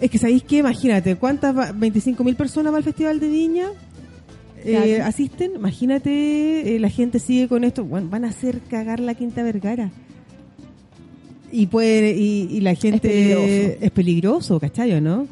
es 0.00 0.10
que 0.10 0.18
sabéis 0.18 0.42
que, 0.42 0.58
imagínate, 0.58 1.16
¿cuántas, 1.16 1.56
va- 1.56 1.72
25 1.72 2.22
mil 2.24 2.36
personas 2.36 2.72
va 2.72 2.78
al 2.78 2.84
Festival 2.84 3.20
de 3.20 3.28
Viña? 3.28 3.66
Eh, 4.66 5.00
asisten, 5.02 5.52
imagínate, 5.56 6.74
eh, 6.76 6.78
la 6.80 6.88
gente 6.88 7.18
sigue 7.18 7.48
con 7.48 7.64
esto, 7.64 7.84
bueno, 7.84 8.08
van 8.08 8.24
a 8.24 8.28
hacer 8.28 8.60
cagar 8.68 8.98
la 9.00 9.14
Quinta 9.14 9.42
Vergara. 9.42 9.90
Y 11.52 11.66
puede, 11.66 12.16
y, 12.16 12.48
y 12.50 12.60
la 12.60 12.74
gente 12.74 13.08
peligroso. 13.08 13.78
es 13.84 13.90
peligroso, 13.92 14.60
¿cachai 14.60 14.92
o 14.92 15.00
no? 15.00 15.26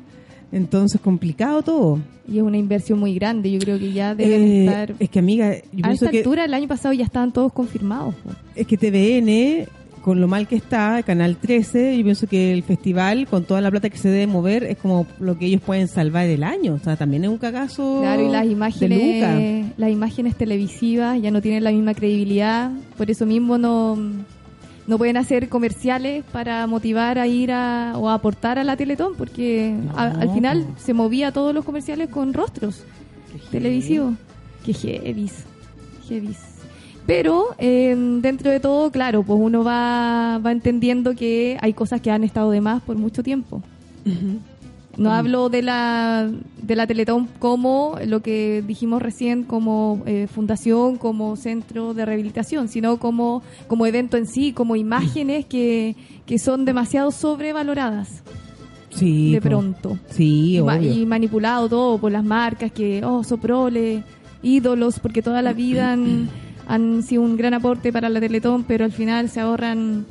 Entonces, 0.52 1.00
complicado 1.00 1.62
todo. 1.62 1.98
Y 2.28 2.36
es 2.36 2.42
una 2.42 2.58
inversión 2.58 2.98
muy 3.00 3.14
grande, 3.14 3.50
yo 3.50 3.58
creo 3.58 3.78
que 3.78 3.90
ya 3.92 4.14
deben 4.14 4.42
Eh, 4.42 4.64
estar... 4.66 4.94
es 4.98 5.08
que, 5.08 5.18
amiga, 5.18 5.56
yo 5.72 5.86
A 5.86 5.92
esta 5.92 6.10
que... 6.10 6.18
altura, 6.18 6.44
el 6.44 6.52
año 6.54 6.68
pasado 6.68 6.92
ya 6.94 7.04
estaban 7.04 7.32
todos 7.32 7.52
confirmados. 7.52 8.14
po. 8.16 8.30
Es 8.54 8.66
que 8.66 8.76
TVN, 8.76 9.66
con 10.02 10.20
lo 10.20 10.26
mal 10.28 10.48
que 10.48 10.56
está, 10.56 11.02
Canal 11.04 11.36
13, 11.36 11.96
yo 11.96 12.02
pienso 12.02 12.26
que 12.26 12.52
el 12.52 12.62
festival, 12.64 13.26
con 13.28 13.44
toda 13.44 13.60
la 13.60 13.70
plata 13.70 13.88
que 13.88 13.96
se 13.98 14.08
debe 14.08 14.26
mover, 14.26 14.64
es 14.64 14.76
como 14.78 15.06
lo 15.20 15.38
que 15.38 15.46
ellos 15.46 15.60
pueden 15.62 15.86
salvar 15.88 16.26
del 16.26 16.42
año. 16.42 16.74
O 16.74 16.78
sea, 16.80 16.96
también 16.96 17.22
es 17.24 17.30
un 17.30 17.38
cagazo 17.38 18.00
Claro, 18.02 18.22
y 18.26 18.30
las 18.30 18.42
de 18.42 18.48
Luca. 18.48 18.52
imágenes, 18.52 19.66
las 19.76 19.90
imágenes 19.90 20.34
televisivas 20.36 21.22
ya 21.22 21.30
no 21.30 21.40
tienen 21.40 21.62
la 21.64 21.70
misma 21.70 21.94
credibilidad, 21.94 22.72
por 22.98 23.10
eso 23.12 23.26
mismo 23.26 23.58
no, 23.58 23.96
no 24.88 24.98
pueden 24.98 25.16
hacer 25.16 25.48
comerciales 25.48 26.24
para 26.32 26.66
motivar 26.66 27.20
a 27.20 27.28
ir 27.28 27.52
a, 27.52 27.92
o 27.96 28.08
a 28.08 28.14
aportar 28.14 28.58
a 28.58 28.64
la 28.64 28.76
Teletón, 28.76 29.12
porque 29.16 29.74
a- 29.96 30.08
al 30.20 30.32
final 30.34 30.66
se 30.78 30.94
movía 30.94 31.30
todos 31.30 31.54
los 31.54 31.64
comerciales 31.64 32.08
con 32.08 32.34
rostros 32.34 32.82
televisivos. 33.52 34.14
Que 34.64 34.72
heavis, 34.72 35.44
heavis. 36.10 36.38
Pero 37.06 37.54
eh, 37.58 37.94
dentro 38.20 38.50
de 38.50 38.60
todo, 38.60 38.90
claro, 38.90 39.22
pues 39.22 39.38
uno 39.40 39.64
va, 39.64 40.38
va 40.38 40.52
entendiendo 40.52 41.14
que 41.14 41.58
hay 41.60 41.72
cosas 41.72 42.00
que 42.00 42.10
han 42.10 42.24
estado 42.24 42.50
de 42.50 42.60
más 42.60 42.82
por 42.82 42.96
mucho 42.96 43.22
tiempo. 43.22 43.62
No 44.96 45.10
hablo 45.10 45.48
de 45.48 45.62
la, 45.62 46.30
de 46.60 46.76
la 46.76 46.86
Teletón 46.86 47.28
como 47.38 47.96
lo 48.06 48.20
que 48.20 48.62
dijimos 48.66 49.00
recién, 49.00 49.42
como 49.42 50.02
eh, 50.06 50.28
fundación, 50.32 50.96
como 50.96 51.36
centro 51.36 51.94
de 51.94 52.04
rehabilitación, 52.04 52.68
sino 52.68 52.98
como, 52.98 53.42
como 53.68 53.86
evento 53.86 54.16
en 54.16 54.26
sí, 54.26 54.52
como 54.52 54.76
imágenes 54.76 55.46
que, 55.46 55.96
que 56.26 56.38
son 56.38 56.64
demasiado 56.64 57.10
sobrevaloradas 57.10 58.22
Sí, 58.94 59.32
de 59.32 59.40
pronto. 59.40 59.98
Sí, 60.10 60.54
y, 60.54 60.60
obvio. 60.60 60.92
y 60.92 61.06
manipulado 61.06 61.68
todo 61.68 61.98
por 61.98 62.12
las 62.12 62.24
marcas 62.24 62.72
que, 62.72 63.02
oh, 63.04 63.24
Soprole, 63.24 64.02
ídolos, 64.42 64.98
porque 64.98 65.22
toda 65.22 65.42
la 65.42 65.52
vida 65.54 65.92
han, 65.92 66.28
han 66.72 67.02
sido 67.02 67.22
un 67.22 67.36
gran 67.36 67.52
aporte 67.52 67.92
para 67.92 68.08
la 68.08 68.18
Teletón, 68.18 68.64
pero 68.64 68.86
al 68.86 68.92
final 68.92 69.28
se 69.28 69.40
ahorran 69.40 70.06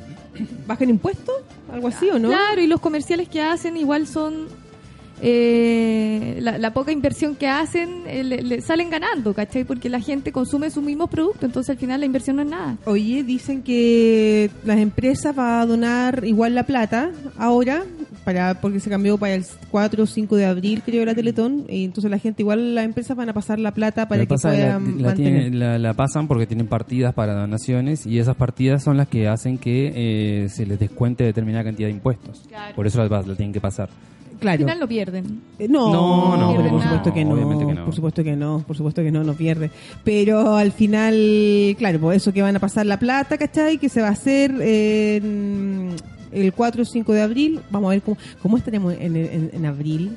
¿Bajan 0.66 0.90
impuestos? 0.90 1.34
¿Algo 1.72 1.88
así 1.88 2.08
o 2.10 2.18
no? 2.18 2.28
Claro, 2.28 2.60
y 2.60 2.66
los 2.66 2.80
comerciales 2.80 3.28
que 3.28 3.40
hacen 3.40 3.76
igual 3.76 4.06
son 4.06 4.46
eh, 5.20 6.38
la, 6.40 6.58
la 6.58 6.72
poca 6.72 6.92
inversión 6.92 7.36
que 7.36 7.48
hacen, 7.48 8.02
eh, 8.06 8.24
le, 8.24 8.42
le 8.42 8.60
salen 8.60 8.90
ganando, 8.90 9.34
¿cachai? 9.34 9.64
Porque 9.64 9.88
la 9.88 10.00
gente 10.00 10.32
consume 10.32 10.70
sus 10.70 10.82
mismos 10.82 11.10
productos, 11.10 11.44
entonces 11.44 11.70
al 11.70 11.78
final 11.78 12.00
la 12.00 12.06
inversión 12.06 12.36
no 12.36 12.42
es 12.42 12.48
nada. 12.48 12.76
Oye, 12.86 13.22
dicen 13.24 13.62
que 13.62 14.50
las 14.64 14.78
empresas 14.78 15.34
van 15.34 15.60
a 15.60 15.66
donar 15.66 16.22
igual 16.24 16.54
la 16.54 16.64
plata 16.64 17.10
ahora, 17.38 17.82
para 18.24 18.54
porque 18.60 18.78
se 18.80 18.88
cambió 18.90 19.18
para 19.18 19.34
el 19.34 19.44
4 19.70 20.04
o 20.04 20.06
5 20.06 20.36
de 20.36 20.44
abril, 20.46 20.82
creo, 20.84 21.04
la 21.04 21.14
Teletón, 21.14 21.64
y 21.68 21.84
entonces 21.84 22.10
la 22.10 22.18
gente, 22.18 22.42
igual 22.42 22.74
las 22.74 22.84
empresas 22.84 23.16
van 23.16 23.28
a 23.28 23.32
pasar 23.32 23.58
la 23.58 23.72
plata 23.72 24.06
para 24.08 24.20
que 24.22 24.28
pasa 24.28 24.50
puedan 24.50 24.68
la, 25.02 25.08
mantener. 25.08 25.16
tienen- 25.16 25.58
la- 25.58 25.78
la 25.78 25.94
pasan 25.94 26.28
porque 26.28 26.46
tienen 26.46 26.66
partidas 26.68 27.14
para 27.14 27.34
donaciones 27.34 28.06
y 28.06 28.18
esas 28.18 28.36
partidas 28.36 28.82
son 28.82 28.96
las 28.96 29.08
que 29.08 29.26
hacen 29.28 29.58
que 29.58 29.92
eh, 30.44 30.48
se 30.48 30.66
les 30.66 30.78
descuente 30.78 31.24
determinada 31.24 31.64
cantidad 31.64 31.88
de 31.88 31.94
impuestos. 31.94 32.44
Claro. 32.48 32.74
Por 32.76 32.86
eso 32.86 33.02
la, 33.02 33.22
la 33.22 33.34
tienen 33.34 33.52
que 33.52 33.60
pasar. 33.60 33.88
Al 34.50 34.58
final 34.58 34.80
lo 34.80 34.88
pierden. 34.88 35.40
Eh, 35.58 35.68
No, 35.68 35.92
No, 35.92 36.36
no, 36.36 36.68
por 36.70 36.82
supuesto 36.82 37.12
que 37.14 37.24
no, 37.24 37.32
obviamente 37.34 37.66
que 37.66 37.74
no. 37.74 37.84
por 37.84 37.94
supuesto 37.94 38.24
que 38.24 38.36
no, 38.36 38.64
por 38.66 38.76
supuesto 38.76 39.02
que 39.02 39.10
no, 39.12 39.22
no 39.24 39.34
pierde. 39.34 39.70
Pero 40.04 40.56
al 40.56 40.72
final, 40.72 41.14
claro, 41.78 42.00
por 42.00 42.14
eso 42.14 42.32
que 42.32 42.42
van 42.42 42.56
a 42.56 42.58
pasar 42.60 42.86
la 42.86 42.98
plata, 42.98 43.38
¿cachai? 43.38 43.78
Que 43.78 43.88
se 43.88 44.00
va 44.02 44.08
a 44.08 44.12
hacer 44.12 44.50
en 44.60 45.90
el 46.32 46.52
4 46.52 46.82
o 46.82 46.84
5 46.84 47.12
de 47.12 47.22
abril. 47.22 47.60
Vamos 47.70 47.88
a 47.88 47.90
ver 47.90 48.02
cómo, 48.02 48.16
cómo 48.40 48.56
estaremos 48.56 48.94
en, 48.94 49.16
en- 49.16 49.50
en 49.52 49.66
abril. 49.66 50.16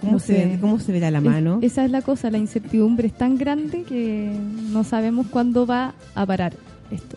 ¿Cómo, 0.00 0.12
No 0.12 0.18
se. 0.18 0.56
¿Cómo 0.60 0.78
se 0.78 0.92
verá 0.92 1.10
la 1.10 1.20
mano? 1.20 1.58
Es- 1.60 1.72
esa 1.72 1.84
es 1.84 1.90
la 1.90 2.00
cosa, 2.02 2.30
la 2.30 2.38
incertidumbre 2.38 3.06
es 3.08 3.12
tan 3.12 3.36
grande 3.36 3.82
que 3.82 4.32
no 4.72 4.82
sabemos 4.84 5.26
cuándo 5.28 5.66
va 5.66 5.94
a 6.14 6.24
parar 6.26 6.54
esto. 6.90 7.16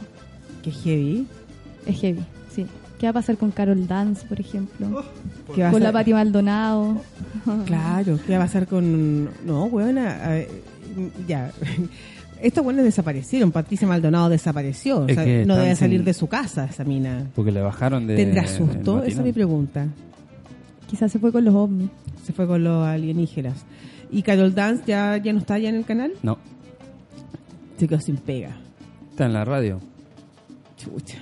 Qué 0.64 0.72
heavy. 0.72 1.26
Es 1.86 2.00
heavy. 2.02 2.20
¿Qué 3.04 3.08
va 3.08 3.12
a 3.12 3.14
pasar 3.16 3.36
con 3.36 3.52
Carol 3.52 3.86
Dance, 3.86 4.26
por 4.26 4.40
ejemplo? 4.40 5.04
¿Qué 5.54 5.62
va 5.62 5.68
a 5.68 5.72
con 5.74 5.84
la 5.84 5.92
Pati 5.92 6.14
Maldonado. 6.14 7.02
Claro, 7.66 8.18
¿qué 8.26 8.38
va 8.38 8.46
a 8.46 8.48
pasar 8.48 8.66
con...? 8.66 9.26
No, 9.46 9.68
buena, 9.68 10.38
ya... 11.28 11.52
Estos 12.42 12.64
buenos 12.64 12.86
desaparecieron. 12.86 13.52
Patricia 13.52 13.86
Maldonado 13.90 14.30
desapareció. 14.30 15.00
O 15.02 15.08
sea, 15.10 15.26
no 15.46 15.58
debe 15.58 15.76
salir 15.76 16.00
sin- 16.00 16.06
de 16.06 16.14
su 16.14 16.28
casa 16.28 16.64
esa 16.64 16.86
mina. 16.86 17.28
Porque 17.36 17.52
le 17.52 17.60
bajaron 17.62 18.08
de. 18.08 18.16
¿Tendrá 18.16 18.48
susto? 18.48 19.04
Esa 19.04 19.20
es 19.20 19.26
mi 19.26 19.34
pregunta. 19.34 19.88
Quizás 20.88 21.12
se 21.12 21.20
fue 21.20 21.34
con 21.34 21.44
los 21.44 21.54
ovnis. 21.54 21.90
Se 22.26 22.32
fue 22.32 22.48
con 22.48 22.64
los 22.64 22.86
alienígenas. 22.88 23.66
¿Y 24.12 24.22
Carol 24.22 24.56
Dance 24.56 24.84
ya, 24.88 25.18
ya 25.18 25.34
no 25.34 25.40
está 25.40 25.60
ya 25.60 25.68
en 25.68 25.76
el 25.76 25.84
canal? 25.84 26.14
No, 26.24 26.38
Se 27.78 27.86
quedó 27.86 28.00
sin 28.00 28.16
pega. 28.16 28.56
está 29.12 29.26
en 29.26 29.34
la 29.34 29.44
radio. 29.44 29.82
Chucha. 30.78 31.20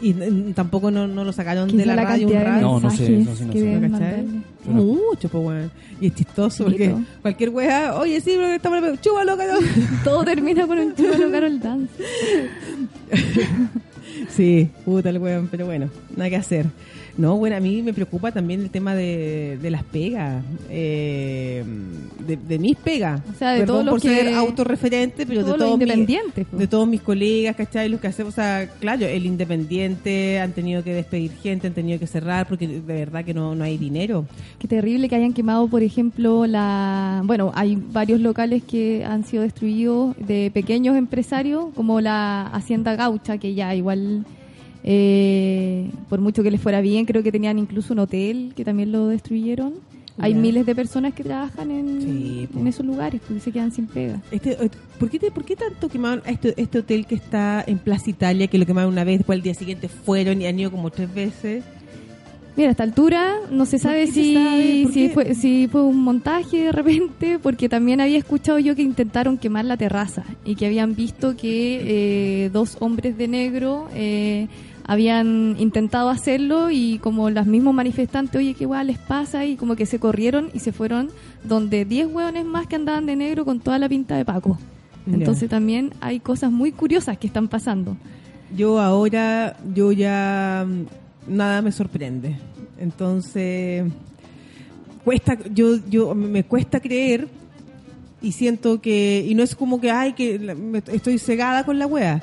Y 0.00 0.12
tampoco 0.52 0.90
no, 0.90 1.06
no 1.06 1.24
lo 1.24 1.32
sacaron 1.32 1.68
¿Quién 1.68 1.78
de 1.78 1.86
la 1.86 1.96
la 1.96 2.04
radio 2.04 2.26
un 2.28 2.34
rato. 2.34 2.60
No, 2.60 2.80
no 2.80 2.90
sé. 2.90 3.24
Mucho, 4.64 5.28
pues, 5.28 5.44
weón. 5.44 5.70
Y 6.00 6.08
es 6.08 6.14
chistoso 6.14 6.64
porque 6.64 6.94
cualquier 7.22 7.50
wea, 7.50 7.94
oye, 7.94 8.20
sí, 8.20 8.32
pero 8.34 8.48
estamos 8.48 9.00
chúbalo, 9.00 9.36
cabrón. 9.36 9.64
Todo 10.04 10.24
termina 10.24 10.66
con 10.66 10.78
un 10.78 10.94
chulo 10.94 11.30
Carol 11.30 11.60
Dance. 11.60 11.92
Sí, 14.30 14.70
puta 14.84 15.10
el 15.10 15.18
weón, 15.18 15.48
pero 15.48 15.66
bueno, 15.66 15.90
nada 16.16 16.30
que 16.30 16.36
hacer. 16.36 16.66
No, 17.18 17.36
bueno, 17.38 17.56
a 17.56 17.60
mí 17.60 17.80
me 17.82 17.94
preocupa 17.94 18.30
también 18.30 18.60
el 18.60 18.68
tema 18.70 18.94
de, 18.94 19.58
de 19.62 19.70
las 19.70 19.82
pegas, 19.84 20.44
eh, 20.68 21.64
de, 22.26 22.36
de 22.36 22.58
mis 22.58 22.76
pegas. 22.76 23.22
O 23.34 23.38
sea, 23.38 23.52
de 23.52 23.60
Perdón 23.60 23.74
todos 23.74 23.84
los 23.86 23.92
por 23.94 24.02
que- 24.02 24.08
ser 24.08 24.34
autorreferente, 24.34 25.24
pero 25.26 25.40
todos 25.40 25.52
de 25.54 25.58
todos 25.58 25.78
mis- 25.78 25.82
independientes, 25.88 26.46
po. 26.46 26.56
de 26.58 26.66
todos 26.66 26.86
mis 26.88 27.00
colegas, 27.00 27.56
¿cachai? 27.56 27.88
Los 27.88 28.00
que 28.00 28.08
hacemos, 28.08 28.34
o 28.34 28.36
sea, 28.36 28.68
claro, 28.80 29.06
el 29.06 29.24
independiente 29.24 30.38
han 30.40 30.52
tenido 30.52 30.84
que 30.84 30.92
despedir 30.92 31.30
gente, 31.42 31.66
han 31.68 31.72
tenido 31.72 31.98
que 31.98 32.06
cerrar 32.06 32.46
porque 32.46 32.68
de 32.68 32.80
verdad 32.80 33.24
que 33.24 33.32
no, 33.34 33.54
no 33.54 33.64
hay 33.64 33.78
dinero. 33.78 34.26
Qué 34.58 34.68
terrible 34.68 35.08
que 35.08 35.16
hayan 35.16 35.32
quemado, 35.32 35.68
por 35.68 35.82
ejemplo, 35.82 36.46
la... 36.46 37.22
Bueno, 37.24 37.50
hay 37.54 37.76
varios 37.92 38.20
locales 38.20 38.62
que 38.62 39.04
han 39.04 39.24
sido 39.24 39.42
destruidos 39.42 40.14
de 40.18 40.50
pequeños 40.52 40.96
empresarios, 40.96 41.66
como 41.74 42.00
la 42.00 42.46
Hacienda 42.48 42.94
Gaucha, 42.96 43.38
que 43.38 43.54
ya 43.54 43.74
igual, 43.74 44.24
eh, 44.86 45.90
por 46.08 46.20
mucho 46.20 46.42
que 46.42 46.50
les 46.50 46.60
fuera 46.60 46.80
bien, 46.80 47.04
creo 47.04 47.22
que 47.22 47.32
tenían 47.32 47.58
incluso 47.58 47.92
un 47.92 47.98
hotel 47.98 48.52
que 48.56 48.64
también 48.64 48.92
lo 48.92 49.08
destruyeron. 49.08 49.74
Hay 50.18 50.32
miles 50.32 50.64
de 50.64 50.74
personas 50.74 51.12
que 51.12 51.22
trabajan 51.24 51.70
en, 51.70 52.00
Sí, 52.00 52.48
po. 52.50 52.60
en 52.60 52.66
esos 52.68 52.86
lugares 52.86 53.20
porque 53.26 53.38
se 53.40 53.52
quedan 53.52 53.70
sin 53.70 53.86
pega. 53.86 54.22
Este, 54.30 54.52
eh, 54.52 54.70
¿por, 54.98 55.10
qué 55.10 55.18
te- 55.18 55.30
¿Por 55.30 55.44
qué 55.44 55.56
tanto 55.56 55.90
quemaron 55.90 56.22
este, 56.24 56.54
este 56.56 56.78
hotel 56.78 57.04
que 57.04 57.16
está 57.16 57.62
en 57.66 57.76
Plaza 57.78 58.08
Italia, 58.08 58.46
que 58.46 58.56
lo 58.56 58.64
quemaron 58.64 58.90
una 58.92 59.04
vez, 59.04 59.18
después 59.18 59.36
al 59.36 59.42
día 59.42 59.52
siguiente 59.52 59.88
fueron 59.88 60.40
y 60.40 60.46
han 60.46 60.58
ido 60.58 60.70
como 60.70 60.88
tres 60.88 61.12
veces? 61.12 61.64
Mira, 62.56 62.68
a 62.68 62.70
esta 62.70 62.84
altura 62.84 63.34
no 63.50 63.66
se 63.66 63.78
sabe 63.78 64.06
qué 64.06 64.12
se 64.12 64.22
si, 64.24 64.34
sabe? 64.34 64.80
¿Por 64.84 64.92
si, 64.94 65.08
fue, 65.10 65.34
si 65.34 65.68
fue 65.70 65.82
un 65.82 66.00
montaje 66.02 66.62
de 66.64 66.72
repente, 66.72 67.38
porque 67.42 67.68
también 67.68 68.00
había 68.00 68.16
escuchado 68.16 68.58
yo 68.58 68.74
que 68.74 68.80
intentaron 68.80 69.36
quemar 69.36 69.66
la 69.66 69.76
terraza 69.76 70.24
y 70.46 70.54
que 70.54 70.64
habían 70.64 70.94
visto 70.94 71.36
que 71.36 72.44
eh, 72.46 72.50
dos 72.50 72.78
hombres 72.80 73.18
de 73.18 73.28
negro 73.28 73.86
eh, 73.94 74.48
habían 74.86 75.56
intentado 75.58 76.10
hacerlo 76.10 76.70
y 76.70 76.98
como 76.98 77.28
los 77.30 77.46
mismos 77.46 77.74
manifestantes, 77.74 78.38
oye, 78.38 78.54
qué 78.54 78.66
guay 78.66 78.86
les 78.86 78.98
pasa, 78.98 79.44
y 79.44 79.56
como 79.56 79.74
que 79.74 79.84
se 79.84 79.98
corrieron 79.98 80.50
y 80.54 80.60
se 80.60 80.72
fueron 80.72 81.10
donde 81.42 81.84
10 81.84 82.08
hueones 82.12 82.44
más 82.44 82.66
que 82.66 82.76
andaban 82.76 83.06
de 83.06 83.16
negro 83.16 83.44
con 83.44 83.60
toda 83.60 83.78
la 83.78 83.88
pinta 83.88 84.16
de 84.16 84.24
Paco. 84.24 84.58
Entonces 85.06 85.48
también 85.48 85.92
hay 86.00 86.18
cosas 86.18 86.50
muy 86.50 86.72
curiosas 86.72 87.16
que 87.18 87.28
están 87.28 87.48
pasando. 87.48 87.96
Yo 88.56 88.80
ahora, 88.80 89.56
yo 89.74 89.92
ya 89.92 90.66
mm, 90.66 91.34
nada 91.36 91.62
me 91.62 91.70
sorprende. 91.72 92.36
Entonces, 92.78 93.84
cuesta, 95.04 95.38
yo, 95.52 95.76
yo 95.88 96.14
me 96.14 96.44
cuesta 96.44 96.80
creer 96.80 97.28
y 98.20 98.32
siento 98.32 98.80
que, 98.80 99.24
y 99.28 99.34
no 99.34 99.42
es 99.42 99.54
como 99.54 99.80
que, 99.80 99.90
ay, 99.90 100.12
que 100.12 100.56
estoy 100.92 101.18
cegada 101.18 101.64
con 101.64 101.78
la 101.78 101.86
wea, 101.86 102.22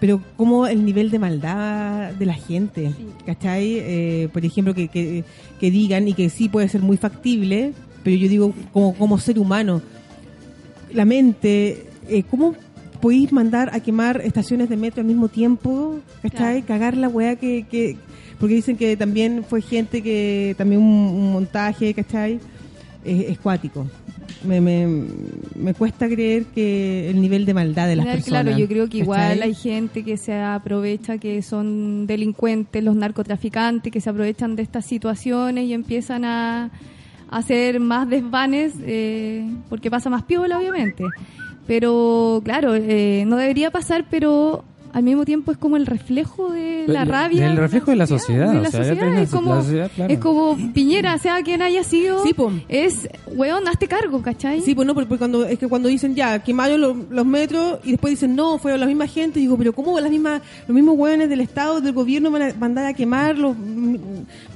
pero 0.00 0.20
como 0.36 0.66
el 0.66 0.84
nivel 0.84 1.10
de 1.10 1.18
maldad 1.18 2.12
de 2.12 2.26
la 2.26 2.34
gente, 2.34 2.92
¿cachai? 3.24 3.78
Eh, 3.78 4.28
por 4.32 4.44
ejemplo, 4.44 4.74
que, 4.74 4.88
que, 4.88 5.24
que 5.58 5.70
digan 5.70 6.06
y 6.08 6.14
que 6.14 6.28
sí 6.28 6.48
puede 6.48 6.68
ser 6.68 6.82
muy 6.82 6.96
factible, 6.96 7.72
pero 8.02 8.16
yo 8.16 8.28
digo 8.28 8.54
como, 8.72 8.94
como 8.94 9.18
ser 9.18 9.38
humano, 9.38 9.82
la 10.92 11.04
mente, 11.04 11.86
eh, 12.08 12.22
¿cómo 12.30 12.54
podéis 13.00 13.32
mandar 13.32 13.70
a 13.72 13.80
quemar 13.80 14.20
estaciones 14.22 14.68
de 14.68 14.76
metro 14.76 15.00
al 15.00 15.06
mismo 15.06 15.28
tiempo? 15.28 16.00
¿Cachai? 16.22 16.62
Cagar 16.62 16.96
la 16.96 17.08
weá 17.08 17.36
que, 17.36 17.66
que... 17.70 17.96
Porque 18.38 18.54
dicen 18.54 18.76
que 18.76 18.96
también 18.96 19.44
fue 19.48 19.62
gente 19.62 20.02
que... 20.02 20.54
También 20.58 20.82
un, 20.82 20.88
un 20.88 21.32
montaje, 21.32 21.94
¿cachai? 21.94 22.38
Es, 23.04 23.30
es 23.30 23.38
cuático. 23.38 23.86
Me, 24.46 24.60
me, 24.60 24.86
me 25.54 25.74
cuesta 25.74 26.08
creer 26.08 26.44
que 26.46 27.10
el 27.10 27.20
nivel 27.20 27.44
de 27.46 27.54
maldad 27.54 27.86
de 27.88 27.96
las 27.96 28.04
Claro, 28.04 28.18
personas. 28.18 28.42
Claro, 28.44 28.58
yo 28.58 28.68
creo 28.68 28.88
que 28.88 28.98
igual 28.98 29.42
hay 29.42 29.54
gente 29.54 30.04
que 30.04 30.16
se 30.16 30.34
aprovecha, 30.34 31.18
que 31.18 31.42
son 31.42 32.06
delincuentes, 32.06 32.82
los 32.82 32.94
narcotraficantes, 32.96 33.92
que 33.92 34.00
se 34.00 34.10
aprovechan 34.10 34.56
de 34.56 34.62
estas 34.62 34.84
situaciones 34.86 35.64
y 35.66 35.72
empiezan 35.72 36.24
a, 36.24 36.70
a 37.28 37.36
hacer 37.38 37.80
más 37.80 38.08
desvanes, 38.08 38.74
eh, 38.82 39.44
porque 39.68 39.90
pasa 39.90 40.08
más 40.10 40.22
piola, 40.22 40.58
obviamente. 40.58 41.04
Pero, 41.66 42.40
claro, 42.44 42.74
eh, 42.76 43.24
no 43.26 43.36
debería 43.36 43.70
pasar, 43.72 44.04
pero 44.08 44.64
al 44.96 45.02
mismo 45.02 45.26
tiempo 45.26 45.52
es 45.52 45.58
como 45.58 45.76
el 45.76 45.84
reflejo 45.84 46.50
de 46.50 46.84
la 46.88 47.02
El- 47.02 47.08
rabia. 47.08 47.46
el 47.50 47.56
reflejo 47.58 47.90
de 47.90 47.96
la 47.98 48.06
sociedad, 48.06 48.50
de 48.50 48.58
o 48.60 48.62
la 48.62 48.70
sea, 48.70 48.80
ya 48.80 48.86
sociedad. 48.88 49.06
tenés 49.12 49.22
Es 49.28 49.30
como, 49.34 49.54
la 49.54 49.60
sociedad, 49.62 49.90
claro. 49.94 50.12
es 50.14 50.18
como 50.20 50.56
Piñera, 50.72 51.18
sea 51.18 51.42
quien 51.42 51.60
haya 51.60 51.84
sido, 51.84 52.22
Sí, 52.24 52.34
es, 52.68 53.06
weón, 53.34 53.68
hazte 53.68 53.88
cargo, 53.88 54.22
¿cachai? 54.22 54.62
Sí, 54.62 54.74
pues 54.74 54.86
no, 54.86 54.94
porque 54.94 55.18
cuando, 55.18 55.44
es 55.44 55.58
que 55.58 55.68
cuando 55.68 55.90
dicen 55.90 56.14
ya, 56.14 56.38
quemaron 56.42 56.80
los, 56.80 56.96
los 57.10 57.26
metros 57.26 57.78
y 57.84 57.90
después 57.90 58.12
dicen 58.12 58.34
no, 58.34 58.56
fueron 58.58 58.80
la 58.80 58.86
misma 58.86 59.06
gente, 59.06 59.38
digo, 59.38 59.58
pero 59.58 59.74
¿cómo 59.74 60.00
las 60.00 60.10
mismas, 60.10 60.40
los 60.66 60.74
mismos 60.74 60.94
hueones 60.96 61.28
del 61.28 61.40
Estado, 61.42 61.82
del 61.82 61.92
gobierno 61.92 62.30
van 62.30 62.42
a 62.42 62.54
mandar 62.54 62.86
a 62.86 62.94
quemarlos? 62.94 63.54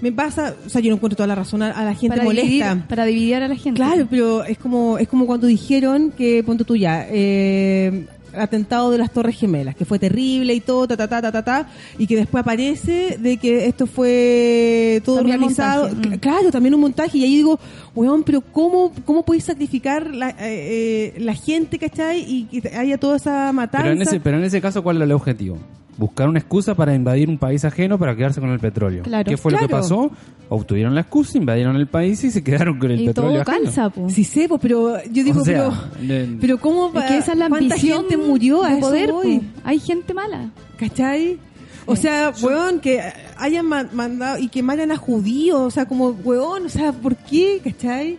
Me 0.01 0.11
pasa, 0.11 0.55
o 0.65 0.69
sea, 0.71 0.81
yo 0.81 0.89
no 0.89 0.97
encuentro 0.97 1.17
toda 1.19 1.27
la 1.27 1.35
razón 1.35 1.63
a, 1.63 1.73
a 1.73 1.85
la 1.85 1.93
gente 1.93 2.17
para 2.17 2.25
molesta. 2.25 2.47
Dividir, 2.49 2.87
para 2.89 3.05
dividir 3.05 3.35
a 3.37 3.49
la 3.49 3.57
gente. 3.57 3.77
Claro, 3.79 4.07
pero 4.09 4.43
es 4.45 4.57
como 4.57 4.97
es 4.97 5.07
como 5.07 5.27
cuando 5.27 5.47
dijeron 5.47 6.13
que, 6.17 6.43
ponte 6.45 6.65
tú 6.65 6.77
ya, 6.77 7.07
eh, 7.11 8.07
atentado 8.37 8.91
de 8.91 8.99
las 8.99 9.11
Torres 9.13 9.37
Gemelas, 9.39 9.75
que 9.77 9.85
fue 9.85 9.99
terrible 9.99 10.55
y 10.55 10.61
todo, 10.61 10.89
ta, 10.89 10.97
ta, 10.97 11.09
ta, 11.09 11.21
ta, 11.23 11.33
ta, 11.33 11.43
ta, 11.45 11.69
y 11.99 12.07
que 12.07 12.17
después 12.17 12.43
aparece 12.43 13.17
de 13.19 13.37
que 13.37 13.67
esto 13.67 13.87
fue 13.87 15.01
todo 15.05 15.17
También 15.17 15.37
organizado. 15.37 15.89
montaje, 15.89 16.09
mm. 16.09 16.13
Cl- 16.13 16.21
Claro, 16.21 16.51
también 16.51 16.75
un 16.75 16.81
montaje, 16.81 17.19
y 17.19 17.25
ahí 17.25 17.37
digo, 17.37 17.59
weón, 17.95 18.23
pero 18.23 18.41
¿cómo, 18.41 18.93
cómo 19.05 19.25
podéis 19.25 19.45
sacrificar 19.45 20.15
la, 20.15 20.31
eh, 20.31 20.35
eh, 20.41 21.15
la 21.19 21.35
gente, 21.35 21.79
¿cachai? 21.79 22.21
Y 22.29 22.45
que 22.61 22.69
haya 22.77 22.99
toda 22.99 23.17
esa 23.17 23.53
matanza. 23.53 23.85
Pero 23.85 23.97
en, 23.97 24.03
ese, 24.03 24.21
pero 24.21 24.37
en 24.39 24.45
ese 24.45 24.61
caso, 24.61 24.83
¿cuál 24.83 24.97
era 24.97 25.05
el 25.07 25.13
objetivo? 25.13 25.59
Buscar 26.01 26.29
una 26.31 26.39
excusa 26.39 26.75
para 26.75 26.95
invadir 26.95 27.29
un 27.29 27.37
país 27.37 27.63
ajeno 27.63 27.99
para 27.99 28.17
quedarse 28.17 28.41
con 28.41 28.49
el 28.49 28.59
petróleo. 28.59 29.03
Claro. 29.03 29.29
¿Qué 29.29 29.37
fue 29.37 29.53
lo 29.53 29.59
que 29.59 29.69
pasó? 29.69 30.11
Obtuvieron 30.49 30.95
la 30.95 31.03
excusa, 31.03 31.37
invadieron 31.37 31.77
el 31.77 31.87
país 31.89 32.25
y 32.25 32.31
se 32.31 32.43
quedaron 32.43 32.79
con 32.79 32.91
el 32.91 33.03
y 33.03 33.07
petróleo 33.09 33.43
todo 33.45 33.53
ajeno. 33.53 33.65
calza, 33.67 33.91
po. 33.91 34.09
Sí 34.09 34.25
sé, 34.25 34.49
pero 34.63 34.97
yo 35.13 35.23
digo, 35.25 35.43
O 35.43 35.45
sea, 35.45 35.71
pero, 36.01 36.27
pero 36.41 36.59
¿cómo 36.59 36.91
Es 36.99 37.05
que 37.05 37.19
esa 37.19 37.33
es 37.33 37.39
la 37.39 37.47
ambición 37.47 37.99
gente 38.09 38.17
murió 38.17 38.65
a 38.65 38.75
de 38.77 38.81
poder. 38.81 39.11
po. 39.11 39.23
Hay 39.63 39.79
gente 39.79 40.15
mala. 40.15 40.51
¿Cachai? 40.79 41.39
O 41.85 41.95
sea, 41.97 42.33
weón, 42.43 42.81
que 42.81 43.01
hayan 43.37 43.67
ma- 43.67 43.89
mandado 43.93 44.39
y 44.39 44.49
que 44.49 44.63
matan 44.63 44.93
a 44.93 44.97
judíos, 44.97 45.61
o 45.61 45.71
sea, 45.71 45.85
como, 45.85 46.09
weón, 46.25 46.65
o 46.65 46.69
sea, 46.71 46.93
¿por 46.93 47.15
qué? 47.15 47.61
¿Cachai? 47.63 48.19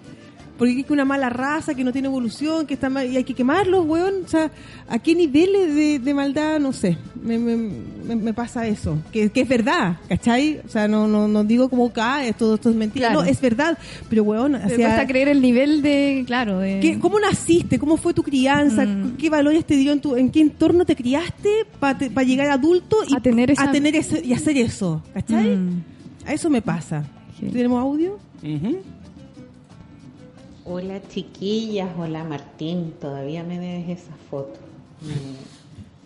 Porque 0.62 0.80
es 0.82 0.86
que 0.86 0.94
una 0.94 1.06
mala 1.06 1.28
raza 1.30 1.74
que 1.74 1.84
no 1.84 1.92
tiene 1.92 2.08
evolución, 2.08 2.68
que 2.68 2.76
está 2.76 2.88
mal, 2.88 3.12
y 3.12 3.18
hay 3.18 3.24
que 3.24 3.34
quemarlos, 3.34 3.84
weón. 3.88 4.14
O 4.24 4.28
sea, 4.28 4.52
¿a 4.88 5.00
qué 5.00 5.16
niveles 5.16 5.74
de, 5.74 5.98
de 5.98 6.14
maldad? 6.14 6.60
No 6.60 6.72
sé, 6.72 7.00
me, 7.20 7.40
me, 7.40 7.58
me- 7.58 8.16
me 8.16 8.32
pasa 8.36 8.68
eso. 8.68 9.00
Que, 9.12 9.32
que 9.32 9.42
es 9.42 9.50
verdad, 9.50 9.98
¿cachai? 10.08 10.62
O 10.64 10.70
sea, 10.70 10.88
no, 10.88 11.08
no, 11.08 11.28
no 11.28 11.44
digo 11.44 11.68
como 11.68 11.92
que 11.92 12.00
ah, 12.02 12.24
esto, 12.24 12.54
esto 12.54 12.70
es 12.70 12.76
mentira. 12.76 13.08
Claro. 13.08 13.24
No, 13.24 13.28
es 13.28 13.42
verdad. 13.42 13.76
Pero, 14.08 14.22
weón, 14.22 14.54
o 14.54 14.60
Me 14.60 14.68
sea, 14.68 14.76
cuesta 14.78 15.08
creer 15.08 15.30
el 15.30 15.42
nivel 15.42 15.82
de, 15.82 16.24
claro, 16.28 16.60
de... 16.60 16.80
¿Qué- 16.80 17.00
¿Cómo 17.00 17.20
naciste? 17.20 17.80
¿Cómo 17.80 17.98
fue 17.98 18.14
tu 18.14 18.22
crianza? 18.22 18.86
Mm. 18.86 19.18
¿Qué 19.18 19.32
valores 19.32 19.66
te 19.66 19.76
dio 19.76 19.92
en, 19.92 20.00
tu, 20.00 20.16
en 20.16 20.30
qué 20.30 20.42
entorno 20.42 20.86
te 20.86 20.96
criaste 20.96 21.50
para 21.80 21.98
llegar 22.24 22.52
adulto 22.52 22.98
y 23.08 23.16
A 23.16 23.20
tener 23.20 23.50
esa- 23.50 23.64
a 23.64 23.72
tener 23.72 23.96
ese- 23.96 24.24
y 24.24 24.34
hacer 24.34 24.58
eso? 24.58 25.02
¿Cachai? 25.12 25.56
Mm. 25.58 25.84
A 26.28 26.34
eso 26.34 26.52
me 26.52 26.62
pasa. 26.62 27.04
Sí. 27.40 27.48
¿Tenemos 27.48 27.82
audio? 27.82 28.20
Ujú. 28.44 28.78
Hola 30.66 31.02
chiquillas, 31.10 31.90
hola 31.98 32.24
Martín, 32.24 32.94
todavía 33.00 33.44
me 33.44 33.60
debes 33.60 34.00
esa 34.02 34.14
foto. 34.30 34.60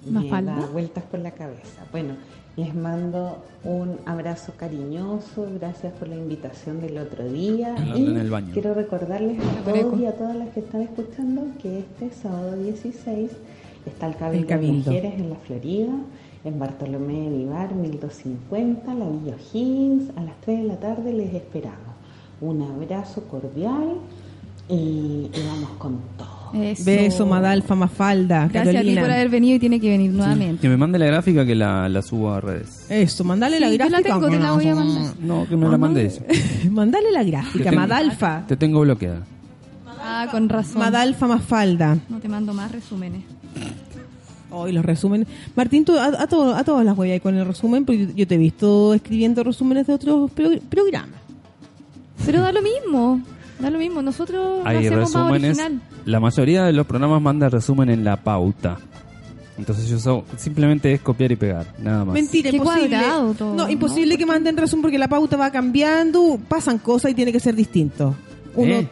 Me, 0.09 0.29
da 0.29 0.67
vueltas 0.71 1.03
por 1.03 1.19
la 1.19 1.31
cabeza. 1.31 1.85
Bueno, 1.91 2.13
les 2.55 2.73
mando 2.73 3.43
un 3.63 3.97
abrazo 4.05 4.53
cariñoso, 4.55 5.47
gracias 5.59 5.91
por 5.93 6.07
la 6.07 6.15
invitación 6.15 6.79
del 6.79 6.97
otro 6.99 7.27
día. 7.29 7.75
En 7.75 7.89
la- 7.89 7.97
y 7.97 8.05
en 8.05 8.17
el 8.17 8.29
baño. 8.29 8.53
quiero 8.53 8.73
recordarles 8.73 9.39
a 9.43 9.63
todos 9.71 9.99
y 9.99 10.05
a 10.05 10.13
todas 10.13 10.35
las 10.35 10.49
que 10.49 10.59
están 10.61 10.81
escuchando 10.83 11.41
que 11.61 11.79
este 11.79 12.11
sábado 12.11 12.55
16 12.55 13.31
está 13.85 14.07
el 14.07 14.15
Cabildo, 14.15 14.43
El 14.43 14.47
Cabildo. 14.47 14.91
de 14.91 14.97
Mujeres 15.01 15.19
en 15.19 15.29
la 15.31 15.35
Florida, 15.37 15.93
en 16.45 16.59
Bartolomé 16.59 17.29
de 17.29 17.37
Vivar 17.37 17.73
1250, 17.75 18.93
la 18.93 19.09
Villa 19.09 19.35
O'Higgins. 19.35 20.11
A 20.15 20.21
las 20.23 20.39
3 20.41 20.61
de 20.61 20.67
la 20.67 20.79
tarde 20.79 21.11
les 21.11 21.33
esperamos. 21.33 21.95
Un 22.41 22.61
abrazo 22.61 23.23
cordial 23.23 23.95
y, 24.69 24.73
y 24.73 25.31
vamos 25.47 25.69
con 25.77 25.99
todo. 26.17 26.35
Eso. 26.53 26.83
Beso, 26.85 27.25
Madalfa, 27.25 27.75
Mafalda, 27.75 28.47
Gracias 28.47 28.75
a 28.77 28.81
ti 28.81 28.95
por 28.95 29.11
haber 29.11 29.27
venido 29.29 29.57
y 29.57 29.59
tiene 29.59 29.77
que 29.79 29.89
venir 29.89 30.11
nuevamente. 30.11 30.61
Que 30.61 30.69
me 30.69 30.77
mande 30.77 30.97
la 30.97 31.07
gráfica 31.07 31.45
que 31.45 31.53
la, 31.55 31.89
la 31.89 32.01
subo 32.01 32.31
a 32.31 32.39
redes. 32.39 32.85
Eso, 32.89 33.23
mandale 33.25 33.59
la 33.59 33.67
Sí, 33.69 33.73
yo 33.73 33.77
la 33.79 33.89
gráfica. 33.89 34.13
tengo, 34.13 34.29
te 34.29 34.39
la 34.39 34.51
voy 34.53 34.67
a 34.69 34.75
mandar. 34.75 35.13
No, 35.19 35.45
que 35.49 35.57
me 35.57 35.67
la 35.67 35.77
mande 35.77 36.05
eso. 36.05 36.21
mandale 36.71 37.11
la 37.11 37.23
Te 37.25 37.31
gráfica, 37.31 37.69
tengo- 37.71 37.81
Madalfa. 37.81 38.45
Te 38.47 38.55
tengo 38.55 38.79
bloqueada. 38.81 39.21
Ah, 39.99 40.27
con 40.31 40.47
razón. 40.47 40.79
Madalfa, 40.79 41.27
Mafalda. 41.27 41.97
No 42.07 42.19
te 42.19 42.29
mando 42.29 42.53
más 42.53 42.71
resúmenes. 42.71 43.23
Hoy 44.51 44.71
los 44.71 44.85
resúmenes. 44.85 45.27
Martín, 45.55 45.83
tú 45.83 45.97
a, 45.97 46.05
a, 46.05 46.27
todo- 46.27 46.55
a 46.55 46.63
todas 46.63 46.85
las 46.85 46.97
huellas 46.97 47.19
con 47.19 47.35
el 47.35 47.45
resumen, 47.45 47.83
porque 47.83 48.07
yo, 48.07 48.13
yo 48.15 48.27
te 48.27 48.35
he 48.35 48.37
visto 48.37 48.93
escribiendo 48.93 49.43
resúmenes 49.43 49.87
de 49.87 49.93
otros 49.93 50.31
pro- 50.31 50.51
programas. 50.69 51.19
Pero 52.25 52.39
da 52.41 52.53
lo 52.53 52.61
mismo. 52.61 53.21
Da 53.59 53.69
lo 53.69 53.79
mismo. 53.79 54.01
Nosotros 54.01 54.63
lo 54.63 54.67
Hay 54.67 54.77
hacemos 54.87 55.13
más 55.13 55.31
resúmenes. 55.31 55.57
original. 55.59 55.81
La 56.05 56.19
mayoría 56.19 56.63
de 56.63 56.73
los 56.73 56.85
programas 56.85 57.21
manda 57.21 57.49
resumen 57.49 57.89
en 57.89 58.03
la 58.03 58.17
pauta. 58.17 58.77
Entonces 59.57 59.87
yo 59.87 59.97
so- 59.99 60.25
simplemente 60.35 60.91
es 60.91 60.99
copiar 60.99 61.31
y 61.31 61.37
pegar, 61.37 61.65
nada 61.79 62.03
más. 62.03 62.13
Mentira, 62.13 62.51
Qué 62.51 62.57
imposible. 62.57 62.99
todo, 62.99 63.53
no, 63.55 63.63
¿no? 63.63 63.69
imposible 63.69 64.17
que 64.17 64.25
manden 64.25 64.57
resumen 64.57 64.81
porque 64.81 64.97
la 64.97 65.07
pauta 65.07 65.37
va 65.37 65.49
cambiando, 65.49 66.37
pasan 66.49 66.77
cosas 66.77 67.11
y 67.11 67.13
tiene 67.13 67.31
que 67.31 67.39
ser 67.39 67.55
distinto. 67.55 68.13
Uno, 68.53 68.73
¿Eh? 68.73 68.87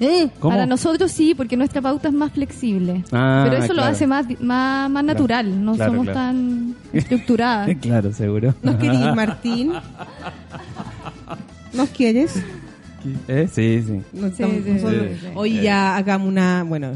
¿Eh? 0.00 0.28
¿Cómo? 0.38 0.52
Para 0.52 0.66
nosotros 0.66 1.10
sí, 1.10 1.34
porque 1.34 1.56
nuestra 1.56 1.80
pauta 1.80 2.08
es 2.08 2.14
más 2.14 2.30
flexible. 2.32 3.02
Ah, 3.12 3.46
Pero 3.48 3.62
eso 3.64 3.72
lo 3.72 3.82
hace 3.84 4.06
más, 4.06 4.26
más, 4.40 4.90
más 4.90 5.04
natural. 5.04 5.64
No 5.64 5.74
Claro, 5.76 5.92
somos 5.92 6.04
claro. 6.06 6.18
tan 6.20 6.74
estructuradas. 6.92 7.70
claro, 7.80 8.12
seguro. 8.12 8.54
¿Nos 8.62 8.76
querís, 8.76 9.00
Martín? 9.16 9.72
¿Nos 11.72 11.88
quieres? 11.90 12.34
¿Eh? 13.28 13.48
Sí, 13.52 13.82
sí. 13.86 14.00
No 14.12 14.26
Sí, 14.28 14.32
estamos- 14.32 14.56
sí, 14.64 14.70
nosotros- 14.70 15.06
sí, 15.12 15.18
sí. 15.20 15.26
Hoy 15.34 15.60
ya 15.60 15.96
hagamos 15.96 16.28
una, 16.28 16.62
bueno, 16.64 16.92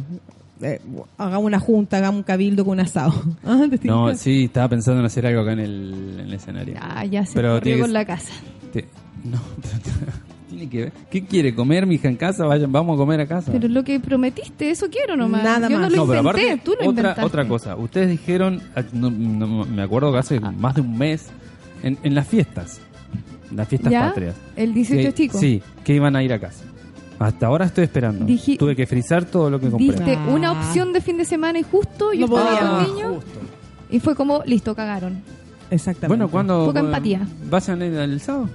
eh, 0.62 0.80
hagamos 1.18 1.46
una 1.46 1.60
junta, 1.60 1.98
hagamos 1.98 2.18
un 2.18 2.22
cabildo 2.24 2.64
con 2.64 2.74
un 2.74 2.80
asado. 2.80 3.12
Ah, 3.44 3.64
¿te 3.70 3.86
No, 3.88 4.14
sí, 4.14 4.44
estaba 4.44 4.68
pensando 4.68 5.00
en 5.00 5.06
hacer 5.06 5.26
algo 5.26 5.40
acá 5.42 5.52
en 5.52 5.60
el, 5.60 5.94
en 6.14 6.20
el 6.20 6.32
escenario. 6.34 6.76
Ah, 6.80 7.04
ya 7.04 7.24
se 7.26 7.34
Pero 7.34 7.60
tiene 7.60 7.80
con 7.80 7.92
la 7.92 8.04
casa. 8.04 8.32
Te- 8.72 8.86
no, 9.24 9.38
tiene 10.48 10.68
que 10.68 10.78
ver. 10.84 10.92
¿Qué 11.10 11.24
quiere 11.24 11.54
comer, 11.54 11.86
mija, 11.86 12.08
en 12.08 12.16
casa? 12.16 12.44
Vayan, 12.46 12.70
vamos 12.72 12.94
a 12.94 12.98
comer 12.98 13.20
a 13.20 13.26
casa. 13.26 13.50
Pero 13.52 13.68
lo 13.68 13.82
que 13.84 13.98
prometiste, 14.00 14.70
eso 14.70 14.86
quiero 14.90 15.16
nomás. 15.16 15.42
Nada 15.42 15.68
Yo 15.68 15.78
más. 15.78 15.90
no 15.90 15.96
lo 15.96 15.96
no, 15.96 16.06
pero 16.06 16.20
inventé, 16.20 16.50
aparte, 16.50 16.62
tú 16.64 16.70
lo 16.70 16.76
otra, 16.76 16.86
inventaste. 16.88 17.24
otra 17.24 17.48
cosa. 17.48 17.76
Ustedes 17.76 18.10
dijeron, 18.10 18.62
ah, 18.76 18.82
no- 18.92 19.10
no- 19.10 19.64
me 19.66 19.82
acuerdo 19.82 20.12
que 20.12 20.18
hace 20.18 20.40
más 20.40 20.74
de 20.76 20.80
un 20.82 20.96
mes, 20.96 21.26
en, 21.82 21.98
en 22.02 22.14
las 22.14 22.26
fiestas, 22.28 22.80
las 23.54 23.68
fiestas 23.68 23.92
¿Ya? 23.92 24.08
patrias. 24.08 24.34
El 24.56 24.74
18 24.74 25.08
que- 25.08 25.14
chico. 25.14 25.38
Sí, 25.38 25.62
que 25.84 25.94
iban 25.94 26.16
a 26.16 26.22
ir 26.22 26.32
a 26.32 26.38
casa. 26.40 26.64
Hasta 27.18 27.46
ahora 27.46 27.64
estoy 27.66 27.84
esperando. 27.84 28.24
Dije- 28.26 28.56
Tuve 28.58 28.76
que 28.76 28.86
frizar 28.86 29.24
todo 29.24 29.48
lo 29.48 29.58
que 29.58 29.70
compré. 29.70 29.86
Diste 29.86 30.14
Ah. 30.16 30.26
una 30.30 30.52
opción 30.52 30.92
de 30.92 31.00
fin 31.00 31.16
de 31.16 31.24
semana 31.24 31.58
y 31.58 31.62
justo 31.62 32.12
yo 32.12 32.26
No 32.26 32.38
estaba 32.38 32.58
con 32.84 32.94
niños 32.94 33.24
y 33.90 34.00
fue 34.00 34.14
como, 34.14 34.42
listo, 34.44 34.74
cagaron. 34.74 35.22
Exactamente. 35.70 36.08
Bueno, 36.08 36.28
¿cuándo? 36.30 36.66
Poca 36.66 36.80
eh, 36.80 36.84
empatía. 36.84 37.26
¿Vayan 37.50 37.82
el, 37.82 37.94
el 37.94 38.20
sábado? 38.20 38.48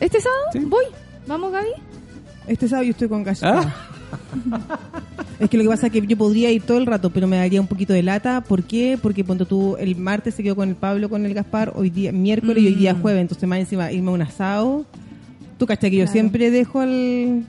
¿Este 0.00 0.20
sábado? 0.20 0.42
Sí. 0.52 0.60
Voy. 0.60 0.84
¿Vamos, 1.26 1.52
Gaby? 1.52 1.68
Este 2.46 2.68
sábado 2.68 2.84
yo 2.84 2.90
estoy 2.90 3.08
con 3.08 3.24
Cash. 3.24 3.40
Ah. 3.42 3.72
Es 5.40 5.50
que 5.50 5.56
lo 5.56 5.64
que 5.64 5.70
pasa 5.70 5.86
es 5.88 5.92
que 5.92 6.06
yo 6.06 6.16
podría 6.16 6.52
ir 6.52 6.62
todo 6.62 6.78
el 6.78 6.86
rato, 6.86 7.10
pero 7.10 7.26
me 7.26 7.36
daría 7.36 7.60
un 7.60 7.66
poquito 7.66 7.92
de 7.92 8.02
lata. 8.04 8.42
¿Por 8.42 8.62
qué? 8.62 8.96
Porque 9.00 9.24
cuando 9.24 9.44
tú 9.44 9.76
el 9.76 9.96
martes 9.96 10.34
se 10.34 10.42
quedó 10.44 10.54
con 10.54 10.68
el 10.68 10.76
Pablo, 10.76 11.08
con 11.08 11.26
el 11.26 11.34
Gaspar, 11.34 11.72
hoy 11.74 11.90
día 11.90 12.12
miércoles 12.12 12.62
y 12.62 12.66
hoy 12.68 12.74
día 12.76 12.94
Mm. 12.94 13.02
jueves, 13.02 13.22
entonces 13.22 13.48
más 13.48 13.58
encima 13.58 13.90
irme 13.90 14.10
a 14.10 14.14
un 14.14 14.22
asado. 14.22 14.84
Tú 15.58 15.66
cachai 15.66 15.90
que 15.90 15.96
yo 15.96 16.06
siempre 16.06 16.52
dejo 16.52 16.78
al... 16.80 17.42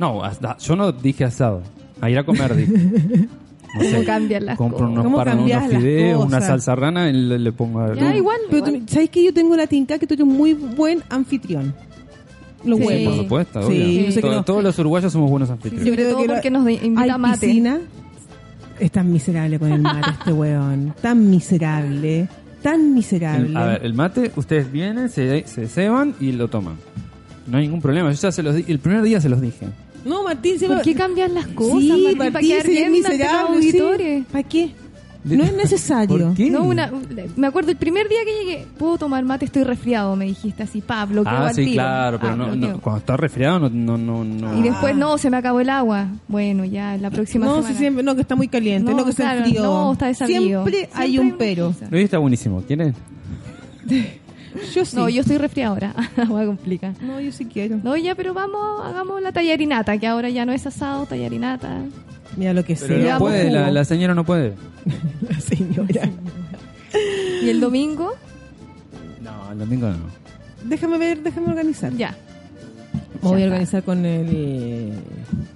No, 0.00 0.24
hasta, 0.24 0.56
yo 0.58 0.74
no 0.74 0.90
dije 0.90 1.22
asado. 1.24 1.62
A 2.00 2.10
ir 2.10 2.18
a 2.18 2.24
comer, 2.24 2.56
dije. 2.56 2.72
No 3.76 3.82
¿Cómo 3.82 3.90
sé, 3.90 4.04
cambian 4.06 4.46
las 4.46 4.56
compro 4.56 4.78
cosas? 4.78 4.92
unos, 4.92 5.04
¿Cómo 5.04 5.16
par- 5.18 5.36
unos 5.36 5.66
fideos, 5.68 6.24
una 6.24 6.40
salsa 6.40 6.74
rana 6.74 7.10
y 7.10 7.12
le, 7.12 7.38
le 7.38 7.52
pongo 7.52 7.80
a 7.80 7.94
Ya, 7.94 8.16
igual. 8.16 8.38
Pero 8.50 8.62
tú- 8.64 8.70
igual. 8.70 8.88
¿sabes 8.88 9.10
que 9.10 9.22
yo 9.22 9.34
tengo 9.34 9.54
la 9.54 9.66
tinca 9.66 9.98
que 9.98 10.06
tú 10.06 10.14
eres 10.14 10.24
un 10.26 10.34
muy 10.34 10.54
buen 10.54 11.02
anfitrión? 11.10 11.74
Los 12.66 12.78
Sí. 12.78 12.84
Sí, 12.84 12.88
huevos. 12.88 13.14
por 13.14 13.22
supuesto, 13.24 13.62
Sí, 13.62 13.66
obvio. 13.82 14.00
yo 14.06 14.12
sé 14.12 14.14
que 14.16 14.28
To- 14.28 14.34
no. 14.34 14.44
Todos 14.44 14.62
los 14.64 14.78
uruguayos 14.78 15.12
somos 15.12 15.30
buenos 15.30 15.48
Sí, 15.48 15.52
anfitriones. 15.52 15.86
Yo 15.88 15.94
creo 15.94 16.10
todo 16.10 16.20
que 16.22 16.26
lo- 16.28 16.34
porque 16.34 16.50
nos 16.50 16.64
de- 16.64 16.72
invita 16.74 17.02
Hay 17.02 17.10
a 17.10 17.18
mate. 17.18 17.46
piscina. 17.46 17.80
Es 18.78 18.90
tan 18.92 19.10
miserable 19.12 19.58
con 19.58 19.72
el 19.72 19.80
mate 19.82 20.10
este 20.20 20.32
weón. 20.32 20.94
Tan 21.00 21.30
miserable. 21.30 22.28
Tan 22.62 22.92
miserable. 22.94 23.48
El, 23.48 23.56
a 23.56 23.66
ver, 23.66 23.84
el 23.84 23.94
mate, 23.94 24.32
ustedes 24.36 24.70
vienen, 24.70 25.08
se, 25.08 25.46
se 25.46 25.66
ceban 25.68 26.14
y 26.20 26.32
lo 26.32 26.48
toman. 26.48 26.74
No 27.46 27.58
hay 27.58 27.64
ningún 27.64 27.80
problema. 27.80 28.10
Yo 28.12 28.20
ya 28.20 28.32
se 28.32 28.42
los 28.42 28.54
di- 28.56 28.64
el 28.68 28.78
primer 28.80 29.02
día 29.02 29.20
se 29.20 29.28
los 29.28 29.40
dije. 29.40 29.66
No, 30.04 30.22
Martín, 30.24 30.58
se 30.58 30.66
¿Por 30.66 30.78
va- 30.78 30.82
qué 30.82 30.94
cambian 30.94 31.34
las 31.34 31.46
cosas, 31.48 31.80
Sí, 31.80 31.88
Martín, 31.88 32.04
Martín, 32.18 32.32
para 32.32 32.40
quedar 32.46 32.68
bien 32.68 32.94
ante 33.06 33.18
los 33.18 33.28
auditores? 33.34 34.26
¿Para 34.26 34.42
qué? 34.48 34.70
No 35.26 35.44
es 35.44 35.52
necesario. 35.54 36.26
¿Por 36.28 36.34
qué? 36.36 36.50
No, 36.50 36.62
una, 36.64 36.90
me 37.36 37.46
acuerdo 37.48 37.70
el 37.72 37.76
primer 37.76 38.08
día 38.08 38.18
que 38.24 38.32
llegué, 38.44 38.66
puedo 38.78 38.96
tomar 38.96 39.24
mate, 39.24 39.44
estoy 39.44 39.64
resfriado, 39.64 40.14
me 40.14 40.24
dijiste 40.26 40.62
así, 40.62 40.80
Pablo, 40.80 41.22
Ah, 41.26 41.50
sí, 41.52 41.72
claro, 41.72 42.18
pero 42.20 42.36
no, 42.36 42.54
no, 42.54 42.80
cuando 42.80 42.98
está 43.00 43.16
resfriado 43.16 43.58
no, 43.58 43.68
no, 43.68 43.98
no, 43.98 44.24
no. 44.24 44.58
Y 44.58 44.62
después, 44.62 44.94
no, 44.96 45.18
se 45.18 45.28
me 45.30 45.36
acabó 45.36 45.60
el 45.60 45.68
agua. 45.70 46.06
Bueno, 46.28 46.64
ya, 46.64 46.96
la 46.96 47.10
próxima 47.10 47.46
No, 47.46 47.56
semana. 47.56 47.72
si 47.72 47.78
siempre, 47.78 48.02
no, 48.04 48.14
que 48.14 48.20
está 48.20 48.36
muy 48.36 48.48
caliente, 48.48 48.90
no, 48.90 48.98
No, 48.98 49.04
que 49.04 49.10
está 49.10 49.24
claro, 49.24 49.44
frío. 49.44 49.62
no, 49.62 49.92
está 49.92 50.06
desabrido. 50.06 50.64
Siempre, 50.64 50.88
hay 50.94 51.10
Siempre 51.10 51.30
un 51.32 51.38
pero. 51.38 51.74
está 51.98 52.18
buenísimo. 52.18 52.62
¿Quieren? 52.62 52.94
Yo 54.74 54.84
sí. 54.86 54.96
No, 54.96 55.06
yo 55.08 55.20
estoy 55.20 55.36
resfriada 55.36 55.70
ahora. 55.70 55.94
Agua 56.16 56.46
complica. 56.46 56.94
No, 57.02 57.20
yo 57.20 57.30
sí 57.30 57.44
quiero. 57.44 57.78
No, 57.82 57.94
ya, 57.96 58.14
pero 58.14 58.32
vamos, 58.32 58.80
hagamos 58.86 59.20
la 59.20 59.30
tallarinata, 59.30 59.98
que 59.98 60.06
ahora 60.06 60.30
ya 60.30 60.46
no 60.46 60.52
es 60.52 60.66
asado, 60.66 61.04
tallarinata. 61.04 61.80
Mira 62.36 62.52
lo 62.52 62.64
que 62.64 62.74
Pero 62.76 63.02
sea. 63.02 63.12
no 63.14 63.18
puede, 63.20 63.50
la, 63.50 63.84
señora 63.84 64.14
no 64.14 64.24
puede. 64.24 64.52
La 65.28 65.40
señora. 65.40 66.08
Y 67.42 67.48
el 67.48 67.60
domingo, 67.60 68.12
No, 69.22 69.52
el 69.52 69.58
domingo 69.58 69.88
no. 69.90 69.96
Déjame 70.64 70.98
ver, 70.98 71.22
déjame 71.22 71.48
organizar. 71.48 71.92
ya. 71.94 72.14
Me 73.22 73.30
voy 73.30 73.42
a 73.42 73.46
organizar 73.46 73.82
con 73.82 74.04
el. 74.04 74.92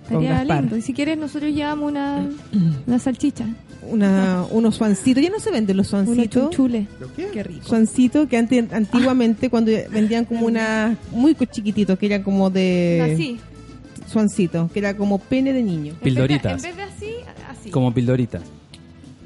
Con 0.09 0.23
Estaría 0.25 0.39
Gaspar. 0.39 0.61
lindo. 0.63 0.77
Y 0.77 0.83
si 0.83 0.93
quieres, 0.93 1.19
nosotros 1.19 1.53
llevamos 1.53 1.91
una, 1.91 2.27
una 2.87 2.99
salchicha, 2.99 3.47
Una, 3.89 4.45
unos 4.51 4.77
suancitos. 4.77 5.23
Ya 5.23 5.31
no 5.31 5.39
se 5.41 5.51
venden 5.51 5.77
los 5.77 5.93
unos 5.93 6.07
suancitos. 6.07 6.43
chunchules. 6.51 6.87
Qué 7.33 7.43
rico. 7.43 7.67
Suancitos 7.67 8.29
que 8.29 8.37
antes, 8.37 8.73
antiguamente 8.73 9.51
cuando 9.51 9.71
vendían 9.91 10.25
como 10.25 10.47
una 10.47 10.97
muy 11.13 11.35
chiquititos 11.35 11.99
que 11.99 12.07
eran 12.07 12.23
como 12.23 12.51
de 12.51 13.13
Así. 13.15 13.39
Suancito, 14.11 14.69
que 14.73 14.79
era 14.81 14.97
como 14.97 15.19
pene 15.19 15.53
de 15.53 15.63
niño. 15.63 15.95
Pildoritas. 16.03 16.65
En 16.65 16.77
vez 16.77 16.77
de, 16.77 16.83
en 16.83 16.89
vez 16.91 16.99
de 17.01 17.07
así, 17.07 17.15
así. 17.49 17.71
Como 17.71 17.93
pildoritas. 17.95 18.43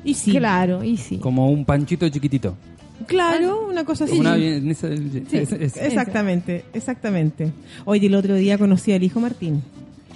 Y 0.05 0.15
sí, 0.15 0.33
Claro, 0.33 0.85
y 0.85 0.97
sí. 0.99 1.19
Como 1.19 1.51
un 1.51 1.65
panchito 1.65 2.09
chiquitito. 2.09 2.55
claro, 3.07 3.67
una 3.69 3.85
cosa 3.85 4.05
así. 4.05 4.19
Una 4.19 4.37
esa- 4.37 4.89
Exactamente, 5.87 6.65
exactamente. 6.75 7.53
Oye, 7.85 8.07
el 8.07 8.15
otro 8.15 8.35
día 8.35 8.59
conocí 8.59 8.93
al 8.93 9.03
hijo 9.03 9.21
Martín. 9.21 9.63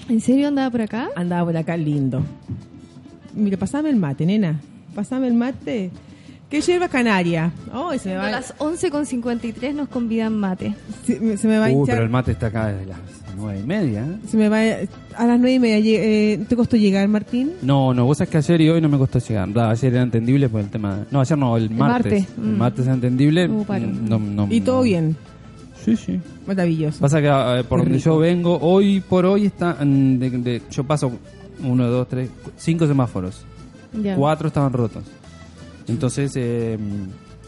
¿En 0.09 0.21
serio 0.21 0.49
andaba 0.49 0.71
por 0.71 0.83
acá? 0.83 1.09
Andaba 1.17 1.45
por 1.47 1.57
acá 1.57 1.77
lindo. 1.77 2.23
Mira, 3.35 3.57
pasame 3.57 3.91
el 3.91 3.97
mate, 3.97 4.27
nena. 4.27 4.61
Pasame 4.95 5.29
el 5.29 5.35
mate. 5.35 5.91
¿Qué 6.51 6.61
yerba 6.63 6.89
canaria? 6.89 7.53
Ay, 7.73 7.99
se 7.99 8.09
me 8.09 8.15
A 8.15 8.19
va, 8.19 8.31
las 8.31 8.55
11.53 8.59 9.75
nos 9.75 9.89
convidan 9.89 10.35
mate. 10.37 10.75
se, 11.07 11.21
me- 11.21 11.37
se 11.37 11.47
me 11.47 11.59
va 11.59 11.67
a 11.67 11.69
Uy, 11.69 11.75
hinchar. 11.75 11.95
pero 11.97 12.05
el 12.05 12.11
mate 12.11 12.33
está 12.33 12.47
acá 12.47 12.69
desde 12.69 12.87
las 12.87 12.99
nueve 13.39 13.61
y 13.61 13.67
media. 13.67 14.07
Se 14.29 14.37
me 14.37 14.49
va 14.49 14.59
a 14.59 15.27
las 15.27 15.39
nueve 15.39 15.55
y 15.55 15.59
media. 15.59 15.99
eh, 16.03 16.45
¿Te 16.49 16.57
costó 16.57 16.77
llegar, 16.77 17.07
Martín? 17.09 17.53
No, 17.63 17.95
no, 17.95 18.05
vos 18.05 18.19
sabés 18.19 18.31
que 18.31 18.39
ayer 18.39 18.61
y 18.61 18.69
hoy 18.69 18.81
no 18.81 18.89
me 18.89 18.99
costó 18.99 19.19
llegar. 19.19 19.49
Ayer 19.59 19.95
era 19.95 20.03
entendible 20.03 20.49
por 20.49 20.61
el 20.61 20.69
tema. 20.69 21.07
No, 21.11 21.21
ayer 21.21 21.39
no, 21.39 21.57
el 21.57 21.71
martes. 21.71 22.13
martes, 22.13 22.29
El 22.39 22.45
mm. 22.45 22.59
martes 22.59 22.85
era 22.85 22.95
entendible. 22.95 23.49
No, 23.49 24.19
no, 24.19 24.49
Y 24.51 24.61
todo 24.61 24.83
bien. 24.83 25.17
Sí, 25.85 25.97
sí. 25.97 26.21
Maravilloso. 26.47 27.01
Pasa 27.01 27.21
que 27.21 27.29
eh, 27.29 27.65
por 27.65 27.81
donde 27.83 27.99
yo 27.99 28.19
vengo, 28.19 28.59
hoy 28.61 29.01
por 29.01 29.25
hoy 29.25 29.47
está. 29.47 29.77
mm, 29.83 30.19
de- 30.19 30.31
de- 30.31 30.63
yo 30.71 30.85
paso 30.85 31.13
uno, 31.65 31.87
dos, 31.89 32.09
tres, 32.09 32.29
cinco 32.57 32.87
semáforos. 32.87 33.43
Ya. 34.03 34.17
Cuatro 34.17 34.49
estaban 34.49 34.73
rotos. 34.73 35.05
Entonces, 35.87 36.33
eh, 36.37 36.77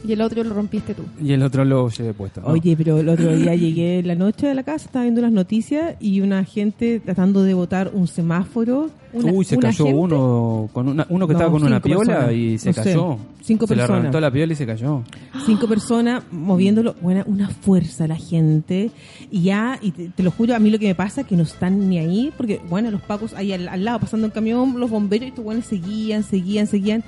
Y 0.07 0.13
el 0.13 0.21
otro 0.23 0.43
lo 0.43 0.55
rompiste 0.55 0.95
tú. 0.95 1.03
y 1.23 1.33
el 1.33 1.43
otro 1.43 1.65
lo 1.65 1.89
llevé 1.91 2.15
puesto. 2.15 2.41
¿no? 2.41 2.49
Oye, 2.49 2.75
pero 2.77 2.99
el 2.99 3.09
otro 3.09 3.37
día 3.37 3.55
llegué 3.55 3.99
en 3.99 4.07
la 4.09 4.15
noche 4.15 4.47
de 4.47 4.55
la 4.55 4.63
casa, 4.63 4.87
estaba 4.87 5.03
viendo 5.05 5.21
las 5.21 5.33
noticias 5.33 5.97
y 6.01 6.21
una 6.23 6.45
gente 6.45 7.01
tratando 7.01 7.43
de 7.43 7.53
botar 7.55 7.91
un 7.93 8.07
semáforo. 8.09 8.89
Una, 9.13 9.33
Uy, 9.33 9.45
se 9.45 9.57
una 9.57 9.69
cayó 9.69 9.85
gente- 9.87 9.99
uno, 10.01 10.71
con 10.73 10.89
una, 10.89 11.05
uno 11.11 11.27
que 11.27 11.33
No, 11.35 11.39
estaba 11.39 11.53
con 11.53 11.65
una 11.65 11.81
piola 11.83 12.05
personas. 12.05 12.33
y 12.33 12.59
se 12.59 12.69
No 12.69 12.73
sé, 12.75 12.83
cayó. 12.85 13.19
cinco 13.43 13.67
se 13.67 13.75
le 13.75 13.81
personas. 13.81 13.99
reventó 14.03 14.21
la 14.21 14.31
piola 14.31 14.53
y 14.53 14.57
se 14.57 14.67
cayó. 14.67 15.03
Cinco 15.45 15.67
personas 15.67 16.23
moviéndolo. 16.31 16.95
Bueno, 17.03 17.25
una 17.27 17.49
fuerza 17.49 18.07
la 18.07 18.17
gente. 18.17 18.91
Y 19.31 19.43
ya, 19.43 19.79
y 19.83 19.91
te, 19.91 20.09
te 20.11 20.23
lo 20.23 20.31
juro, 20.31 20.55
a 20.55 20.59
mí 20.61 20.71
lo 20.71 20.79
que 20.79 20.87
me 20.87 20.95
pasa 20.95 21.23
es 21.23 21.27
que 21.27 21.37
no 21.37 21.43
están 21.43 21.89
ni 21.91 21.99
ahí, 21.99 22.33
porque, 22.37 22.61
bueno, 22.71 22.91
los 22.93 23.01
pacos 23.03 23.35
ahí 23.35 23.53
al, 23.53 23.69
al 23.69 23.85
lado 23.85 23.99
pasando 23.99 24.27
en 24.27 24.31
camión, 24.33 24.79
los 24.79 24.89
bomberos, 24.89 25.27
y 25.27 25.29
estos 25.31 25.45
buenos 25.45 25.65
seguían, 25.67 26.23
seguían, 26.23 26.67
seguían. 26.69 27.03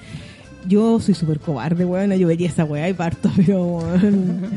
Yo 0.67 1.01
soy 1.01 1.15
súper 1.15 1.41
cobarde, 1.41 1.85
weón, 1.85 2.13
yo 2.13 2.29
vería 2.29 2.49
esa 2.49 2.65
weá 2.65 2.89
y 2.89 2.95
parto, 2.95 3.31
pero 3.37 3.65
weón, 3.65 4.51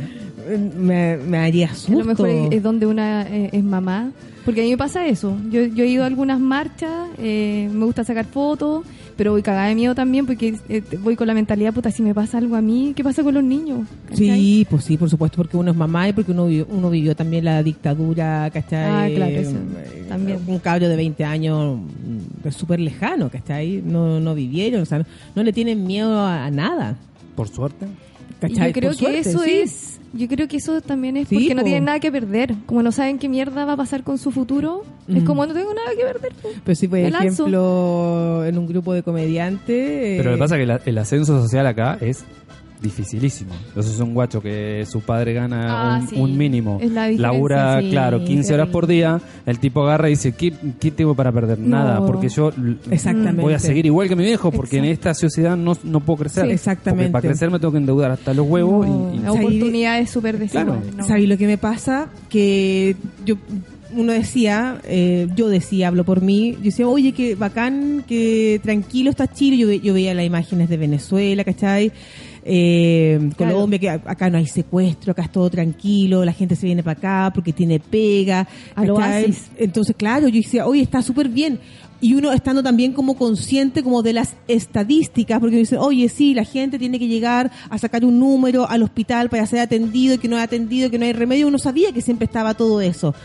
me, 0.78 1.18
me 1.18 1.38
haría 1.38 1.68
A 1.72 1.76
susto. 1.76 1.94
lo 2.00 2.06
mejor 2.06 2.30
es, 2.30 2.52
es 2.52 2.64
donde 2.64 2.86
una 2.86 3.24
eh, 3.24 3.50
es 3.52 3.64
mamá. 3.64 4.12
Porque 4.44 4.62
a 4.62 4.64
mí 4.64 4.70
me 4.70 4.78
pasa 4.78 5.08
eso. 5.08 5.36
Yo, 5.50 5.66
yo 5.66 5.84
he 5.84 5.88
ido 5.88 6.04
a 6.04 6.06
algunas 6.06 6.40
marchas, 6.40 6.92
eh, 7.18 7.68
me 7.74 7.84
gusta 7.86 8.04
sacar 8.04 8.26
fotos, 8.26 8.86
pero 9.18 9.32
voy 9.32 9.42
cagada 9.42 9.70
de 9.70 9.74
miedo 9.76 9.96
también 9.96 10.28
porque 10.28 10.56
eh, 10.70 10.84
voy 11.00 11.16
con 11.16 11.26
la 11.26 11.34
mentalidad, 11.34 11.74
puta, 11.74 11.90
si 11.90 12.04
me 12.04 12.14
pasa 12.14 12.38
algo 12.38 12.56
a 12.56 12.62
mí, 12.62 12.94
¿qué 12.96 13.04
pasa 13.04 13.24
con 13.24 13.34
los 13.34 13.44
niños? 13.44 13.88
¿Cachai? 14.08 14.18
Sí, 14.40 14.68
pues 14.70 14.84
sí, 14.84 14.98
por 14.98 15.10
supuesto, 15.10 15.38
porque 15.38 15.58
uno 15.58 15.72
es 15.72 15.78
mamá 15.78 16.10
y 16.10 16.14
porque 16.14 16.32
uno 16.32 16.46
vivió, 16.46 16.68
uno 16.70 16.92
vivió 16.92 17.16
también 17.16 17.44
la 17.46 17.64
dictadura, 17.64 18.48
¿cachai? 18.54 19.14
Ah, 19.14 19.16
claro, 19.16 19.32
eso, 19.36 19.56
Eh, 19.84 20.06
también. 20.08 20.38
Un 20.46 20.60
cabro 20.60 20.90
de 20.90 20.96
20 20.96 21.24
años 21.26 21.80
mm, 21.80 22.48
es 22.48 22.56
súper 22.56 22.80
lejano, 22.80 23.30
¿cachai? 23.32 23.82
No, 23.84 24.20
no 24.20 24.36
vivieron, 24.36 24.82
o 24.82 24.86
sea, 24.86 25.00
no, 25.00 25.06
no 25.36 25.42
le 25.44 25.54
tienen 25.54 25.88
miedo 25.88 26.20
a, 26.20 26.46
a 26.46 26.52
nada, 26.52 26.98
Por 27.36 27.48
suerte. 27.48 27.88
Y 27.88 28.42
¿cachai? 28.42 28.68
yo 28.68 28.74
creo 28.74 28.90
Por 28.92 29.00
que 29.00 29.06
suerte, 29.24 29.30
eso 29.30 29.40
sí. 29.40 29.52
es, 29.64 29.95
yo 30.16 30.28
creo 30.28 30.48
que 30.48 30.58
eso 30.58 30.82
también 30.82 31.18
es 31.18 31.28
Sí, 31.28 31.36
porque 31.36 31.56
no 31.56 31.64
tienen 31.64 31.86
nada 31.86 32.00
que 32.00 32.12
perder. 32.12 32.56
Como 32.66 32.82
no 32.82 32.92
saben 32.92 33.20
qué 33.20 33.28
mierda 33.30 33.66
va 33.66 33.74
a 33.74 33.78
pasar 33.78 34.04
con 34.04 34.18
su 34.18 34.32
futuro, 34.32 34.84
es 35.08 35.24
como 35.24 35.46
no 35.46 35.54
tengo 35.54 35.74
nada 35.74 35.90
que 35.98 36.04
perder. 36.04 36.34
Pero 36.64 36.76
sí, 36.76 36.88
por 36.88 37.00
Me 37.00 37.12
lanzo. 37.12 37.44
ejemplo, 37.44 38.46
en 38.46 38.58
un 38.58 38.68
grupo 38.68 38.94
de 38.94 39.04
comediantes... 39.04 40.18
Pero 40.18 40.24
lo 40.24 40.32
eh, 40.32 40.34
que 40.36 40.40
pasa 40.40 40.56
es 40.56 40.62
que 40.62 40.66
la- 40.68 40.82
el 40.86 40.98
ascenso 40.98 41.42
social 41.42 41.68
acá 41.68 41.98
es 42.02 42.24
dificilísimo. 42.82 43.54
Eso 43.76 43.90
es 43.90 44.00
un 44.00 44.14
guacho 44.14 44.42
que 44.42 44.86
su 44.90 45.02
padre 45.02 45.34
gana 45.34 45.96
Ah, 45.96 46.00
un, 46.02 46.08
sí. 46.08 46.16
un 46.18 46.38
mínimo. 46.38 46.78
Es 46.82 46.92
la 46.92 47.10
Labura, 47.12 47.82
sí, 47.82 47.90
claro, 47.90 48.24
15 48.24 48.54
horas 48.54 48.70
por 48.70 48.88
día. 48.88 49.20
El 49.46 49.60
tipo 49.60 49.84
agarra 49.84 50.08
y 50.08 50.12
dice, 50.12 50.34
¿qué, 50.34 50.54
qué 50.80 50.92
tengo 50.92 51.16
para 51.16 51.32
perder? 51.32 51.58
No. 51.60 51.70
Nada, 51.78 52.06
porque 52.06 52.30
yo 52.30 52.52
voy 53.36 53.54
a 53.54 53.60
seguir 53.60 53.86
igual 53.86 54.08
que 54.08 54.16
mi 54.16 54.24
viejo, 54.24 54.52
porque 54.52 54.78
en 54.78 54.86
esta 54.86 55.14
sociedad 55.14 55.56
no, 55.58 55.78
no 55.84 56.00
puedo 56.00 56.18
crecer. 56.20 56.46
Sí, 56.46 56.52
exactamente. 56.52 57.04
Porque 57.06 57.12
para 57.12 57.28
crecer 57.30 57.50
me 57.52 57.60
tengo 57.60 57.72
que 57.72 57.78
endeudar 57.80 58.12
hasta 58.12 58.34
los 58.34 58.48
huevos. 58.48 58.88
No, 58.88 59.14
y, 59.14 59.18
y- 59.18 59.20
la 59.22 59.32
oportunidad 59.32 60.00
es 60.00 60.10
súper 60.10 60.38
desigual. 60.38 60.66
Claro. 60.82 60.82
no. 60.98 61.06
¿Sabes 61.06 61.28
lo 61.28 61.38
que 61.38 61.48
me 61.48 61.58
pasa? 61.58 62.08
Que 62.30 62.96
yo 63.26 63.36
uno 63.96 64.12
decía, 64.12 64.82
eh, 64.84 65.28
yo 65.38 65.48
decía, 65.48 65.88
hablo 65.88 66.04
por 66.04 66.22
mí, 66.22 66.54
yo 66.58 66.64
decía, 66.64 66.86
oye, 66.88 67.14
que 67.14 67.36
bacán, 67.36 68.04
que 68.06 68.60
tranquilo 68.62 69.10
está 69.10 69.32
Chile, 69.32 69.58
yo, 69.58 69.68
ve- 69.68 69.80
yo 69.80 69.94
veía 69.94 70.14
las 70.14 70.26
imágenes 70.26 70.68
de 70.70 70.76
Venezuela, 70.76 71.44
¿cachai? 71.46 71.94
Eh, 72.48 73.20
Claro. 73.36 73.56
Colombia, 73.56 73.80
que 73.80 73.90
acá 73.90 74.30
no 74.30 74.38
hay 74.38 74.46
secuestro, 74.46 75.12
acá 75.12 75.24
es 75.24 75.32
todo 75.32 75.50
tranquilo, 75.50 76.24
la 76.24 76.32
gente 76.32 76.56
se 76.56 76.68
viene 76.68 76.84
para 76.84 76.98
acá 76.98 77.32
porque 77.34 77.52
tiene 77.52 77.80
pega. 77.80 78.48
Entonces, 79.58 79.96
claro, 79.98 80.28
yo 80.28 80.36
decía, 80.42 80.68
oye, 80.68 80.82
está 80.82 81.02
súper 81.02 81.28
bien. 81.28 81.60
Y 82.02 82.14
uno 82.14 82.32
estando 82.34 82.62
también 82.62 82.92
como 82.92 83.16
consciente 83.16 83.82
como 83.82 84.04
de 84.04 84.14
las 84.14 84.36
estadísticas, 84.48 85.40
porque 85.40 85.56
dice, 85.56 85.78
oye, 85.78 86.08
sí, 86.10 86.36
la 86.36 86.44
gente 86.44 86.78
tiene 86.78 87.00
que 87.00 87.08
llegar 87.08 87.52
a 87.70 87.78
sacar 87.80 88.06
un 88.06 88.20
número 88.20 88.70
al 88.70 88.84
hospital 88.84 89.30
para 89.30 89.48
ser 89.48 89.60
atendido, 89.60 90.20
que 90.20 90.28
no 90.28 90.36
hay 90.36 90.44
atendido, 90.44 90.92
que 90.92 91.00
no 91.00 91.06
hay 91.06 91.14
remedio. 91.14 91.48
Uno 91.48 91.58
sabía 91.58 91.92
que 91.94 92.02
siempre 92.02 92.26
estaba 92.26 92.54
todo 92.54 92.80
eso. 92.82 93.16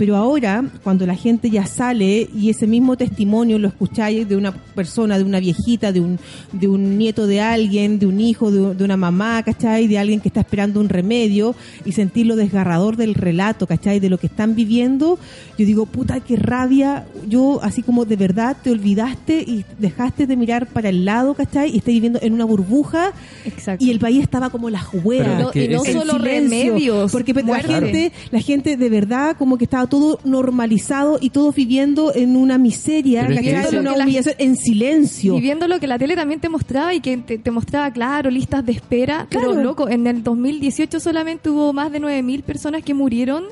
Pero 0.00 0.16
ahora, 0.16 0.64
cuando 0.82 1.04
la 1.04 1.14
gente 1.14 1.50
ya 1.50 1.66
sale 1.66 2.26
y 2.34 2.48
ese 2.48 2.66
mismo 2.66 2.96
testimonio 2.96 3.58
lo 3.58 3.68
escucháis 3.68 4.26
de 4.26 4.34
una 4.34 4.50
persona, 4.50 5.18
de 5.18 5.24
una 5.24 5.40
viejita, 5.40 5.92
de 5.92 6.00
un, 6.00 6.18
de 6.52 6.68
un 6.68 6.96
nieto 6.96 7.26
de 7.26 7.42
alguien, 7.42 7.98
de 7.98 8.06
un 8.06 8.18
hijo, 8.18 8.50
de, 8.50 8.74
de 8.74 8.82
una 8.82 8.96
mamá, 8.96 9.42
¿cachai? 9.42 9.88
De 9.88 9.98
alguien 9.98 10.20
que 10.20 10.28
está 10.28 10.40
esperando 10.40 10.80
un 10.80 10.88
remedio 10.88 11.54
y 11.84 11.92
sentir 11.92 12.24
lo 12.24 12.34
desgarrador 12.34 12.96
del 12.96 13.12
relato, 13.14 13.66
¿cachai? 13.66 14.00
De 14.00 14.08
lo 14.08 14.16
que 14.16 14.28
están 14.28 14.54
viviendo, 14.54 15.18
yo 15.58 15.66
digo, 15.66 15.84
puta, 15.84 16.20
qué 16.20 16.36
rabia. 16.36 17.04
Yo, 17.28 17.60
así 17.62 17.82
como 17.82 18.06
de 18.06 18.16
verdad 18.16 18.56
te 18.64 18.70
olvidaste 18.70 19.42
y 19.46 19.66
dejaste 19.78 20.26
de 20.26 20.34
mirar 20.34 20.66
para 20.68 20.88
el 20.88 21.04
lado, 21.04 21.34
¿cachai? 21.34 21.74
Y 21.74 21.76
estás 21.76 21.92
viviendo 21.92 22.18
en 22.22 22.32
una 22.32 22.46
burbuja 22.46 23.12
Exacto. 23.44 23.84
y 23.84 23.90
el 23.90 23.98
país 23.98 24.22
estaba 24.22 24.48
como 24.48 24.70
las 24.70 24.84
hueas. 24.94 25.28
Y 25.54 25.68
no 25.68 25.82
ese- 25.82 25.90
En 25.92 25.98
solo 26.00 26.12
silencio, 26.14 26.72
remedios, 26.72 27.12
porque 27.12 27.34
la 27.34 27.60
gente, 27.60 28.12
la 28.30 28.40
gente 28.40 28.78
de 28.78 28.88
verdad 28.88 29.36
como 29.36 29.58
que 29.58 29.64
estaba 29.64 29.89
todo 29.90 30.18
normalizado 30.24 31.18
y 31.20 31.28
todos 31.28 31.54
viviendo 31.54 32.14
en 32.14 32.36
una 32.36 32.56
miseria, 32.56 33.20
en 33.20 33.26
una 33.32 33.34
Lo 33.34 33.42
que 33.42 33.96
la- 33.98 34.04
humillación, 34.04 34.34
en 34.38 34.56
silencio. 34.56 35.36
Y 35.36 35.40
viendo 35.42 35.68
lo 35.68 35.78
que 35.78 35.86
la 35.86 35.98
tele 35.98 36.16
también 36.16 36.40
te 36.40 36.48
mostraba 36.48 36.94
y 36.94 37.00
que 37.00 37.18
te, 37.18 37.36
te 37.36 37.50
mostraba, 37.50 37.90
claro, 37.92 38.30
listas 38.30 38.64
de 38.64 38.72
espera. 38.72 39.26
Claro. 39.28 39.50
Pero, 39.50 39.62
loco, 39.62 39.88
en 39.90 40.06
el 40.06 40.22
2018 40.22 40.98
solamente 41.00 41.50
hubo 41.50 41.74
más 41.74 41.92
de 41.92 42.00
9.000 42.00 42.42
personas 42.42 42.82
que 42.82 42.94
murieron 42.94 43.44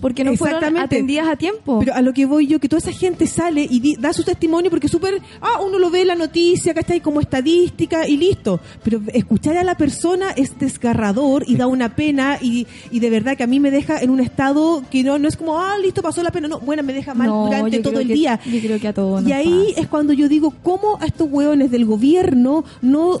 porque 0.00 0.24
no 0.24 0.34
fueron 0.36 0.76
atendidas 0.78 1.28
a 1.28 1.36
tiempo. 1.36 1.78
Pero 1.80 1.94
a 1.94 2.02
lo 2.02 2.12
que 2.12 2.26
voy 2.26 2.46
yo, 2.46 2.58
que 2.58 2.68
toda 2.68 2.78
esa 2.80 2.92
gente 2.92 3.26
sale 3.26 3.66
y 3.68 3.80
di- 3.80 3.96
da 3.96 4.12
su 4.12 4.24
testimonio 4.24 4.70
porque 4.70 4.88
súper, 4.88 5.20
ah, 5.40 5.60
uno 5.64 5.78
lo 5.78 5.90
ve 5.90 6.00
en 6.02 6.08
la 6.08 6.14
noticia, 6.14 6.74
¿cachai? 6.74 7.00
Como 7.00 7.20
estadística 7.20 8.08
y 8.08 8.16
listo. 8.16 8.60
Pero 8.82 9.00
escuchar 9.12 9.56
a 9.56 9.64
la 9.64 9.76
persona 9.76 10.30
es 10.32 10.58
desgarrador 10.58 11.44
y 11.46 11.56
da 11.56 11.66
una 11.66 11.94
pena 11.94 12.38
y, 12.40 12.66
y 12.90 12.98
de 13.00 13.10
verdad 13.10 13.36
que 13.36 13.44
a 13.44 13.46
mí 13.46 13.60
me 13.60 13.70
deja 13.70 14.00
en 14.00 14.10
un 14.10 14.20
estado 14.20 14.82
que 14.90 15.02
no, 15.02 15.18
no 15.18 15.28
es 15.28 15.36
como, 15.36 15.58
ah, 15.58 15.76
listo, 15.82 16.02
pasó 16.02 16.22
la 16.22 16.30
pena. 16.30 16.48
No, 16.48 16.58
bueno, 16.60 16.82
me 16.82 16.92
deja 16.92 17.14
mal 17.14 17.28
No, 17.28 17.46
durante 17.46 17.78
todo 17.80 18.00
el 18.00 18.08
que- 18.08 18.14
día. 18.14 18.40
yo 18.44 18.60
creo 18.60 18.80
que 18.80 18.88
a 18.88 18.92
todos 18.92 19.26
Y 19.26 19.32
ahí 19.32 19.66
pasa. 19.68 19.80
es 19.82 19.86
cuando 19.88 20.12
yo 20.12 20.28
digo, 20.28 20.52
¿cómo 20.62 20.98
a 21.00 21.06
estos 21.06 21.28
hueones 21.30 21.70
del 21.70 21.84
gobierno 21.84 22.64
no, 22.80 23.20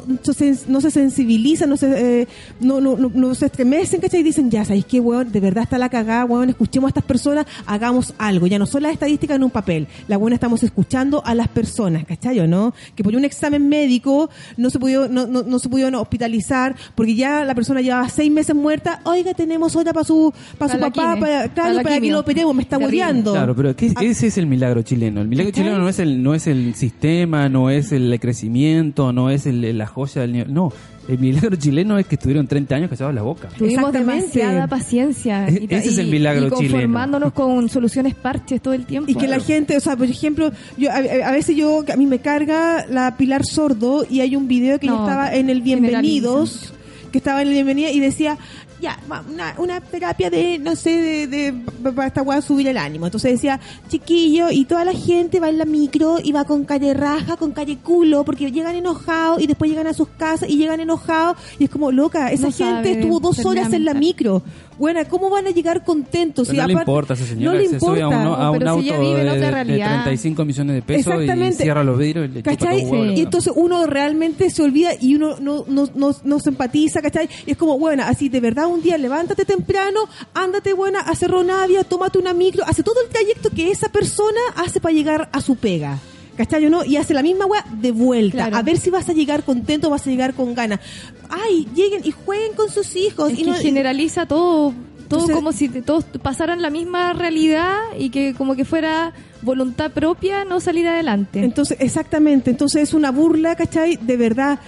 no 0.68 0.80
se 0.80 0.90
sensibilizan, 0.90 1.68
no 1.70 1.76
se, 1.76 2.22
eh, 2.22 2.28
no, 2.60 2.80
no, 2.80 2.96
no, 2.96 3.10
no 3.14 3.34
se 3.34 3.46
estremecen, 3.46 4.00
¿cachai? 4.00 4.20
Y 4.20 4.24
dicen, 4.24 4.50
ya, 4.50 4.64
¿sabéis 4.64 4.84
qué, 4.86 5.00
hueón? 5.00 5.30
De 5.32 5.40
verdad 5.40 5.64
está 5.64 5.78
la 5.78 5.88
cagada, 5.88 6.24
hueón, 6.24 6.54
escuchemos 6.62 6.88
a 6.88 6.90
estas 6.90 7.04
personas, 7.04 7.46
hagamos 7.66 8.14
algo. 8.18 8.46
Ya 8.46 8.58
no 8.58 8.66
son 8.66 8.82
las 8.84 8.92
estadísticas 8.92 9.36
en 9.36 9.44
un 9.44 9.50
papel. 9.50 9.86
La 10.08 10.16
buena 10.16 10.34
estamos 10.34 10.62
escuchando 10.62 11.22
a 11.24 11.34
las 11.34 11.48
personas, 11.48 12.04
¿cachai 12.04 12.38
o 12.40 12.46
no? 12.46 12.72
Que 12.94 13.02
por 13.02 13.14
un 13.16 13.24
examen 13.24 13.68
médico 13.68 14.30
no 14.56 14.70
se 14.70 14.78
pudo, 14.78 15.08
no, 15.08 15.26
no, 15.26 15.42
no 15.42 15.58
se 15.58 15.68
pudieron 15.68 15.94
hospitalizar 15.96 16.74
porque 16.94 17.14
ya 17.14 17.44
la 17.44 17.54
persona 17.54 17.80
llevaba 17.80 18.08
seis 18.08 18.30
meses 18.30 18.54
muerta. 18.54 19.00
Oiga, 19.04 19.34
tenemos 19.34 19.74
hora 19.76 19.92
para 19.92 20.04
su, 20.04 20.32
para 20.58 20.72
su 20.72 20.78
Para 20.80 20.92
papá, 20.92 21.14
quimio, 21.14 21.20
para, 21.20 21.38
para 21.42 21.54
claro, 21.54 21.74
la 21.74 21.82
para 21.82 22.00
que 22.00 22.10
lo 22.10 22.20
operemos, 22.20 22.54
me 22.54 22.62
está 22.62 22.78
hueveando. 22.78 23.32
Claro, 23.32 23.54
pero 23.56 23.74
¿qué- 23.76 23.92
Ah. 23.96 24.00
ese 24.04 24.28
es 24.28 24.38
el 24.38 24.46
milagro 24.46 24.82
chileno. 24.82 25.20
El 25.20 25.28
milagro 25.28 25.50
¿Cachai? 25.50 25.64
chileno 25.64 25.78
no 25.82 25.88
es 25.88 25.98
el 25.98 26.22
no 26.22 26.34
es 26.34 26.46
el 26.46 26.74
sistema, 26.74 27.48
no 27.48 27.70
es 27.70 27.92
el 27.92 28.18
crecimiento, 28.20 29.12
no 29.12 29.30
es 29.30 29.46
el- 29.46 29.76
la 29.76 29.86
joya 29.86 30.22
del 30.22 30.32
nivel. 30.32 30.54
No, 30.54 30.72
el 31.08 31.18
milagro 31.18 31.56
chileno 31.56 31.98
es 31.98 32.06
que 32.06 32.14
estuvieron 32.14 32.46
30 32.46 32.74
años 32.74 32.90
callados 32.90 33.14
la 33.14 33.22
boca. 33.22 33.48
Tuvimos 33.58 33.92
demasiada 33.92 34.66
paciencia. 34.68 35.48
E- 35.48 35.66
ese 35.68 35.88
es 35.88 35.98
el 35.98 36.08
milagro 36.08 36.46
y 36.46 36.50
chileno. 36.50 36.72
conformándonos 36.74 37.32
con 37.32 37.68
soluciones 37.70 38.14
parches 38.14 38.60
todo 38.62 38.74
el 38.74 38.86
tiempo. 38.86 39.10
Y 39.10 39.14
que 39.14 39.26
la 39.28 39.40
gente, 39.40 39.76
o 39.76 39.80
sea, 39.80 39.96
por 39.96 40.06
ejemplo, 40.06 40.52
yo 40.78 40.90
a, 40.90 40.96
a 40.96 41.32
veces 41.32 41.56
yo, 41.56 41.84
a 41.92 41.96
mí 41.96 42.06
me 42.06 42.20
carga 42.20 42.86
la 42.88 43.16
Pilar 43.16 43.44
Sordo 43.44 44.06
y 44.08 44.20
hay 44.20 44.36
un 44.36 44.46
video 44.48 44.78
que 44.78 44.86
No, 44.86 44.94
ella 44.94 45.02
estaba 45.04 45.34
en 45.34 45.50
el 45.50 45.62
Bienvenidos, 45.62 46.72
que 47.10 47.18
estaba 47.18 47.42
en 47.42 47.48
el 47.48 47.54
Bienvenidos 47.54 47.92
y 47.92 48.00
decía, 48.00 48.38
ya, 48.82 48.98
una, 49.30 49.54
una 49.58 49.80
terapia 49.80 50.28
de, 50.28 50.58
no 50.58 50.76
sé, 50.76 50.90
de, 50.90 51.26
de- 51.28 51.92
para 51.92 52.08
esta 52.08 52.20
weá 52.22 52.42
subir 52.42 52.66
el 52.68 52.76
ánimo. 52.76 53.06
Entonces 53.06 53.32
decía, 53.32 53.58
chiquillo, 53.88 54.50
y 54.50 54.64
toda 54.64 54.84
la 54.84 54.92
gente 54.92 55.40
va 55.40 55.48
en 55.48 55.58
la 55.58 55.64
micro 55.64 56.16
y 56.22 56.32
va 56.32 56.44
con 56.44 56.64
calle 56.64 56.92
raja, 56.94 57.36
con 57.36 57.52
calle 57.52 57.78
culo, 57.78 58.24
porque 58.24 58.50
llegan 58.50 58.74
enojados 58.76 59.40
y 59.40 59.46
después 59.46 59.70
llegan 59.70 59.86
a 59.86 59.94
sus 59.94 60.08
casas 60.08 60.48
y 60.50 60.56
llegan 60.56 60.80
enojados 60.80 61.36
y 61.58 61.64
es 61.64 61.70
como, 61.70 61.92
loca, 61.92 62.30
esa 62.32 62.46
No 62.48 62.52
gente 62.52 62.64
sabe 62.74 62.90
estuvo 62.92 63.20
dos 63.20 63.44
horas 63.46 63.72
en 63.72 63.84
la 63.84 63.94
micro. 63.94 64.42
Bueno, 64.78 65.00
¿cómo 65.08 65.30
van 65.30 65.46
a 65.46 65.50
llegar 65.50 65.84
contentos? 65.84 66.48
Pero 66.48 66.62
no 66.62 66.66
le 66.68 66.72
importa 66.74 67.12
a 67.12 67.16
esa 67.16 67.26
señora, 67.26 67.54
No 67.56 67.62
le 67.62 67.68
se 67.68 67.78
sube 67.78 68.02
a 68.02 68.08
un, 68.08 68.14
importa. 68.14 68.42
a 68.46 68.50
un 68.50 68.60
si 68.60 68.66
auto 68.90 69.00
vive 69.00 69.24
de, 69.24 69.38
de 69.38 69.50
realidad. 69.50 70.02
35 70.04 70.44
millones 70.44 70.74
de 70.76 70.82
pesos 70.82 71.06
y 71.06 71.20
Exactamente. 71.20 71.62
cierra 71.62 71.84
los 71.84 71.98
vidrios 71.98 72.24
y 72.28 72.32
le 72.32 72.40
chupa 72.42 72.50
¿Cachai? 72.56 72.80
todo 72.80 72.90
huevo 72.90 73.02
a 73.02 73.06
la 73.06 73.12
Y 73.12 73.20
entonces 73.20 73.52
uno 73.54 73.86
realmente 73.86 74.50
se 74.50 74.62
olvida 74.62 74.90
y 75.00 75.14
uno 75.14 75.36
no, 75.40 75.64
no, 75.68 75.88
no, 75.94 76.10
no 76.24 76.40
se 76.40 76.48
empatiza, 76.48 77.00
¿cachai? 77.02 77.28
Y 77.46 77.52
es 77.52 77.56
como, 77.56 77.78
bueno, 77.78 78.02
así 78.06 78.28
de 78.28 78.40
verdad 78.40 78.66
un 78.72 78.82
día 78.82 78.98
levántate 78.98 79.44
temprano, 79.44 80.00
ándate, 80.34 80.72
buena, 80.72 81.00
a 81.00 81.14
Cerro 81.14 81.42
Navia, 81.44 81.84
tómate 81.84 82.18
una 82.18 82.32
micro, 82.32 82.64
hace 82.66 82.82
todo 82.82 83.00
el 83.02 83.08
trayecto 83.08 83.50
que 83.50 83.70
esa 83.70 83.88
persona 83.90 84.40
hace 84.56 84.80
para 84.80 84.94
llegar 84.94 85.28
a 85.32 85.40
su 85.40 85.56
pega. 85.56 85.98
¿Cachai 86.36 86.64
o 86.64 86.70
no? 86.70 86.82
Y 86.82 86.96
hace 86.96 87.12
la 87.12 87.22
misma 87.22 87.44
weá 87.44 87.62
de 87.70 87.90
vuelta. 87.92 88.36
Claro. 88.38 88.56
A 88.56 88.62
ver 88.62 88.78
si 88.78 88.88
vas 88.88 89.06
a 89.08 89.12
llegar 89.12 89.44
contento 89.44 89.90
vas 89.90 90.06
a 90.06 90.10
llegar 90.10 90.32
con 90.32 90.54
ganas. 90.54 90.80
Ay, 91.28 91.68
lleguen 91.74 92.00
y 92.04 92.10
jueguen 92.10 92.54
con 92.54 92.70
sus 92.70 92.96
hijos. 92.96 93.30
Es 93.32 93.38
y 93.38 93.44
que 93.44 93.50
no- 93.50 93.56
generaliza 93.56 94.24
todo, 94.24 94.70
todo 94.70 95.20
Entonces- 95.20 95.36
como 95.36 95.52
si 95.52 95.68
te- 95.68 95.82
todos 95.82 96.04
pasaran 96.22 96.62
la 96.62 96.70
misma 96.70 97.12
realidad 97.12 97.76
y 97.98 98.08
que 98.08 98.32
como 98.32 98.56
que 98.56 98.64
fuera 98.64 99.12
voluntad 99.42 99.90
propia 99.90 100.46
no 100.46 100.58
salir 100.60 100.88
adelante. 100.88 101.40
Entonces, 101.44 101.76
exactamente. 101.80 102.48
Entonces 102.50 102.82
es 102.82 102.94
una 102.94 103.10
burla, 103.10 103.54
¿cachai? 103.54 103.96
De 104.00 104.16
verdad. 104.16 104.58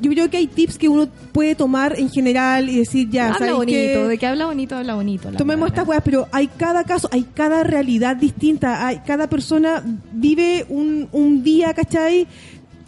Yo 0.00 0.10
creo 0.10 0.30
que 0.30 0.36
hay 0.36 0.46
tips 0.46 0.78
que 0.78 0.88
uno 0.88 1.08
puede 1.32 1.54
tomar 1.54 1.98
en 1.98 2.10
general 2.10 2.68
y 2.68 2.78
decir, 2.78 3.08
ya, 3.10 3.26
habla 3.26 3.38
¿sabes 3.38 3.54
bonito, 3.54 4.08
de 4.08 4.18
que 4.18 4.26
habla 4.26 4.46
bonito, 4.46 4.76
habla 4.76 4.94
bonito. 4.94 5.30
Tomemos 5.32 5.68
estas 5.68 5.86
weas, 5.86 6.02
pero 6.04 6.28
hay 6.32 6.48
cada 6.48 6.84
caso, 6.84 7.08
hay 7.12 7.24
cada 7.34 7.64
realidad 7.64 8.16
distinta, 8.16 8.86
hay 8.86 8.98
cada 9.00 9.28
persona 9.28 9.82
vive 10.12 10.66
un, 10.68 11.08
un 11.12 11.42
día, 11.42 11.74
¿cachai? 11.74 12.26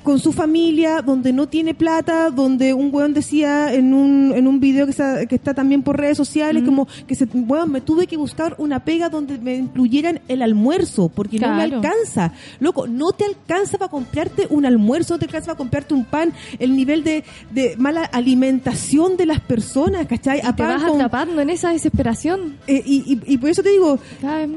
Con 0.02 0.18
su 0.18 0.32
familia, 0.32 1.02
donde 1.02 1.32
no 1.32 1.46
tiene 1.48 1.74
plata, 1.74 2.30
donde 2.30 2.72
un 2.74 2.88
weón 2.92 3.12
decía 3.14 3.72
en 3.74 3.92
un, 3.92 4.32
en 4.34 4.46
un 4.46 4.58
video 4.60 4.86
que 4.86 4.92
está, 4.92 5.26
que 5.26 5.34
está 5.34 5.52
también 5.54 5.82
por 5.82 5.98
redes 5.98 6.16
sociales, 6.16 6.62
como 6.64 6.88
que 7.06 7.14
se, 7.14 7.26
weón, 7.32 7.70
me 7.70 7.80
tuve 7.80 8.06
que 8.06 8.16
buscar 8.16 8.54
una 8.58 8.84
pega 8.84 9.08
donde 9.08 9.38
me 9.38 9.56
incluyeran 9.56 10.20
el 10.28 10.42
almuerzo, 10.42 11.08
porque 11.08 11.38
no 11.38 11.48
me 11.56 11.62
alcanza. 11.76 12.32
Loco, 12.60 12.86
no 12.86 13.12
te 13.12 13.24
alcanza 13.24 13.78
para 13.78 13.90
comprarte 13.90 14.46
un 14.50 14.64
almuerzo, 14.66 15.14
no 15.14 15.18
te 15.18 15.26
alcanza 15.26 15.46
para 15.48 15.58
comprarte 15.58 15.94
un 15.94 16.04
pan, 16.04 16.32
el 16.58 16.74
nivel 16.76 17.04
de, 17.04 17.24
de 17.50 17.76
mala 17.76 18.04
alimentación 18.04 19.16
de 19.16 19.26
las 19.26 19.40
personas, 19.40 20.06
¿cachai? 20.06 20.40
Te 20.40 20.46
vas 20.46 20.82
con- 20.84 21.00
atrapando 21.00 21.40
en 21.40 21.50
esa 21.50 21.70
desesperación. 21.72 22.56
eh, 22.66 22.82
y, 22.84 23.20
y, 23.26 23.34
y 23.34 23.38
por 23.38 23.50
eso 23.50 23.62
te 23.62 23.70
digo, 23.70 23.98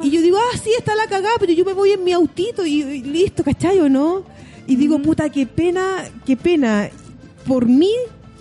y 0.03 0.09
yo 0.11 0.21
digo, 0.21 0.37
ah, 0.37 0.57
sí, 0.63 0.69
está 0.77 0.95
la 0.95 1.07
cagada, 1.07 1.35
pero 1.39 1.51
yo 1.53 1.65
me 1.65 1.73
voy 1.73 1.91
en 1.91 2.03
mi 2.03 2.11
autito 2.13 2.65
y, 2.65 2.81
y 2.81 3.01
listo, 3.03 3.43
¿cachai 3.43 3.79
o 3.79 3.89
no? 3.89 4.23
Y 4.67 4.75
digo, 4.75 4.99
puta, 4.99 5.29
qué 5.29 5.45
pena, 5.45 6.05
qué 6.25 6.37
pena. 6.37 6.89
Por 7.45 7.65
mí, 7.67 7.91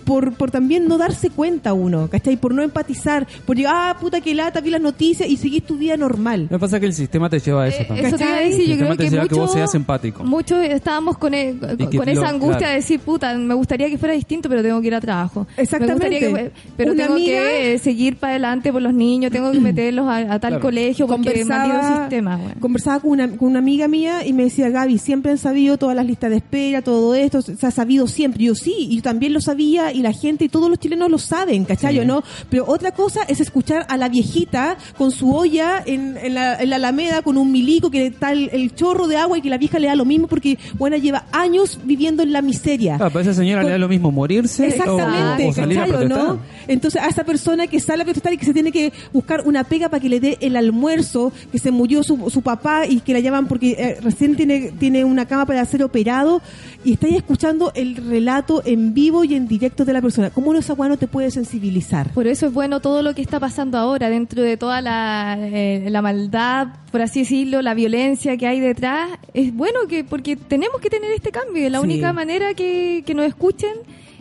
por, 0.03 0.33
por 0.33 0.51
también 0.51 0.87
no 0.87 0.97
darse 0.97 1.29
cuenta 1.29 1.73
uno, 1.73 2.07
¿cachai? 2.09 2.37
Por 2.37 2.53
no 2.53 2.61
empatizar, 2.63 3.27
por 3.45 3.55
llegar, 3.57 3.73
ah, 3.75 3.97
puta, 3.99 4.21
qué 4.21 4.33
lata, 4.35 4.61
vi 4.61 4.69
las 4.69 4.81
noticias 4.81 5.27
y 5.29 5.37
seguís 5.37 5.63
tu 5.63 5.77
vida 5.77 5.97
normal. 5.97 6.43
Lo 6.43 6.57
que 6.57 6.59
pasa 6.59 6.77
es 6.77 6.79
que 6.81 6.85
el 6.87 6.93
sistema 6.93 7.29
te 7.29 7.39
lleva 7.39 7.63
a 7.63 7.67
eso 7.67 7.81
Eh, 7.81 7.85
también. 7.85 8.07
eso 8.07 8.17
te 8.17 8.23
iba 8.23 8.35
a 8.35 8.39
decir, 8.39 8.65
yo 8.67 8.73
El 8.73 8.77
creo 8.79 8.97
que 8.97 9.07
a 9.07 9.09
que 9.09 9.19
mucho, 9.21 9.35
vos 9.37 9.51
seas 9.53 9.75
empático. 9.75 10.23
muchos 10.23 10.63
estábamos 10.63 11.17
con, 11.17 11.33
e- 11.33 11.55
que 11.77 11.97
con 11.97 12.05
lo- 12.05 12.11
esa 12.11 12.27
angustia 12.29 12.57
claro. 12.57 12.69
de 12.71 12.75
decir, 12.77 12.99
puta, 12.99 13.35
me 13.37 13.53
gustaría 13.53 13.89
que 13.89 13.97
fuera 13.97 14.13
distinto, 14.13 14.49
pero 14.49 14.61
tengo 14.61 14.81
que 14.81 14.87
ir 14.87 14.95
a 14.95 15.01
trabajo. 15.01 15.47
Exactamente. 15.57 16.09
Me 16.09 16.15
gustaría 16.19 16.43
que- 16.49 16.51
pero 16.77 16.91
Una 16.93 17.03
tengo 17.03 17.15
amiga- 17.15 17.41
que 17.41 17.79
seguir 17.79 18.17
para 18.17 18.31
adelante 18.33 18.71
por 18.71 18.81
los 18.81 18.93
niños, 18.93 19.31
tengo 19.31 19.51
que 19.51 19.59
meterlos 19.59 20.07
a, 20.07 20.17
a 20.17 20.39
tal 20.39 20.51
Claro. 20.53 20.59
colegio 20.61 21.07
porque 21.07 21.45
maldito 21.45 21.97
sistema, 22.01 22.37
güey. 22.37 22.53
conversaba 22.59 22.99
con 22.99 23.11
una, 23.11 23.27
con 23.37 23.49
una 23.49 23.59
amiga 23.59 23.87
mía 23.87 24.25
y 24.25 24.33
me 24.33 24.43
decía, 24.43 24.69
Gaby, 24.69 24.97
siempre 24.97 25.31
han 25.31 25.37
sabido 25.37 25.77
todas 25.77 25.95
las 25.95 26.05
listas 26.05 26.29
de 26.31 26.37
espera, 26.37 26.81
todo 26.81 27.15
esto, 27.15 27.41
se 27.41 27.65
ha 27.65 27.71
sabido 27.71 28.07
siempre. 28.07 28.43
Yo 28.43 28.55
sí, 28.55 28.73
y 28.77 28.95
yo 28.97 29.01
también 29.01 29.33
lo 29.33 29.41
sabía 29.41 29.92
y 29.93 30.01
la 30.01 30.11
gente 30.13 30.45
y 30.45 30.49
todos 30.49 30.69
los 30.69 30.79
chilenos 30.79 31.09
lo 31.09 31.17
saben, 31.17 31.65
¿cachai? 31.65 31.99
¿O 31.99 32.05
¿no? 32.05 32.23
Pero 32.49 32.65
otra 32.67 32.91
cosa 32.91 33.21
es 33.27 33.39
escuchar 33.39 33.85
a 33.89 33.97
la 33.97 34.09
viejita 34.09 34.77
con 34.97 35.11
su 35.11 35.33
olla 35.33 35.81
en, 35.85 36.17
en 36.17 36.33
la, 36.33 36.55
en 36.61 36.69
la 36.69 36.75
alameda 36.77 37.21
con 37.21 37.37
un 37.37 37.51
milico 37.51 37.89
que 37.91 38.07
está 38.07 38.31
el, 38.31 38.49
el 38.51 38.73
chorro 38.75 39.07
de 39.07 39.17
agua 39.17 39.37
y 39.37 39.41
que 39.41 39.49
la 39.49 39.57
vieja 39.57 39.79
le 39.79 39.87
da 39.87 39.95
lo 39.95 40.05
mismo 40.05 40.27
porque, 40.27 40.57
bueno, 40.77 40.97
lleva 40.97 41.25
años 41.31 41.79
viviendo 41.83 42.23
en 42.23 42.33
la 42.33 42.41
miseria. 42.41 42.95
Ah, 42.95 43.09
para 43.09 43.21
esa 43.21 43.33
señora 43.33 43.61
Con- 43.61 43.67
le 43.67 43.71
da 43.73 43.77
lo 43.77 43.87
mismo 43.87 44.11
morirse 44.11 44.67
Exactamente, 44.67 45.45
o, 45.45 45.49
o 45.49 45.53
salir 45.53 45.77
a 45.79 45.81
¿cachai 45.81 45.95
o 45.95 45.99
protestar. 45.99 46.27
no? 46.35 46.39
Entonces, 46.67 47.01
a 47.01 47.07
esa 47.07 47.23
persona 47.23 47.67
que 47.67 47.79
sale 47.79 48.01
a 48.01 48.05
protestar 48.05 48.33
y 48.33 48.37
que 48.37 48.45
se 48.45 48.53
tiene 48.53 48.71
que 48.71 48.91
buscar 49.11 49.43
una 49.45 49.63
pega 49.63 49.89
para 49.89 50.01
que 50.01 50.09
le 50.09 50.19
dé 50.19 50.37
el 50.41 50.55
almuerzo, 50.55 51.31
que 51.51 51.59
se 51.59 51.71
murió 51.71 52.03
su, 52.03 52.29
su 52.29 52.41
papá 52.41 52.85
y 52.87 52.99
que 53.01 53.13
la 53.13 53.19
llaman 53.19 53.47
porque 53.47 53.71
eh, 53.77 53.97
recién 54.01 54.35
tiene, 54.35 54.71
tiene 54.79 55.03
una 55.05 55.25
cama 55.25 55.45
para 55.45 55.63
ser 55.65 55.83
operado, 55.83 56.41
y 56.83 56.93
estáis 56.93 57.15
escuchando 57.15 57.71
el 57.75 57.95
relato 57.95 58.61
en 58.65 58.93
vivo 58.93 59.23
y 59.23 59.35
en 59.35 59.47
directo 59.47 59.82
de 59.85 59.93
la 59.93 60.01
persona. 60.01 60.29
¿Cómo 60.29 60.53
no 60.53 60.59
esa 60.59 60.75
no 60.75 60.97
te 60.97 61.07
puede 61.07 61.31
sensibilizar? 61.31 62.11
Por 62.11 62.27
eso 62.27 62.47
es 62.47 62.53
bueno 62.53 62.79
todo 62.79 63.01
lo 63.01 63.13
que 63.15 63.21
está 63.21 63.39
pasando 63.39 63.77
ahora, 63.77 64.09
dentro 64.09 64.41
de 64.41 64.57
toda 64.57 64.81
la, 64.81 65.37
eh, 65.39 65.87
la 65.89 66.01
maldad, 66.01 66.67
por 66.91 67.01
así 67.01 67.19
decirlo, 67.21 67.61
la 67.61 67.73
violencia 67.73 68.35
que 68.37 68.47
hay 68.47 68.59
detrás. 68.59 69.09
Es 69.33 69.53
bueno 69.53 69.79
que, 69.89 70.03
porque 70.03 70.35
tenemos 70.35 70.79
que 70.81 70.89
tener 70.89 71.11
este 71.11 71.31
cambio. 71.31 71.69
La 71.69 71.79
Sí. 71.79 71.85
única 71.85 72.13
manera 72.13 72.53
que, 72.53 73.03
que 73.05 73.13
nos 73.13 73.25
escuchen 73.25 73.71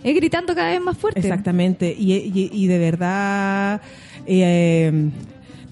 es 0.04 0.14
gritando 0.14 0.54
cada 0.54 0.70
vez 0.70 0.80
más 0.80 0.96
fuerte. 0.98 1.20
Exactamente, 1.20 1.94
y, 1.96 2.12
y- 2.14 2.50
y 2.52 2.66
de 2.66 2.78
verdad, 2.78 3.80
eh, 4.26 5.10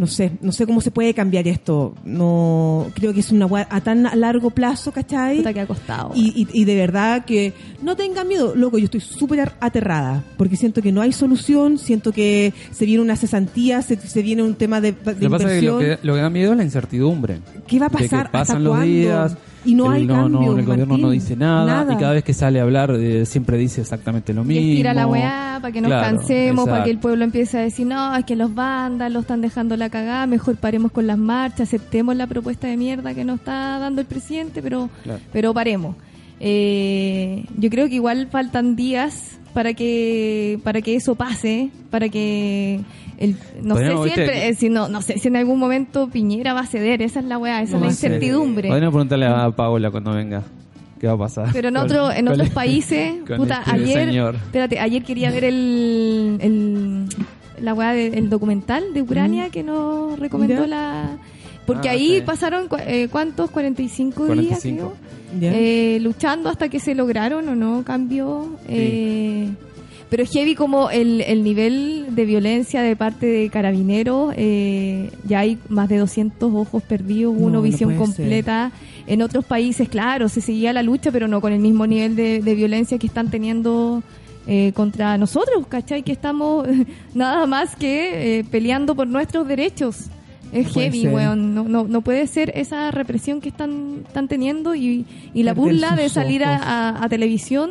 no 0.01 0.07
sé, 0.07 0.33
no 0.41 0.51
sé 0.51 0.65
cómo 0.65 0.81
se 0.81 0.91
puede 0.91 1.13
cambiar 1.13 1.47
esto. 1.47 1.95
No, 2.07 2.87
creo 2.95 3.13
que 3.13 3.21
es 3.21 3.31
una 3.33 3.47
a 3.69 3.81
tan 3.83 4.09
largo 4.19 4.49
plazo, 4.49 4.93
¿cachai? 4.93 5.37
Puta 5.37 5.53
que 5.53 5.61
ha 5.61 5.67
costado. 5.67 6.13
Y, 6.15 6.47
y, 6.51 6.63
y 6.63 6.65
de 6.65 6.75
verdad 6.75 7.27
que 7.27 7.53
no 7.83 7.97
tengan 7.97 8.27
miedo, 8.27 8.55
loco, 8.57 8.79
yo 8.79 8.87
estoy 8.87 9.01
súper 9.01 9.53
aterrada, 9.61 10.25
porque 10.39 10.57
siento 10.57 10.81
que 10.81 10.91
no 10.91 11.03
hay 11.03 11.13
solución, 11.13 11.77
siento 11.77 12.13
que 12.13 12.55
se 12.71 12.87
viene 12.87 13.03
una 13.03 13.15
cesantía, 13.17 13.83
se, 13.83 13.97
se 13.97 14.23
viene 14.23 14.43
un 14.43 14.55
tema 14.55 14.81
de, 14.81 14.93
de 14.93 15.13
Lo 15.13 15.19
que 15.19 15.29
pasa 15.29 15.55
es 15.55 15.61
que 15.61 15.67
lo 15.67 15.73
inversión. 15.75 15.99
que, 16.01 16.07
lo 16.07 16.15
que 16.15 16.21
da 16.23 16.31
miedo 16.31 16.53
es 16.53 16.57
la 16.57 16.65
incertidumbre. 16.65 17.41
¿Qué 17.67 17.79
va 17.79 17.87
a 17.87 17.89
De 17.91 17.97
que 17.99 18.05
pasar? 18.05 18.31
pasan 18.31 18.57
¿Hasta 18.57 18.59
los 18.59 18.71
cuándo? 18.73 18.87
días 18.87 19.37
Y 19.65 19.75
no 19.75 19.87
el- 19.93 20.01
hay 20.03 20.07
no, 20.07 20.15
cambio, 20.15 20.41
no, 20.41 20.59
el 20.59 20.65
gobierno 20.65 20.97
no 20.97 21.03
Martín. 21.03 21.21
dice 21.21 21.37
nada, 21.37 21.67
Nada. 21.67 21.93
y 21.93 21.97
cada 21.97 22.13
vez 22.13 22.25
que 22.25 22.33
sale 22.33 22.61
a 22.61 22.63
hablar 22.63 22.93
eh, 22.99 23.27
siempre 23.27 23.59
dice 23.59 23.83
exactamente 23.83 24.33
lo 24.33 24.43
mismo. 24.43 24.63
estira 24.71 24.95
la 24.95 25.07
weá 25.07 25.59
para 25.61 25.73
que 25.73 25.81
nos 25.83 25.89
Claro, 25.91 26.17
cansemos, 26.17 26.67
para 26.69 26.85
que 26.85 26.91
el 26.91 26.99
pueblo 26.99 27.25
empiece 27.25 27.59
a 27.59 27.61
decir, 27.61 27.87
no, 27.87 28.17
es 28.17 28.25
que 28.25 28.37
los 28.37 28.55
bandas 28.55 29.13
lo 29.13 29.21
están 29.21 29.43
dejando 29.43 29.77
la 29.77 29.91
cagada, 29.91 30.27
mejor 30.27 30.57
paremos 30.57 30.93
con 30.93 31.07
las 31.07 31.19
marchas, 31.19 31.63
aceptemos 31.69 32.17
la 32.17 32.27
propuesta 32.27 32.69
de 32.69 32.77
mierda 32.79 33.13
que 33.13 33.25
nos 33.25 33.41
está 33.41 33.79
dando 33.79 34.01
el 34.01 34.07
presidente, 34.07 34.63
pero, 34.63 34.89
Claro. 35.05 35.21
pero 35.33 35.53
paremos. 35.53 35.95
Eh, 36.43 37.45
yo 37.59 37.69
creo 37.69 37.87
que 37.89 37.97
igual 37.97 38.29
faltan 38.31 38.75
días 38.75 39.39
para 39.53 39.75
que 39.75 40.59
para 40.65 40.81
que 40.81 40.95
eso 40.97 41.15
pase, 41.15 41.69
para 41.91 42.09
que 42.09 42.81
el, 43.21 43.37
no 43.63 43.77
sé 43.77 43.83
viste, 43.85 44.15
siempre, 44.15 44.49
eh, 44.49 44.55
si 44.55 44.69
no, 44.69 44.89
no 44.89 45.03
sé 45.03 45.19
si 45.19 45.29
en 45.29 45.37
algún 45.37 45.59
momento 45.59 46.09
Piñera 46.09 46.53
va 46.55 46.61
a 46.61 46.67
ceder, 46.67 47.03
esa 47.03 47.21
es 47.21 47.27
la 47.27 47.39
weá, 47.39 47.63
esa 47.63 47.77
es 47.77 47.81
la 47.83 47.87
incertidumbre. 47.89 48.69
Podríamos 48.69 48.93
preguntarle 48.95 49.27
a 49.27 49.51
Paola 49.51 49.91
cuando 49.91 50.13
venga 50.13 50.43
qué 50.99 51.07
va 51.07 51.13
a 51.13 51.19
pasar. 51.19 51.49
Pero 51.53 51.69
en 51.69 51.77
otro, 51.77 52.11
en 52.11 52.29
otros 52.29 52.49
el- 52.49 52.53
países, 52.55 53.15
puta, 53.37 53.61
este 53.61 53.71
ayer, 53.73 54.09
señor. 54.09 54.35
espérate, 54.35 54.79
ayer 54.81 55.03
quería 55.05 55.31
ver 55.31 55.45
el, 55.45 56.39
el 56.41 57.05
la 57.63 57.75
weá 57.75 57.93
de- 57.93 58.09
el 58.09 58.29
documental 58.31 58.93
de 58.95 59.03
Ucrania 59.03 59.51
que 59.51 59.63
nos 59.63 60.19
recomendó 60.19 60.63
Ya. 60.63 60.67
la 60.67 61.11
porque 61.67 61.89
Ah, 61.89 61.93
ahí 61.93 62.17
sí. 62.17 62.23
pasaron 62.23 62.69
eh, 62.87 63.09
cuántos 63.13 63.51
45, 63.51 64.25
días 64.35 64.61
45. 64.61 64.95
creo, 65.31 65.41
¿Ya? 65.41 65.53
eh, 65.57 65.99
luchando 66.01 66.49
hasta 66.49 66.69
que 66.69 66.81
se 66.81 66.95
lograron 66.97 67.49
o 67.49 67.55
no 67.55 67.85
cambio 67.85 68.57
eh, 68.67 69.51
pero 70.11 70.23
es 70.25 70.31
heavy 70.31 70.55
como 70.57 70.91
el, 70.91 71.21
el 71.23 71.43
nivel 71.45 72.07
de 72.11 72.25
violencia 72.27 72.83
de 72.83 72.97
parte 72.97 73.27
de 73.27 73.49
carabineros 73.49 74.35
eh, 74.37 75.11
ya 75.25 75.39
hay 75.41 75.57
más 75.69 75.89
de 75.89 75.99
200 75.99 76.53
ojos 76.53 76.83
perdidos 76.83 77.33
No, 77.35 77.41
uno 77.47 77.51
no 77.59 77.63
visión 77.63 77.91
ser. 77.91 77.99
completa 77.99 78.73
en 79.07 79.23
otros 79.23 79.45
países, 79.45 79.89
claro, 79.89 80.29
se 80.29 80.41
seguía 80.41 80.73
la 80.73 80.83
lucha, 80.83 81.11
pero 81.11 81.27
no 81.29 81.41
con 81.41 81.53
el 81.53 81.61
mismo 81.61 81.87
nivel 81.87 82.15
de, 82.17 82.41
de 82.43 82.55
violencia 82.55 82.99
que 82.99 83.07
están 83.07 83.31
teniendo 83.31 84.03
eh, 84.47 84.73
contra 84.75 85.17
nosotros, 85.19 85.67
¿cachai? 85.69 86.03
Que 86.03 86.13
estamos 86.13 86.67
nada 87.15 87.47
más 87.47 87.77
que 87.77 88.39
eh, 88.41 88.45
peleando 88.51 88.95
por 88.95 89.07
nuestros 89.07 89.47
derechos. 89.49 90.07
Es 90.53 90.67
No 90.67 90.73
heavy, 90.81 91.07
weón. 91.07 91.55
No, 91.55 91.63
no, 91.65 91.85
no 91.85 92.01
puede 92.01 92.27
ser 92.27 92.53
esa 92.57 92.91
represión 92.91 93.41
que 93.41 93.49
están, 93.51 94.03
están 94.07 94.27
teniendo 94.27 94.75
y, 94.75 95.05
y 95.33 95.45
la 95.45 95.55
Perder 95.55 95.73
burla 95.75 95.95
de 95.97 96.09
salir 96.09 96.43
a, 96.45 96.55
ojos. 96.57 96.67
a- 96.67 97.05
a 97.05 97.09
televisión 97.09 97.71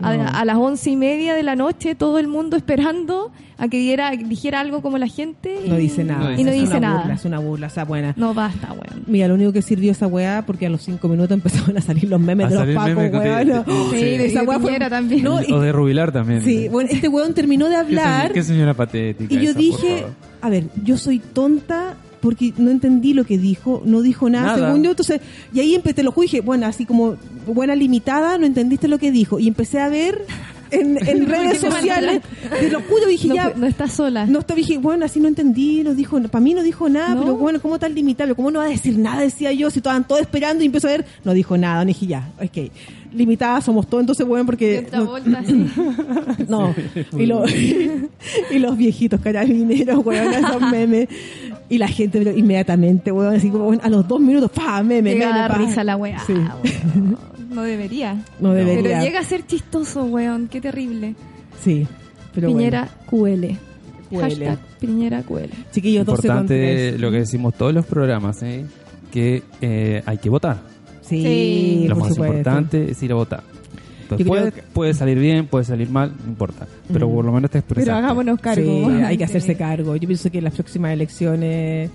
No. 0.00 0.08
a 0.08 0.44
las 0.44 0.56
once 0.56 0.90
y 0.90 0.96
media 0.96 1.34
de 1.34 1.42
la 1.42 1.56
noche, 1.56 1.94
todo 1.94 2.18
el 2.18 2.28
mundo 2.28 2.56
esperando 2.56 3.32
a 3.60 3.66
que 3.68 3.78
diera, 3.78 4.10
dijera 4.12 4.60
algo 4.60 4.82
como 4.82 4.98
la 4.98 5.08
gente. 5.08 5.58
y- 5.64 5.68
No 5.68 5.76
dice 5.76 6.04
nada. 6.04 6.38
Y 6.38 6.44
no 6.44 6.50
Es 6.50 6.60
dice 6.60 6.76
una 6.76 6.80
nada. 6.88 7.00
burla, 7.00 7.14
es 7.14 7.24
una 7.24 7.38
burla, 7.40 7.66
esa 7.66 7.84
buena. 7.84 8.14
No 8.16 8.32
basta, 8.34 8.68
weón. 8.72 9.02
Mira, 9.06 9.26
lo 9.26 9.34
único 9.34 9.52
que 9.52 9.62
sirvió 9.62 9.90
esa 9.92 10.06
weá, 10.06 10.44
porque 10.46 10.66
a 10.66 10.70
los 10.70 10.82
cinco 10.82 11.08
minutos 11.08 11.32
empezaron 11.34 11.76
a 11.76 11.80
salir 11.80 12.04
los 12.08 12.20
memes 12.20 12.46
A 12.46 12.64
de 12.64 12.72
los 12.74 12.84
pacos, 12.84 12.96
weón. 12.96 13.12
de- 13.12 13.44
¿no? 13.46 13.64
Sí, 13.90 13.96
de 13.96 14.26
esa 14.26 14.42
weá 14.44 14.60
fue- 14.60 14.78
también. 14.78 15.24
No, 15.24 15.42
y- 15.42 15.52
o 15.52 15.60
de 15.60 15.72
Rubilar 15.72 16.12
también. 16.12 16.42
Sí, 16.42 16.68
bueno, 16.68 16.88
este 16.92 17.08
weón 17.08 17.34
terminó 17.34 17.66
de 17.66 17.72
Qué, 17.74 17.76
hablar 17.80 18.12
señora, 18.20 18.34
qué 18.34 18.42
señora 18.44 18.74
patética. 18.74 19.34
y 19.34 19.36
yo 19.38 19.42
esa, 19.50 19.52
por 19.54 19.62
dije, 19.62 19.96
favor. 19.98 20.14
a 20.42 20.48
ver, 20.50 20.64
yo 20.84 20.96
soy 20.96 21.18
tonta 21.18 21.94
porque 22.20 22.52
no 22.58 22.70
entendí 22.70 23.14
lo 23.14 23.24
que 23.24 23.38
dijo, 23.38 23.82
no 23.84 24.02
dijo 24.02 24.28
nada, 24.30 24.56
Nada. 24.56 24.66
según 24.68 24.82
yo, 24.84 24.90
entonces, 24.90 25.20
y 25.52 25.60
ahí 25.60 25.74
empecé, 25.74 25.94
te 25.94 26.02
lo 26.02 26.12
juro, 26.12 26.22
dije, 26.22 26.40
bueno, 26.40 26.66
así 26.66 26.84
como 26.84 27.16
buena 27.46 27.74
limitada, 27.74 28.38
no 28.38 28.46
entendiste 28.46 28.88
lo 28.88 28.98
que 28.98 29.10
dijo, 29.10 29.38
y 29.38 29.48
empecé 29.48 29.80
a 29.80 29.88
ver 29.88 30.24
en, 30.70 30.98
en 31.08 31.26
redes 31.26 31.60
sociales, 31.60 32.20
te 32.60 32.70
lo 32.70 32.80
juro, 32.82 33.06
dije, 33.06 33.28
No, 33.28 33.34
ya, 33.34 33.52
no 33.56 33.66
estás 33.66 33.92
sola. 33.94 34.26
no 34.26 34.40
estoy, 34.40 34.56
dije, 34.56 34.78
bueno, 34.78 35.04
así 35.06 35.18
no 35.20 35.28
entendí, 35.28 35.82
no 35.82 35.94
dijo, 35.94 36.20
para 36.22 36.40
mí 36.42 36.54
no 36.54 36.62
dijo 36.62 36.88
nada, 36.88 37.14
No. 37.14 37.20
pero 37.22 37.36
bueno, 37.36 37.60
¿cómo 37.60 37.78
tan 37.78 37.94
limitable? 37.94 38.34
¿Cómo 38.34 38.50
no 38.50 38.58
va 38.58 38.66
a 38.66 38.68
decir 38.68 38.98
nada? 38.98 39.22
Decía 39.22 39.52
yo, 39.52 39.70
si 39.70 39.78
estaban 39.78 40.06
todos 40.06 40.20
esperando 40.22 40.62
y 40.62 40.66
empezó 40.66 40.88
a 40.88 40.90
ver, 40.92 41.06
no 41.24 41.32
dijo 41.32 41.56
nada, 41.56 41.84
dije 41.84 42.06
ya, 42.06 42.28
ok, 42.42 42.70
limitada 43.12 43.60
somos 43.60 43.86
todos, 43.88 44.02
entonces 44.02 44.26
bueno, 44.26 44.44
porque... 44.46 44.86
no- 44.92 45.06
vuelta 45.06 45.42
no, 46.48 46.74
y, 47.16 47.26
lo- 47.26 47.44
y 48.50 48.58
los 48.58 48.76
viejitos 48.76 49.20
carabineros, 49.20 50.04
weón, 50.04 50.32
esos 50.34 50.60
memes. 50.72 51.08
Y 51.70 51.76
la 51.78 51.88
gente 51.88 52.18
pero 52.18 52.36
inmediatamente, 52.36 53.12
weón, 53.12 53.34
así 53.34 53.50
como 53.50 53.72
a 53.80 53.88
los 53.90 54.08
dos 54.08 54.20
minutos, 54.20 54.50
pa, 54.50 54.82
meme, 54.82 55.12
Llega 55.14 55.30
a 55.30 55.48
meme, 55.48 55.48
pa. 55.48 55.58
risa 55.70 55.84
la 55.84 55.96
weá. 55.96 56.18
Sí. 56.20 56.32
No 57.50 57.62
debería. 57.62 58.16
No 58.40 58.52
debería. 58.54 58.82
Pero 58.82 59.02
llega 59.04 59.20
a 59.20 59.24
ser 59.24 59.46
chistoso, 59.46 60.04
weón. 60.04 60.48
Qué 60.48 60.60
terrible. 60.60 61.14
Sí, 61.62 61.86
pero 62.34 62.48
Piñera 62.48 62.88
QL. 63.10 63.56
QL. 64.10 64.18
Hashtag 64.20 64.58
Piñera 64.80 65.22
QL. 65.22 65.28
bueno. 65.32 65.54
Chiquillos, 65.72 66.06
12 66.06 66.26
Importante 66.26 66.54
3. 66.92 67.00
lo 67.00 67.10
que 67.10 67.18
decimos 67.18 67.54
todos 67.54 67.74
los 67.74 67.84
programas, 67.84 68.42
¿eh? 68.42 68.64
que 69.12 69.42
eh, 69.60 70.02
hay 70.06 70.18
que 70.18 70.30
votar. 70.30 70.62
Sí, 71.08 71.22
Sí. 71.22 71.84
lo 71.88 71.94
por 71.94 72.04
más 72.04 72.12
supuesto. 72.14 72.36
importante 72.36 72.90
es 72.90 73.02
ir 73.02 73.12
a 73.12 73.14
votar. 73.14 73.42
Puede, 74.26 74.52
que- 74.52 74.62
puede 74.62 74.94
salir 74.94 75.18
bien, 75.18 75.46
puede 75.46 75.64
salir 75.66 75.90
mal, 75.90 76.12
no 76.24 76.30
importa. 76.30 76.66
Pero 76.92 77.10
por 77.10 77.24
lo 77.24 77.32
menos 77.32 77.50
te 77.50 77.58
expresaste. 77.58 77.90
Pero 77.90 77.98
hagámonos 77.98 78.40
cargo. 78.40 78.62
Sí, 78.90 78.94
hay 79.04 79.18
que 79.18 79.24
hacerse 79.24 79.54
cargo. 79.56 79.96
Yo 79.96 80.06
pienso 80.08 80.30
que 80.30 80.38
en 80.38 80.44
las 80.44 80.54
próximas 80.54 80.92
elecciones 80.92 81.90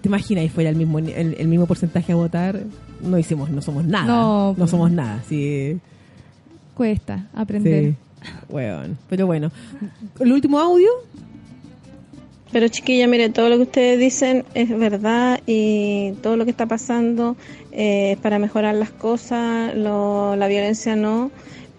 ¿Te 0.00 0.08
imaginas 0.08 0.44
y 0.44 0.48
fuera 0.48 0.70
el 0.70 0.76
mismo, 0.76 1.00
ni- 1.00 1.10
el, 1.10 1.34
el 1.38 1.48
mismo 1.48 1.66
porcentaje 1.66 2.12
a 2.12 2.14
votar? 2.14 2.60
No 3.02 3.18
hicimos, 3.18 3.50
no 3.50 3.60
somos 3.60 3.84
nada. 3.84 4.06
No, 4.06 4.54
No, 4.56 4.66
somos 4.68 4.92
nada, 4.92 5.20
sí. 5.28 5.76
Cuesta 6.74 7.26
aprender. 7.34 7.94
Sí. 8.22 8.30
Weón. 8.48 8.96
Pero 9.10 9.26
bueno. 9.26 9.50
El 10.20 10.32
último 10.32 10.60
audio. 10.60 10.88
Pero 12.50 12.68
chiquilla, 12.68 13.06
mire, 13.06 13.28
todo 13.28 13.48
lo 13.50 13.56
que 13.56 13.62
ustedes 13.64 13.98
dicen 13.98 14.44
es 14.54 14.70
verdad 14.76 15.40
y 15.46 16.12
todo 16.22 16.36
lo 16.36 16.44
que 16.46 16.50
está 16.50 16.66
pasando 16.66 17.36
eh, 17.72 18.12
es 18.12 18.18
para 18.18 18.38
mejorar 18.38 18.74
las 18.74 18.90
cosas, 18.90 19.74
lo- 19.74 20.34
la 20.36 20.48
violencia 20.48 20.96
no. 20.96 21.30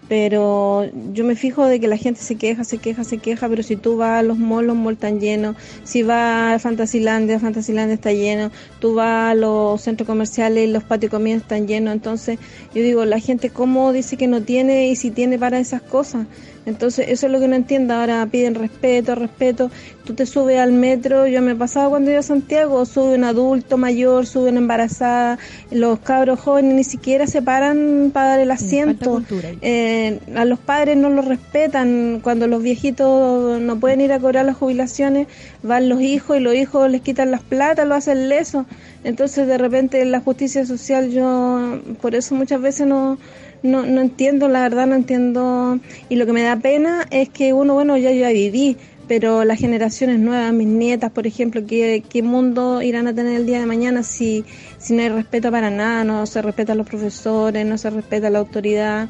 Pero 0.08 0.86
yo 1.12 1.24
me 1.24 1.36
fijo 1.36 1.66
de 1.66 1.78
que 1.78 1.86
la 1.86 1.96
gente 1.96 2.20
se 2.20 2.36
queja, 2.36 2.64
se 2.64 2.78
queja, 2.78 3.04
se 3.04 3.18
queja, 3.18 3.48
pero 3.48 3.62
si 3.62 3.76
tú 3.76 3.96
vas 3.96 4.18
a 4.18 4.22
los 4.24 4.38
malls, 4.38 4.66
los 4.66 4.76
malls 4.76 4.96
están 4.96 5.20
llenos, 5.20 5.56
si 5.84 6.02
vas 6.02 6.54
a 6.56 6.58
Fantasilandia, 6.58 7.38
Fantasilandia 7.38 7.94
está 7.94 8.12
lleno, 8.12 8.50
tú 8.80 8.94
vas 8.94 9.30
a 9.32 9.34
los 9.36 9.80
centros 9.82 10.06
comerciales 10.08 10.68
los 10.68 10.82
patios 10.82 11.10
de 11.12 11.16
comida 11.16 11.36
están 11.36 11.68
llenos, 11.68 11.94
entonces 11.94 12.40
yo 12.74 12.82
digo, 12.82 13.04
la 13.04 13.20
gente 13.20 13.50
cómo 13.50 13.92
dice 13.92 14.16
que 14.16 14.26
no 14.26 14.42
tiene 14.42 14.88
y 14.88 14.96
si 14.96 15.12
tiene 15.12 15.38
para 15.38 15.60
esas 15.60 15.82
cosas. 15.82 16.26
Entonces, 16.70 17.06
eso 17.08 17.26
es 17.26 17.32
lo 17.32 17.40
que 17.40 17.48
no 17.48 17.56
entiendo. 17.56 17.94
Ahora 17.94 18.26
piden 18.30 18.54
respeto, 18.54 19.14
respeto. 19.14 19.70
Tú 20.04 20.14
te 20.14 20.24
subes 20.24 20.58
al 20.58 20.72
metro, 20.72 21.26
yo 21.26 21.42
me 21.42 21.54
pasaba 21.54 21.90
cuando 21.90 22.10
iba 22.10 22.20
a 22.20 22.22
Santiago, 22.22 22.84
sube 22.86 23.14
un 23.14 23.24
adulto 23.24 23.76
mayor, 23.76 24.26
sube 24.26 24.50
una 24.50 24.58
embarazada, 24.58 25.38
los 25.70 25.98
cabros 26.00 26.40
jóvenes 26.40 26.74
ni 26.74 26.84
siquiera 26.84 27.26
se 27.26 27.42
paran 27.42 28.10
para 28.12 28.30
dar 28.30 28.40
el 28.40 28.48
falta 28.48 28.64
asiento. 28.64 29.22
Eh, 29.60 30.20
a 30.36 30.44
los 30.44 30.58
padres 30.58 30.96
no 30.96 31.10
los 31.10 31.24
respetan. 31.24 32.20
Cuando 32.22 32.46
los 32.46 32.62
viejitos 32.62 33.60
no 33.60 33.80
pueden 33.80 34.00
ir 34.00 34.12
a 34.12 34.20
cobrar 34.20 34.44
las 34.44 34.56
jubilaciones, 34.56 35.26
van 35.62 35.88
los 35.88 36.00
hijos 36.00 36.36
y 36.36 36.40
los 36.40 36.54
hijos 36.54 36.90
les 36.90 37.02
quitan 37.02 37.30
las 37.30 37.42
plata, 37.42 37.84
lo 37.84 37.94
hacen 37.94 38.28
leso. 38.28 38.66
Entonces, 39.02 39.46
de 39.46 39.58
repente, 39.58 40.04
la 40.04 40.20
justicia 40.20 40.64
social, 40.66 41.10
yo 41.10 41.80
por 42.00 42.14
eso 42.14 42.34
muchas 42.34 42.60
veces 42.60 42.86
no, 42.86 43.18
no, 43.62 43.84
no 43.84 44.00
entiendo, 44.00 44.48
la 44.48 44.62
verdad 44.62 44.86
no 44.86 44.94
entiendo. 44.94 45.78
Y 46.08 46.16
lo 46.16 46.26
que 46.26 46.32
me 46.32 46.42
da 46.42 46.56
pena 46.56 47.06
es 47.10 47.28
que 47.28 47.52
uno, 47.52 47.74
bueno, 47.74 47.96
ya 47.96 48.10
yo 48.10 48.20
ya 48.20 48.30
viví, 48.30 48.76
pero 49.08 49.44
las 49.44 49.58
generaciones 49.58 50.20
nuevas, 50.20 50.52
mis 50.52 50.68
nietas, 50.68 51.10
por 51.10 51.26
ejemplo, 51.26 51.66
¿qué, 51.66 52.04
qué 52.08 52.22
mundo 52.22 52.80
irán 52.82 53.08
a 53.08 53.14
tener 53.14 53.34
el 53.34 53.46
día 53.46 53.58
de 53.60 53.66
mañana 53.66 54.02
si, 54.02 54.44
si 54.78 54.94
no 54.94 55.02
hay 55.02 55.08
respeto 55.08 55.50
para 55.50 55.70
nada, 55.70 56.04
no 56.04 56.26
se 56.26 56.42
respetan 56.42 56.78
los 56.78 56.86
profesores, 56.86 57.66
no 57.66 57.76
se 57.76 57.90
respeta 57.90 58.30
la 58.30 58.38
autoridad? 58.38 59.08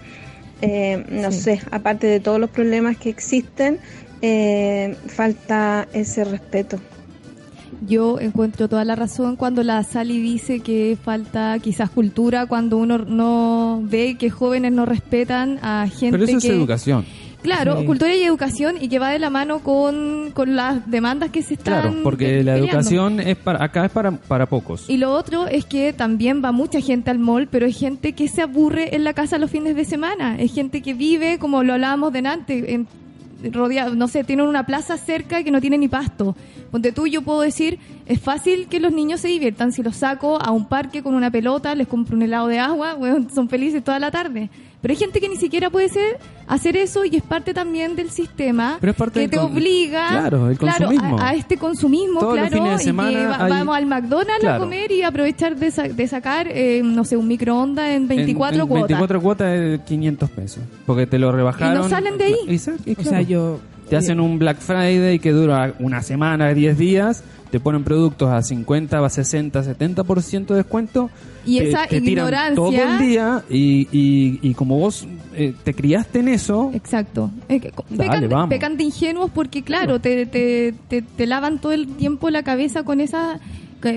Eh, 0.63 1.05
no 1.11 1.33
sé, 1.33 1.61
aparte 1.71 2.07
de 2.07 2.21
todos 2.21 2.39
los 2.39 2.51
problemas 2.51 2.97
que 2.99 3.09
existen, 3.09 3.79
eh, 4.23 4.95
falta 5.07 5.89
ese 5.93 6.25
respeto. 6.25 6.79
Yo 7.87 8.21
encuentro 8.21 8.69
toda 8.69 8.85
la 8.85 8.95
razón 8.95 9.37
cuando 9.37 9.63
la 9.63 9.83
Sally 9.83 10.21
dice 10.21 10.61
que 10.61 10.99
falta 11.03 11.59
quizás 11.61 11.91
cultura, 11.91 12.47
cuando 12.47 12.77
uno 12.77 12.99
no 12.99 13.81
ve 13.83 14.17
que 14.19 14.31
jóvenes 14.31 14.73
no 14.73 14.85
respetan 14.87 15.59
a 15.63 15.87
gente 15.89 16.19
Pero 16.19 16.25
eso 16.25 16.37
es 16.39 16.45
que... 16.45 16.53
educación. 16.53 17.05
Claro, 17.43 17.79
Sí. 17.81 17.87
cultura 17.87 18.15
y 18.15 18.23
educación 18.23 18.77
y 18.79 18.89
que 18.89 18.99
va 18.99 19.11
de 19.11 19.19
la 19.19 19.31
mano 19.31 19.61
con, 19.61 20.31
con 20.35 20.57
las 20.57 20.91
demandas 20.91 21.31
que 21.31 21.41
se 21.43 21.55
están 21.55 21.81
Claro, 21.81 21.97
porque 22.03 22.45
la 22.45 22.57
educación 22.59 23.19
es 23.19 23.37
para 23.37 23.65
acá 23.65 23.87
es 23.87 23.91
para, 23.91 24.13
para 24.13 24.45
pocos. 24.45 24.85
Y 24.91 24.99
lo 24.99 25.13
otro 25.13 25.47
es 25.47 25.65
que 25.65 25.95
también 25.95 26.43
va 26.45 26.53
mucha 26.53 26.83
gente 26.83 27.11
al 27.11 27.19
mall, 27.19 27.49
pero 27.51 27.65
es 27.65 27.79
gente 27.79 28.13
que 28.13 28.29
se 28.29 28.43
aburre 28.43 28.95
en 28.95 29.05
la 29.05 29.15
casa 29.15 29.39
los 29.39 29.51
fines 29.51 29.75
de 29.75 29.87
semana. 29.87 30.37
Es 30.39 30.53
gente 30.53 30.83
que 30.83 30.93
vive, 30.93 31.39
como 31.39 31.63
lo 31.63 31.73
hablábamos 31.73 32.13
delante, 32.13 32.75
en, 32.75 32.87
rodeado, 33.51 33.95
no 33.95 34.09
sé, 34.09 34.23
tienen 34.25 34.47
una 34.47 34.67
plaza 34.67 34.99
cerca 34.99 35.43
que 35.43 35.51
no 35.51 35.63
tiene 35.63 35.79
ni 35.79 35.89
pasto. 35.89 36.37
Ponte 36.71 36.93
tú, 36.93 37.07
yo 37.07 37.23
puedo 37.23 37.41
decir, 37.41 37.79
es 38.07 38.21
fácil 38.21 38.67
que 38.69 38.79
los 38.81 38.93
niños 38.93 39.21
se 39.21 39.29
diviertan. 39.29 39.73
Si 39.73 39.83
los 39.83 39.97
saco 39.97 40.41
a 40.41 40.51
un 40.53 40.67
parque 40.69 41.03
con 41.03 41.15
una 41.15 41.31
pelota, 41.31 41.75
les 41.75 41.89
compro 41.89 42.17
un 42.17 42.23
helado 42.23 42.47
de 42.47 42.59
agua, 42.61 42.95
bueno, 42.99 43.27
son 43.35 43.49
felices 43.49 43.83
toda 43.83 43.99
la 43.99 44.11
tarde. 44.11 44.51
Pero 44.83 44.93
hay 44.93 44.97
gente 44.97 45.21
que 45.21 45.29
ni 45.29 45.37
siquiera 45.37 45.69
puede 45.69 45.91
ser, 45.91 46.17
hacer 46.47 46.75
eso 46.75 47.05
y 47.05 47.15
es 47.15 47.23
parte 47.23 47.53
también 47.53 47.97
del 47.97 48.09
sistema 48.11 48.79
Pero 48.81 48.93
es 48.93 48.97
parte 48.97 49.15
que 49.15 49.21
del 49.29 49.31
te 49.31 49.39
obliga 49.39 50.09
claro, 50.09 50.49
el 50.49 50.59
consumismo. 50.59 51.19
a, 51.21 51.29
a 51.29 51.35
este 51.35 51.59
consumismo, 51.59 52.19
Todos 52.21 52.39
los 52.39 52.49
claro, 52.49 52.65
fines 52.65 52.79
de 52.79 52.83
y 52.83 52.87
semana 52.87 53.11
que 53.11 53.27
va- 53.27 53.45
hay- 53.45 53.51
vamos 53.51 53.77
al 53.77 53.85
McDonald's 53.85 54.37
a 54.37 54.39
Claro. 54.41 54.61
comer 54.65 54.91
y 54.91 55.03
aprovechar 55.03 55.55
de, 55.57 55.71
sa- 55.71 55.83
de 55.83 56.09
sacar, 56.09 56.49
eh, 56.49 56.81
no 56.83 57.05
sé, 57.05 57.19
un 57.19 57.29
microondas 57.29 57.91
en 57.91 58.09
24 58.09 58.55
En- 58.57 58.61
en 58.63 58.69
cuotas. 58.69 58.89
24 58.89 59.21
cuotas 59.21 59.53
de 59.53 59.81
500 59.87 60.31
pesos. 60.31 60.63
Porque 60.87 61.07
te 61.07 61.19
lo 61.19 61.31
rebajaron. 61.31 61.75
Y 61.75 61.77
no 61.83 61.87
salen 61.91 62.17
de 62.17 62.25
ahí. 62.25 62.37
Y 62.47 62.53
y 62.55 62.93
O 62.93 62.95
claro. 62.95 63.11
sea, 63.11 63.21
yo. 63.21 63.61
Te 63.91 63.97
hacen 63.97 64.21
un 64.21 64.39
Black 64.39 64.59
Friday 64.61 65.19
que 65.19 65.33
dura 65.33 65.75
una 65.81 66.01
semana, 66.03 66.55
10 66.55 66.79
días, 66.79 67.23
te 67.51 67.59
ponen 67.61 67.83
productos 67.85 68.29
a 68.31 68.41
50, 68.43 69.05
a 69.05 69.11
60, 69.11 69.63
70% 69.65 70.47
de 70.47 70.55
descuento. 70.55 71.11
Y 71.45 71.59
te- 71.59 71.69
esa 71.71 71.87
te 71.89 72.01
tiran 72.01 72.27
ignorancia- 72.29 72.55
todo 72.55 72.71
el 72.71 72.99
día 73.01 73.43
y, 73.51 73.89
y, 73.91 74.39
y 74.43 74.55
como 74.55 74.79
vos 74.79 75.07
eh, 75.35 75.55
te 75.65 75.75
criaste 75.75 76.21
en 76.21 76.29
eso, 76.29 76.71
Exacto. 76.75 77.31
Es 77.49 77.61
que 77.63 77.71
co- 77.73 77.85
Dale, 77.91 78.29
pecan, 78.49 78.77
de 78.77 78.85
ingenuos 78.85 79.31
porque, 79.35 79.63
claro, 79.63 80.01
te, 80.01 80.27
te, 80.27 80.73
te, 80.89 81.03
te 81.03 81.27
lavan 81.27 81.59
todo 81.61 81.73
el 81.73 81.89
tiempo 81.89 82.31
la 82.31 82.43
cabeza 82.45 82.85
con 82.85 83.01
esa 83.01 83.41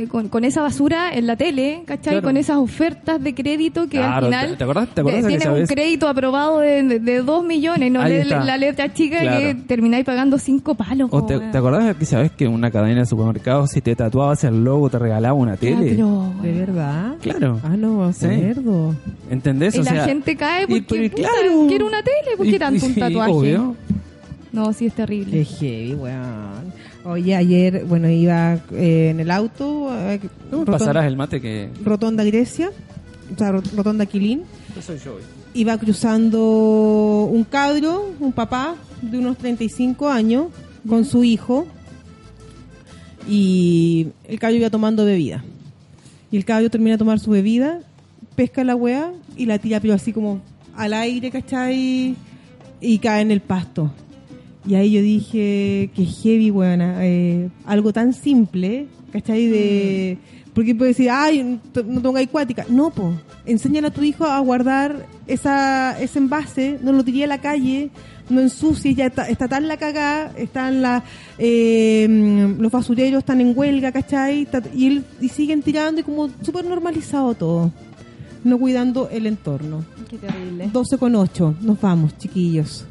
con, 0.09 0.29
con 0.29 0.45
esa 0.45 0.61
basura 0.61 1.13
en 1.13 1.27
la 1.27 1.35
tele, 1.35 1.83
¿cachai? 1.85 2.13
Claro. 2.13 2.27
Con 2.27 2.37
esas 2.37 2.57
ofertas 2.57 3.21
de 3.21 3.33
crédito 3.35 3.83
que 3.83 3.97
Claro, 3.97 4.13
al 4.15 4.23
final 4.25 4.49
¿te- 4.51 4.55
te 4.57 4.63
acordás- 4.63 4.87
te 4.93 5.01
acordás 5.01 5.23
eh, 5.23 5.27
tienes 5.27 5.45
un 5.45 5.65
crédito 5.67 6.07
aprobado 6.07 6.59
de, 6.59 6.83
de, 6.83 6.99
de 6.99 7.21
2 7.21 7.43
millones, 7.45 7.91
no 7.91 8.03
le- 8.03 8.23
la 8.25 8.57
letra 8.57 8.93
chica 8.93 9.19
Claro. 9.19 9.39
que 9.39 9.55
termináis 9.55 10.05
pagando 10.05 10.37
5 10.37 10.75
palos. 10.75 11.09
¿O 11.11 11.25
te, 11.25 11.37
te 11.39 11.57
acordás 11.57 11.95
que 11.97 12.05
sabes 12.05 12.31
que 12.31 12.45
en 12.45 12.53
una 12.53 12.71
cadena 12.71 13.01
de 13.01 13.05
supermercados 13.05 13.71
si 13.71 13.81
te 13.81 13.95
tatuabas 13.95 14.43
el 14.45 14.63
logo 14.63 14.89
te 14.89 14.99
regalaba 14.99 15.33
una 15.33 15.57
tele? 15.57 15.95
Claro, 15.95 16.33
¿De 16.41 16.51
verdad? 16.53 17.15
Claro. 17.21 17.59
Ah, 17.63 17.75
no, 17.77 18.11
Sí. 18.13 18.25
acuerdo. 18.25 18.95
¿Entendés? 19.29 19.75
Y 19.75 19.79
o 19.79 19.83
la 19.83 19.91
sea, 19.91 20.05
gente 20.05 20.35
cae 20.35 20.63
y- 20.63 20.81
porque 20.81 21.09
puta, 21.09 21.21
claro. 21.23 21.65
quiere 21.67 21.83
una 21.83 22.01
tele, 22.01 22.37
¿por 22.37 22.45
Y- 22.47 22.51
qué 22.51 22.59
tanto 22.59 22.85
un 22.85 22.95
tatuaje? 22.95 23.31
obvio. 23.31 23.75
No, 24.51 24.71
sí 24.71 24.85
es 24.85 24.93
terrible. 24.93 25.31
Qué 25.31 25.45
heavy, 25.45 25.93
weón. 25.95 26.73
Oye, 27.05 27.35
ayer, 27.35 27.83
bueno, 27.85 28.09
iba 28.09 28.55
eh, 28.71 29.09
en 29.11 29.19
el 29.19 29.29
auto. 29.31 29.89
eh, 29.93 30.19
¿No 30.51 30.59
me 30.59 30.65
roton- 30.65 30.71
pasarás 30.71 31.05
el 31.05 31.17
mate 31.17 31.41
que... 31.41 31.69
Rotonda 31.83 32.23
Grecia, 32.23 32.71
o 33.33 33.37
sea, 33.37 33.51
Rot- 33.51 33.71
Rotonda 33.75 34.05
Quilín. 34.05 34.43
Soy 34.81 34.97
yo. 34.99 35.17
Iba 35.53 35.77
cruzando 35.77 37.29
un 37.31 37.43
cabro, 37.43 38.13
un 38.19 38.31
papá 38.31 38.75
de 39.01 39.17
unos 39.19 39.37
35 39.37 40.09
años, 40.09 40.47
con 40.87 41.03
su 41.05 41.23
hijo. 41.23 41.67
Y 43.27 44.07
el 44.27 44.39
cabro 44.39 44.55
iba 44.57 44.69
tomando 44.69 45.05
bebida. 45.05 45.43
Y 46.31 46.37
el 46.37 46.45
cabro 46.45 46.69
termina 46.69 46.93
de 46.93 46.97
tomar 46.99 47.19
su 47.19 47.31
bebida, 47.31 47.79
pesca 48.35 48.63
la 48.63 48.75
weá 48.75 49.11
y 49.37 49.45
la 49.45 49.59
tira, 49.59 49.79
pero 49.79 49.93
así 49.93 50.11
como 50.11 50.41
al 50.75 50.93
aire, 50.93 51.29
¿cachai? 51.31 52.15
Y 52.81 52.97
cae 52.99 53.21
en 53.21 53.31
el 53.31 53.41
pasto. 53.41 53.91
Y 54.65 54.75
ahí 54.75 54.91
yo 54.91 55.01
dije 55.01 55.89
que 55.95 56.05
heavy, 56.05 56.51
weona. 56.51 57.05
eh, 57.05 57.49
algo 57.65 57.91
tan 57.91 58.13
simple, 58.13 58.87
¿cachai? 59.11 59.47
De, 59.47 60.17
porque 60.53 60.75
puede 60.75 60.89
decir, 60.89 61.09
ay, 61.11 61.59
no 61.85 62.01
tengo 62.01 62.17
acuática. 62.17 62.65
No, 62.69 62.91
po. 62.91 63.13
Enséñale 63.45 63.87
a 63.87 63.91
tu 63.91 64.03
hijo 64.03 64.25
a 64.25 64.39
guardar 64.39 65.05
esa, 65.27 65.99
ese 65.99 66.19
envase, 66.19 66.79
no 66.81 66.93
lo 66.93 67.03
tiré 67.03 67.25
a 67.25 67.27
la 67.27 67.41
calle, 67.41 67.89
no 68.29 68.39
ensucies, 68.39 68.95
ya 68.95 69.07
está, 69.07 69.27
está 69.27 69.47
tan 69.47 69.67
la 69.67 69.77
cagada, 69.77 70.31
están 70.37 70.81
la, 70.81 71.03
eh, 71.37 72.55
los 72.57 72.71
basureros 72.71 73.19
están 73.19 73.41
en 73.41 73.57
huelga, 73.57 73.91
¿cachai? 73.91 74.47
Y, 74.73 74.87
él, 74.87 75.03
y 75.19 75.29
siguen 75.29 75.61
tirando 75.61 76.01
y 76.01 76.03
como 76.03 76.29
súper 76.41 76.65
normalizado 76.65 77.33
todo. 77.33 77.71
No 78.43 78.59
cuidando 78.59 79.09
el 79.09 79.25
entorno. 79.25 79.85
Qué 80.09 80.17
terrible. 80.17 80.69
12 80.71 80.97
con 80.97 81.15
8. 81.15 81.55
Nos 81.61 81.79
vamos, 81.79 82.17
chiquillos. 82.17 82.85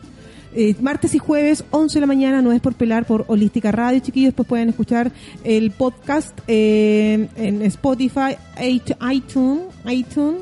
Eh, 0.55 0.75
martes 0.81 1.15
y 1.15 1.19
jueves, 1.19 1.65
11 1.71 1.95
de 1.95 2.01
la 2.01 2.07
mañana, 2.07 2.43
no 2.43 2.53
es 2.53 2.61
por 2.61 2.75
pelar 2.75 3.07
por 3.07 3.25
Holística 3.29 3.73
Radio, 3.73 4.01
chiquillos. 4.01 4.29
Después 4.29 4.49
pueden 4.49 4.69
escuchar 4.69 5.11
el 5.45 5.71
podcast 5.71 6.39
eh, 6.47 7.29
en 7.37 7.63
Spotify, 7.63 8.37
iTunes, 8.61 9.63
iTunes, 9.91 10.41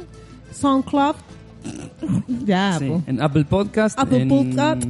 SoundCloud. 0.52 1.14
ya, 2.44 2.78
Sí, 2.78 2.90
en 3.06 3.22
Apple 3.22 3.44
Podcast, 3.44 3.98
Apple 3.98 4.22
en 4.22 4.28
Podcast. 4.28 4.82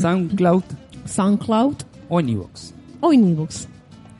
SoundCloud 0.00 0.64
SoundCloud 1.04 1.74
o 2.08 2.20
en 2.20 3.48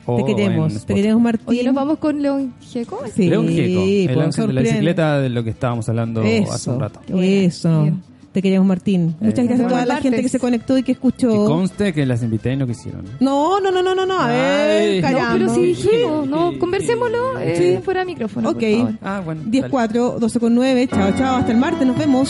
o 0.07 0.17
Te 0.17 0.25
queremos, 0.25 0.85
te 0.85 0.93
queremos, 0.93 1.21
Martín. 1.21 1.47
Oye, 1.47 1.63
nos 1.63 1.73
vamos 1.73 1.97
con 1.97 2.21
León 2.21 2.53
Gieco. 2.61 2.99
Sí, 3.13 3.27
León 3.27 3.47
Gieco, 3.47 3.81
el 3.81 4.13
pues, 4.13 4.25
ángel 4.27 4.47
de 4.47 4.53
la 4.53 4.61
bicicleta 4.61 5.19
de 5.19 5.29
lo 5.29 5.43
que 5.43 5.49
estábamos 5.49 5.89
hablando 5.89 6.21
hace 6.51 6.69
un 6.69 6.79
rato. 6.79 7.01
Eso. 7.07 7.83
Bien. 7.83 8.14
Te 8.35 8.41
queremos, 8.41 8.67
Martín. 8.67 9.15
Muchas 9.21 9.39
Eh, 9.45 9.47
gracias 9.47 9.65
a 9.65 9.69
toda 9.69 9.85
la 9.85 10.01
gente 10.01 10.21
que 10.21 10.27
se 10.27 10.39
conectó 10.39 10.77
y 10.77 10.83
que 10.83 10.91
escuchó. 10.91 11.29
Que 11.29 11.37
conste 11.37 11.93
que 11.93 12.05
las 12.05 12.21
invité 12.21 12.51
y 12.51 12.57
no 12.57 12.67
quisieron. 12.67 13.05
No, 13.21 13.61
no, 13.61 13.71
no, 13.71 13.81
no, 13.81 13.95
no, 13.95 14.05
no. 14.05 14.19
A 14.19 14.27
ver, 14.27 14.81
Ay. 14.81 15.01
No, 15.01 15.07
caramba. 15.07 15.29
pero 15.37 15.53
sí 15.55 15.61
dijimos, 15.61 16.27
no, 16.27 16.59
conversémoslo 16.59 17.39
eh, 17.39 17.79
fuera 17.81 18.01
de 18.01 18.07
micrófono. 18.07 18.49
Ok. 18.49 18.57
por 18.59 18.71
favor. 18.77 18.93
Ah, 19.01 19.21
bueno. 19.23 19.41
10, 19.45 19.61
dale. 19.61 19.71
4, 19.71 20.17
12 20.19 20.39
con 20.41 20.53
9. 20.53 20.87
Chao, 20.89 21.11
chao. 21.17 21.37
Hasta 21.37 21.51
el 21.53 21.57
martes. 21.57 21.87
Nos 21.87 21.97
vemos. 21.97 22.29